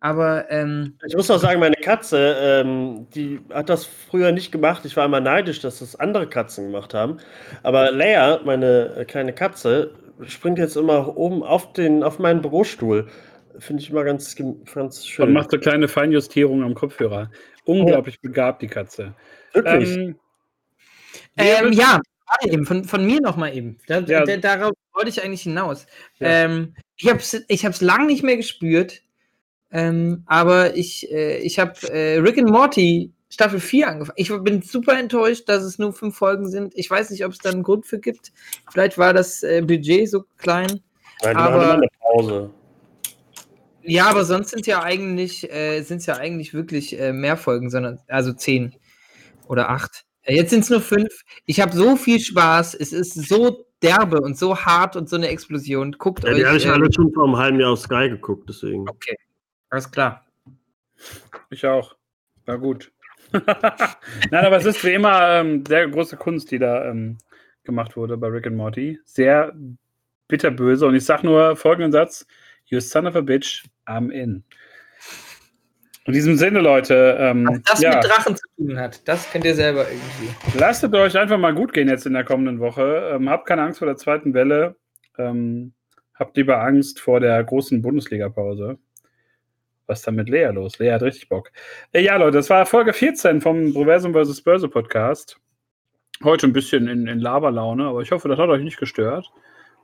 Aber 0.00 0.50
ähm, 0.50 0.98
Ich 1.06 1.16
muss 1.16 1.30
auch 1.30 1.38
sagen, 1.38 1.60
meine 1.60 1.76
Katze, 1.76 2.36
ähm, 2.38 3.06
die 3.14 3.40
hat 3.50 3.70
das 3.70 3.86
früher 3.86 4.32
nicht 4.32 4.52
gemacht. 4.52 4.84
Ich 4.84 4.96
war 4.96 5.06
immer 5.06 5.20
neidisch, 5.20 5.60
dass 5.60 5.78
das 5.78 5.96
andere 5.96 6.28
Katzen 6.28 6.66
gemacht 6.66 6.92
haben. 6.92 7.18
Aber 7.62 7.90
Leia, 7.90 8.40
meine 8.44 8.96
äh, 8.96 9.04
kleine 9.06 9.32
Katze, 9.32 9.92
springt 10.22 10.58
jetzt 10.58 10.76
immer 10.76 11.16
oben 11.16 11.42
auf, 11.42 11.72
den, 11.72 12.02
auf 12.02 12.18
meinen 12.18 12.42
Bürostuhl. 12.42 13.08
Finde 13.58 13.82
ich 13.82 13.90
immer 13.90 14.04
ganz, 14.04 14.36
ganz 14.74 15.06
schön. 15.06 15.26
Und 15.28 15.32
macht 15.32 15.50
so 15.50 15.58
kleine 15.58 15.88
Feinjustierungen 15.88 16.64
am 16.64 16.74
Kopfhörer. 16.74 17.30
Unglaublich 17.64 18.20
begabt, 18.20 18.62
die 18.62 18.66
Katze. 18.68 19.14
Wirklich. 19.52 19.96
Ähm, 19.96 20.16
Ähm, 21.36 21.72
ja, 21.72 22.00
eben, 22.42 22.64
von, 22.66 22.84
von 22.84 23.04
mir 23.04 23.20
nochmal 23.20 23.56
eben. 23.56 23.78
Da, 23.86 24.00
Ja. 24.00 24.24
da, 24.24 24.36
darauf 24.36 24.72
wollte 24.92 25.08
ich 25.08 25.22
eigentlich 25.22 25.42
hinaus. 25.42 25.86
Ja. 26.18 26.44
Ähm, 26.44 26.74
ich 26.96 27.08
habe 27.08 27.18
es 27.18 27.44
ich 27.48 27.64
hab's 27.64 27.80
lang 27.80 28.06
nicht 28.06 28.22
mehr 28.22 28.36
gespürt, 28.36 29.02
ähm, 29.70 30.22
aber 30.26 30.76
ich, 30.76 31.10
äh, 31.10 31.38
ich 31.38 31.58
habe 31.58 31.74
äh, 31.92 32.18
Rick 32.18 32.38
and 32.38 32.50
Morty 32.50 33.12
Staffel 33.34 33.58
4 33.60 33.88
angefangen. 33.88 34.16
Ich 34.16 34.28
bin 34.42 34.62
super 34.62 34.98
enttäuscht, 34.98 35.48
dass 35.48 35.62
es 35.64 35.78
nur 35.78 35.92
fünf 35.92 36.16
Folgen 36.16 36.48
sind. 36.48 36.72
Ich 36.76 36.88
weiß 36.88 37.10
nicht, 37.10 37.24
ob 37.24 37.32
es 37.32 37.38
da 37.38 37.50
einen 37.50 37.62
Grund 37.64 37.84
für 37.84 37.98
gibt. 37.98 38.32
Vielleicht 38.72 38.96
war 38.96 39.12
das 39.12 39.42
äh, 39.42 39.60
Budget 39.60 40.08
so 40.08 40.24
klein. 40.38 40.68
Nein, 41.22 41.36
die 41.36 41.42
aber- 41.42 41.72
eine 41.74 41.88
Pause. 42.00 42.50
Ja, 43.86 44.06
aber 44.06 44.24
sonst 44.24 44.50
sind 44.50 44.66
ja 44.66 44.82
eigentlich, 44.82 45.50
äh, 45.52 45.82
sind 45.82 46.06
ja 46.06 46.16
eigentlich 46.16 46.54
wirklich 46.54 46.98
äh, 46.98 47.12
mehr 47.12 47.36
Folgen, 47.36 47.68
sondern 47.68 47.98
also 48.08 48.32
zehn 48.32 48.74
oder 49.46 49.68
acht. 49.68 50.06
Jetzt 50.26 50.50
sind 50.50 50.60
es 50.60 50.70
nur 50.70 50.80
fünf. 50.80 51.20
Ich 51.44 51.60
habe 51.60 51.76
so 51.76 51.96
viel 51.96 52.18
Spaß. 52.18 52.72
Es 52.74 52.94
ist 52.94 53.12
so 53.28 53.66
derbe 53.82 54.22
und 54.22 54.38
so 54.38 54.56
hart 54.56 54.96
und 54.96 55.10
so 55.10 55.16
eine 55.16 55.28
Explosion. 55.28 55.92
Guckt 55.92 56.24
Ja, 56.24 56.30
euch. 56.30 56.36
die 56.36 56.46
habe 56.46 56.56
ich 56.56 56.64
äh, 56.64 56.70
alle 56.70 56.90
schon 56.90 57.12
vor 57.12 57.24
einem 57.24 57.36
halben 57.36 57.60
Jahr 57.60 57.72
auf 57.72 57.80
Sky 57.80 58.08
geguckt, 58.08 58.48
deswegen. 58.48 58.88
Okay, 58.88 59.18
alles 59.68 59.90
klar. 59.90 60.24
Ich 61.50 61.66
auch. 61.66 61.94
War 62.46 62.56
gut. 62.58 62.90
Nein, 64.30 64.44
aber 64.44 64.56
es 64.56 64.64
ist 64.64 64.84
wie 64.84 64.94
immer 64.94 65.40
ähm, 65.40 65.64
sehr 65.66 65.88
große 65.88 66.16
Kunst, 66.16 66.50
die 66.50 66.58
da 66.58 66.88
ähm, 66.88 67.18
gemacht 67.64 67.96
wurde 67.96 68.16
bei 68.16 68.28
Rick 68.28 68.46
and 68.46 68.56
Morty. 68.56 68.98
Sehr 69.04 69.52
bitterböse. 70.28 70.86
Und 70.86 70.94
ich 70.94 71.04
sag 71.04 71.24
nur 71.24 71.56
folgenden 71.56 71.92
Satz: 71.92 72.26
You 72.66 72.80
son 72.80 73.06
of 73.06 73.16
a 73.16 73.20
bitch, 73.20 73.64
I'm 73.86 74.10
in. 74.10 74.44
In 76.06 76.12
diesem 76.12 76.36
Sinne, 76.36 76.60
Leute, 76.60 77.16
Was 77.16 77.30
ähm, 77.30 77.62
das 77.64 77.80
ja, 77.80 77.94
mit 77.94 78.04
Drachen 78.04 78.36
zu 78.36 78.46
tun 78.56 78.78
hat, 78.78 79.08
das 79.08 79.30
könnt 79.30 79.46
ihr 79.46 79.54
selber 79.54 79.86
irgendwie. 79.88 80.58
lasst 80.58 80.84
es 80.84 80.92
euch 80.92 81.16
einfach 81.16 81.38
mal 81.38 81.54
gut 81.54 81.72
gehen 81.72 81.88
jetzt 81.88 82.04
in 82.04 82.12
der 82.12 82.24
kommenden 82.24 82.60
Woche. 82.60 83.12
Ähm, 83.14 83.30
habt 83.30 83.46
keine 83.46 83.62
Angst 83.62 83.78
vor 83.78 83.86
der 83.86 83.96
zweiten 83.96 84.34
Welle. 84.34 84.76
Ähm, 85.16 85.72
habt 86.14 86.36
lieber 86.36 86.60
Angst 86.60 87.00
vor 87.00 87.20
der 87.20 87.42
großen 87.42 87.80
Bundesliga-Pause. 87.80 88.78
Was 89.86 90.00
ist 90.00 90.06
da 90.06 90.12
mit 90.12 90.28
Lea 90.28 90.50
los? 90.52 90.78
Lea 90.78 90.92
hat 90.92 91.02
richtig 91.02 91.28
Bock. 91.28 91.50
Äh, 91.92 92.02
ja, 92.02 92.16
Leute, 92.16 92.38
das 92.38 92.48
war 92.50 92.64
Folge 92.64 92.92
14 92.92 93.40
vom 93.40 93.72
Proversum 93.72 94.14
vs. 94.14 94.40
Börse 94.42 94.68
Podcast. 94.68 95.38
Heute 96.22 96.46
ein 96.46 96.52
bisschen 96.52 96.88
in, 96.88 97.06
in 97.06 97.18
Laberlaune, 97.18 97.84
aber 97.84 98.00
ich 98.00 98.10
hoffe, 98.10 98.28
das 98.28 98.38
hat 98.38 98.48
euch 98.48 98.62
nicht 98.62 98.78
gestört. 98.78 99.30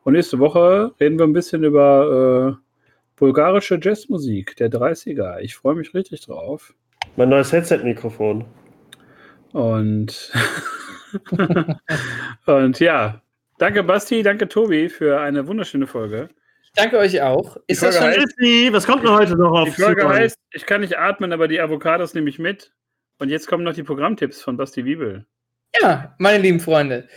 Und 0.03 0.15
nächste 0.15 0.39
Woche 0.39 0.95
reden 1.01 1.19
wir 1.19 1.27
ein 1.27 1.33
bisschen 1.33 1.65
über 1.65 2.57
äh, 2.57 2.71
bulgarische 3.17 3.79
Jazzmusik 3.83 4.57
der 4.57 4.71
30er. 4.71 5.41
Ich 5.41 5.55
freue 5.55 5.75
mich 5.75 5.93
richtig 5.93 6.23
drauf. 6.23 6.75
Mein 7.17 7.29
neues 7.29 7.53
Headset-Mikrofon. 7.53 8.47
Und, 9.53 10.33
und 12.47 12.81
ja, 12.81 13.21
danke 13.59 13.83
Basti, 13.83 14.23
danke 14.23 14.49
Tobi 14.49 14.89
für 14.89 15.21
eine 15.21 15.47
wunderschöne 15.47 15.87
Folge. 15.87 16.31
Ich 16.75 16.83
danke 16.83 16.99
euch 16.99 17.21
auch. 17.21 17.57
Ist 17.67 17.83
das 17.83 17.97
schon, 17.97 18.07
heißt- 18.07 18.73
was 18.73 18.87
kommt 18.87 19.03
denn 19.03 19.11
heute 19.11 19.37
noch 19.37 19.53
auf 19.53 19.75
Die 19.75 19.83
Folge 19.83 20.09
heißt, 20.09 20.37
ich 20.53 20.67
kann 20.67 20.81
nicht 20.83 20.97
atmen, 20.99 21.33
aber 21.33 21.49
die 21.49 21.61
Avocados 21.61 22.15
nehme 22.15 22.31
ich 22.31 22.39
mit. 22.39 22.73
Und 23.19 23.29
jetzt 23.29 23.49
kommen 23.49 23.65
noch 23.65 23.75
die 23.75 23.83
Programmtipps 23.83 24.41
von 24.41 24.57
Basti 24.57 24.85
Wiebel. 24.85 25.27
Ja, 25.83 26.15
meine 26.19 26.39
lieben 26.43 26.61
Freunde, 26.61 27.09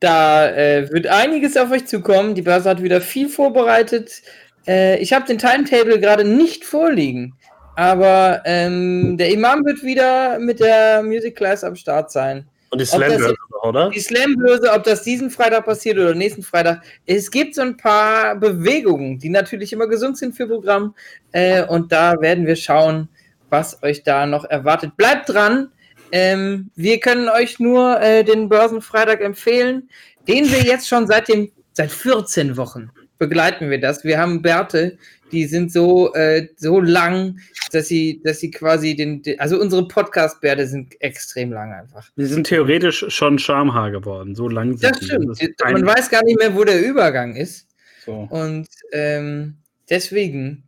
da 0.00 0.48
äh, 0.50 0.90
wird 0.92 1.06
einiges 1.06 1.56
auf 1.56 1.70
euch 1.70 1.86
zukommen. 1.86 2.34
Die 2.34 2.42
Börse 2.42 2.70
hat 2.70 2.82
wieder 2.82 3.00
viel 3.00 3.28
vorbereitet. 3.28 4.22
Äh, 4.66 4.98
ich 5.00 5.12
habe 5.12 5.26
den 5.26 5.38
Timetable 5.38 5.98
gerade 6.00 6.24
nicht 6.24 6.64
vorliegen, 6.64 7.36
aber 7.76 8.42
ähm, 8.46 9.16
der 9.18 9.30
Imam 9.30 9.64
wird 9.66 9.82
wieder 9.82 10.38
mit 10.38 10.60
der 10.60 11.02
Music 11.02 11.36
Class 11.36 11.62
am 11.64 11.74
Start 11.76 12.10
sein. 12.10 12.48
Und 12.70 12.80
die 12.80 12.86
Slam 12.86 13.10
jetzt- 13.10 13.34
oder? 13.64 13.90
Die 13.90 14.00
Slam-Börse, 14.00 14.70
ob 14.72 14.84
das 14.84 15.02
diesen 15.02 15.30
Freitag 15.30 15.64
passiert 15.64 15.96
oder 15.98 16.14
nächsten 16.14 16.42
Freitag, 16.42 16.82
es 17.06 17.30
gibt 17.30 17.54
so 17.54 17.62
ein 17.62 17.76
paar 17.76 18.36
Bewegungen, 18.36 19.18
die 19.18 19.30
natürlich 19.30 19.72
immer 19.72 19.86
gesund 19.88 20.18
sind 20.18 20.36
für 20.36 20.46
Programm. 20.46 20.94
Äh, 21.32 21.64
und 21.64 21.90
da 21.90 22.20
werden 22.20 22.46
wir 22.46 22.56
schauen, 22.56 23.08
was 23.50 23.82
euch 23.82 24.02
da 24.02 24.26
noch 24.26 24.44
erwartet. 24.44 24.96
Bleibt 24.96 25.28
dran. 25.28 25.70
Ähm, 26.12 26.70
wir 26.76 27.00
können 27.00 27.28
euch 27.28 27.58
nur 27.58 28.00
äh, 28.00 28.22
den 28.22 28.48
Börsenfreitag 28.48 29.20
empfehlen, 29.20 29.88
den 30.28 30.50
wir 30.50 30.60
jetzt 30.60 30.88
schon 30.88 31.06
seit 31.06 31.28
dem 31.28 31.50
seit 31.72 31.90
14 31.90 32.56
Wochen 32.56 32.90
begleiten 33.18 33.70
wir 33.70 33.80
das. 33.80 34.04
Wir 34.04 34.18
haben 34.18 34.42
Bärte, 34.42 34.98
die 35.32 35.46
sind 35.46 35.72
so, 35.72 36.12
äh, 36.14 36.48
so 36.56 36.80
lang, 36.80 37.38
dass 37.72 37.88
sie, 37.88 38.20
dass 38.24 38.40
sie 38.40 38.50
quasi 38.50 38.94
den, 38.94 39.22
den 39.22 39.40
also 39.40 39.60
unsere 39.60 39.86
Podcast-Bärte 39.88 40.66
sind 40.66 41.00
extrem 41.00 41.52
lang 41.52 41.72
einfach. 41.72 42.08
Die 42.16 42.24
sind 42.26 42.46
theoretisch 42.46 43.04
schon 43.08 43.38
Schamhaar 43.38 43.90
geworden. 43.90 44.34
So 44.34 44.48
lang 44.48 44.76
sind 44.76 44.84
Das 44.92 44.98
die. 45.00 45.06
stimmt. 45.06 45.28
Das 45.30 45.40
ist 45.40 45.50
Man 45.62 45.86
weiß 45.86 46.10
gar 46.10 46.22
nicht 46.24 46.38
mehr, 46.38 46.54
wo 46.54 46.64
der 46.64 46.84
Übergang 46.84 47.34
ist. 47.36 47.66
so. 48.04 48.28
Und 48.30 48.68
ähm, 48.92 49.56
deswegen 49.90 50.64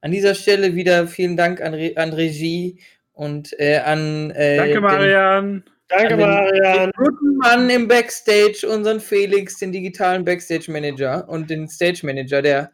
an 0.00 0.12
dieser 0.12 0.34
Stelle 0.34 0.74
wieder 0.74 1.06
vielen 1.06 1.36
Dank 1.36 1.60
an, 1.60 1.74
Re 1.74 1.92
an 1.96 2.12
Regie 2.12 2.78
und 3.12 3.54
äh, 3.60 3.78
an 3.78 4.30
äh, 4.30 4.56
Danke, 4.56 4.72
den- 4.74 4.82
Marian. 4.82 5.64
Danke, 5.90 6.16
Marian. 6.16 6.90
den 6.90 6.92
guten 6.96 7.36
Mann 7.38 7.68
im 7.68 7.88
Backstage, 7.88 8.66
unseren 8.68 9.00
Felix, 9.00 9.58
den 9.58 9.72
digitalen 9.72 10.24
Backstage-Manager 10.24 11.28
und 11.28 11.50
den 11.50 11.68
Stage-Manager, 11.68 12.42
der 12.42 12.70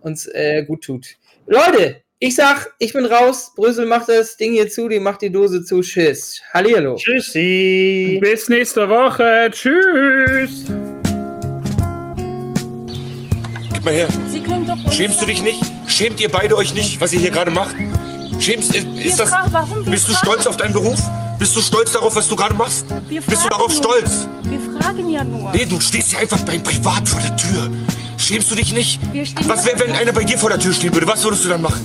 uns 0.00 0.26
äh, 0.26 0.64
gut 0.66 0.82
tut. 0.82 1.16
Leute, 1.46 2.02
ich 2.18 2.34
sag, 2.34 2.74
ich 2.78 2.92
bin 2.92 3.04
raus. 3.04 3.52
Brüssel 3.54 3.86
macht 3.86 4.08
das 4.08 4.36
Ding 4.36 4.52
hier 4.52 4.68
zu, 4.68 4.88
die 4.88 4.98
macht 4.98 5.22
die 5.22 5.30
Dose 5.30 5.64
zu. 5.64 5.80
Tschüss. 5.82 6.40
Hallihallo. 6.52 6.96
Tschüssi. 6.96 8.18
Bis 8.22 8.48
nächste 8.48 8.88
Woche. 8.88 9.50
Tschüss. 9.52 10.64
Gib 13.74 13.84
mal 13.84 13.94
her. 13.94 14.08
Sie 14.28 14.40
können 14.40 14.66
doch. 14.66 14.92
Schämst 14.92 15.20
du 15.20 15.26
dich 15.26 15.42
nicht? 15.42 15.60
Schämt 15.86 16.18
ihr 16.20 16.30
beide 16.30 16.56
euch 16.56 16.74
nicht, 16.74 17.00
was 17.00 17.12
ihr 17.12 17.20
hier 17.20 17.30
gerade 17.30 17.50
macht? 17.50 17.76
Schämst 18.40 18.74
ist, 18.74 18.86
ist 19.04 19.20
das? 19.20 19.30
Bist 19.84 20.08
du 20.08 20.12
stolz 20.14 20.46
auf 20.46 20.56
deinen 20.56 20.72
Beruf? 20.72 20.98
Bist 21.38 21.54
du 21.54 21.60
stolz 21.60 21.92
darauf, 21.92 22.14
was 22.16 22.28
du 22.28 22.36
gerade 22.36 22.54
machst? 22.54 22.86
Wir 23.08 23.20
Bist 23.20 23.44
du 23.44 23.48
darauf 23.48 23.68
nur. 23.68 23.76
stolz? 23.76 24.26
Wir 24.42 24.58
fragen 24.80 25.08
ja 25.10 25.22
nur. 25.22 25.52
Nee, 25.52 25.66
du 25.66 25.78
stehst 25.80 26.10
hier 26.10 26.18
einfach 26.20 26.40
beim 26.40 26.62
Privat 26.62 27.08
vor 27.08 27.20
der 27.20 27.36
Tür. 27.36 27.70
Schämst 28.16 28.50
du 28.50 28.54
dich 28.54 28.72
nicht? 28.72 28.98
Wir 29.12 29.26
stehen 29.26 29.48
Was 29.48 29.64
wäre, 29.66 29.78
wenn 29.80 29.92
einer 29.92 30.12
bei 30.12 30.24
dir 30.24 30.38
vor 30.38 30.48
der 30.50 30.58
Tür 30.58 30.72
stehen 30.72 30.92
würde? 30.94 31.06
Was 31.06 31.22
würdest 31.24 31.44
du 31.44 31.48
dann 31.50 31.62
machen? 31.62 31.80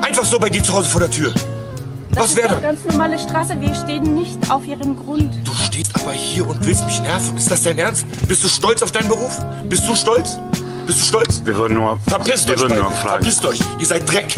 Einfach 0.00 0.24
so 0.24 0.38
bei 0.38 0.48
dir 0.48 0.62
zu 0.62 0.72
Hause 0.72 0.88
vor 0.88 1.00
der 1.00 1.10
Tür. 1.10 1.32
das 1.32 2.18
was 2.18 2.30
ist 2.30 2.36
wäre 2.36 2.48
eine 2.48 2.56
dann? 2.60 2.62
ganz 2.76 2.84
normale 2.86 3.18
Straße. 3.18 3.60
Wir 3.60 3.74
stehen 3.74 4.14
nicht 4.14 4.38
auf 4.50 4.66
ihrem 4.66 4.96
Grund. 4.96 5.32
Du 5.44 5.52
stehst 5.54 5.94
aber 5.94 6.12
hier 6.12 6.46
und 6.48 6.64
willst 6.66 6.84
mich 6.86 7.00
nerven. 7.02 7.36
Ist 7.36 7.50
das 7.50 7.62
dein 7.62 7.78
Ernst? 7.78 8.06
Bist 8.26 8.42
du 8.42 8.48
stolz 8.48 8.82
auf 8.82 8.90
deinen 8.92 9.08
Beruf? 9.08 9.38
Bist 9.68 9.86
du 9.86 9.94
stolz? 9.94 10.38
Bist 10.86 11.00
du 11.00 11.04
stolz? 11.04 11.42
Wir 11.44 11.54
würden 11.56 11.74
nur, 11.76 11.98
Verpisst 12.08 12.48
wir 12.48 12.54
euch 12.54 12.60
würden 12.62 12.78
nur 12.78 12.90
fragen. 12.90 13.22
Verpisst 13.24 13.44
euch. 13.44 13.60
Ihr 13.78 13.86
seid 13.86 14.10
Dreck. 14.10 14.34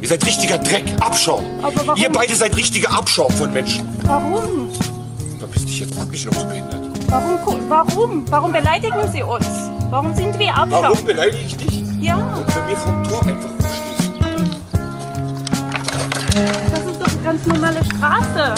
Ihr 0.00 0.08
seid 0.08 0.24
richtiger 0.26 0.58
Dreck, 0.58 0.84
Abschaum. 1.00 1.44
Aber 1.62 1.86
warum? 1.86 2.00
Ihr 2.00 2.10
beide 2.10 2.34
seid 2.34 2.56
richtige 2.56 2.90
Abschaum 2.90 3.30
von 3.32 3.52
Menschen. 3.52 3.88
Warum? 4.04 4.70
Verpiss 5.38 5.64
dich 5.66 5.80
jetzt, 5.80 5.94
mach 5.96 6.06
noch 6.06 6.14
so 6.14 6.30
behindert. 6.46 6.80
Warum, 7.08 7.68
warum? 7.68 8.24
Warum 8.30 8.52
beleidigen 8.52 9.12
Sie 9.12 9.22
uns? 9.22 9.46
Warum 9.90 10.14
sind 10.14 10.38
wir 10.38 10.56
Abschaum? 10.56 10.82
Warum 10.82 11.04
beleidige 11.04 11.44
ich 11.44 11.56
dich? 11.56 11.82
Ja. 12.00 12.16
Und 12.16 12.50
für 12.50 12.62
mich 12.62 12.78
vom 12.78 13.04
Tor 13.04 13.20
einfach 13.26 13.50
umschließen. 13.50 14.50
Das 16.70 16.80
ist 16.80 17.00
doch 17.00 17.12
eine 17.12 17.22
ganz 17.22 17.46
normale 17.46 17.84
Straße. 17.84 18.54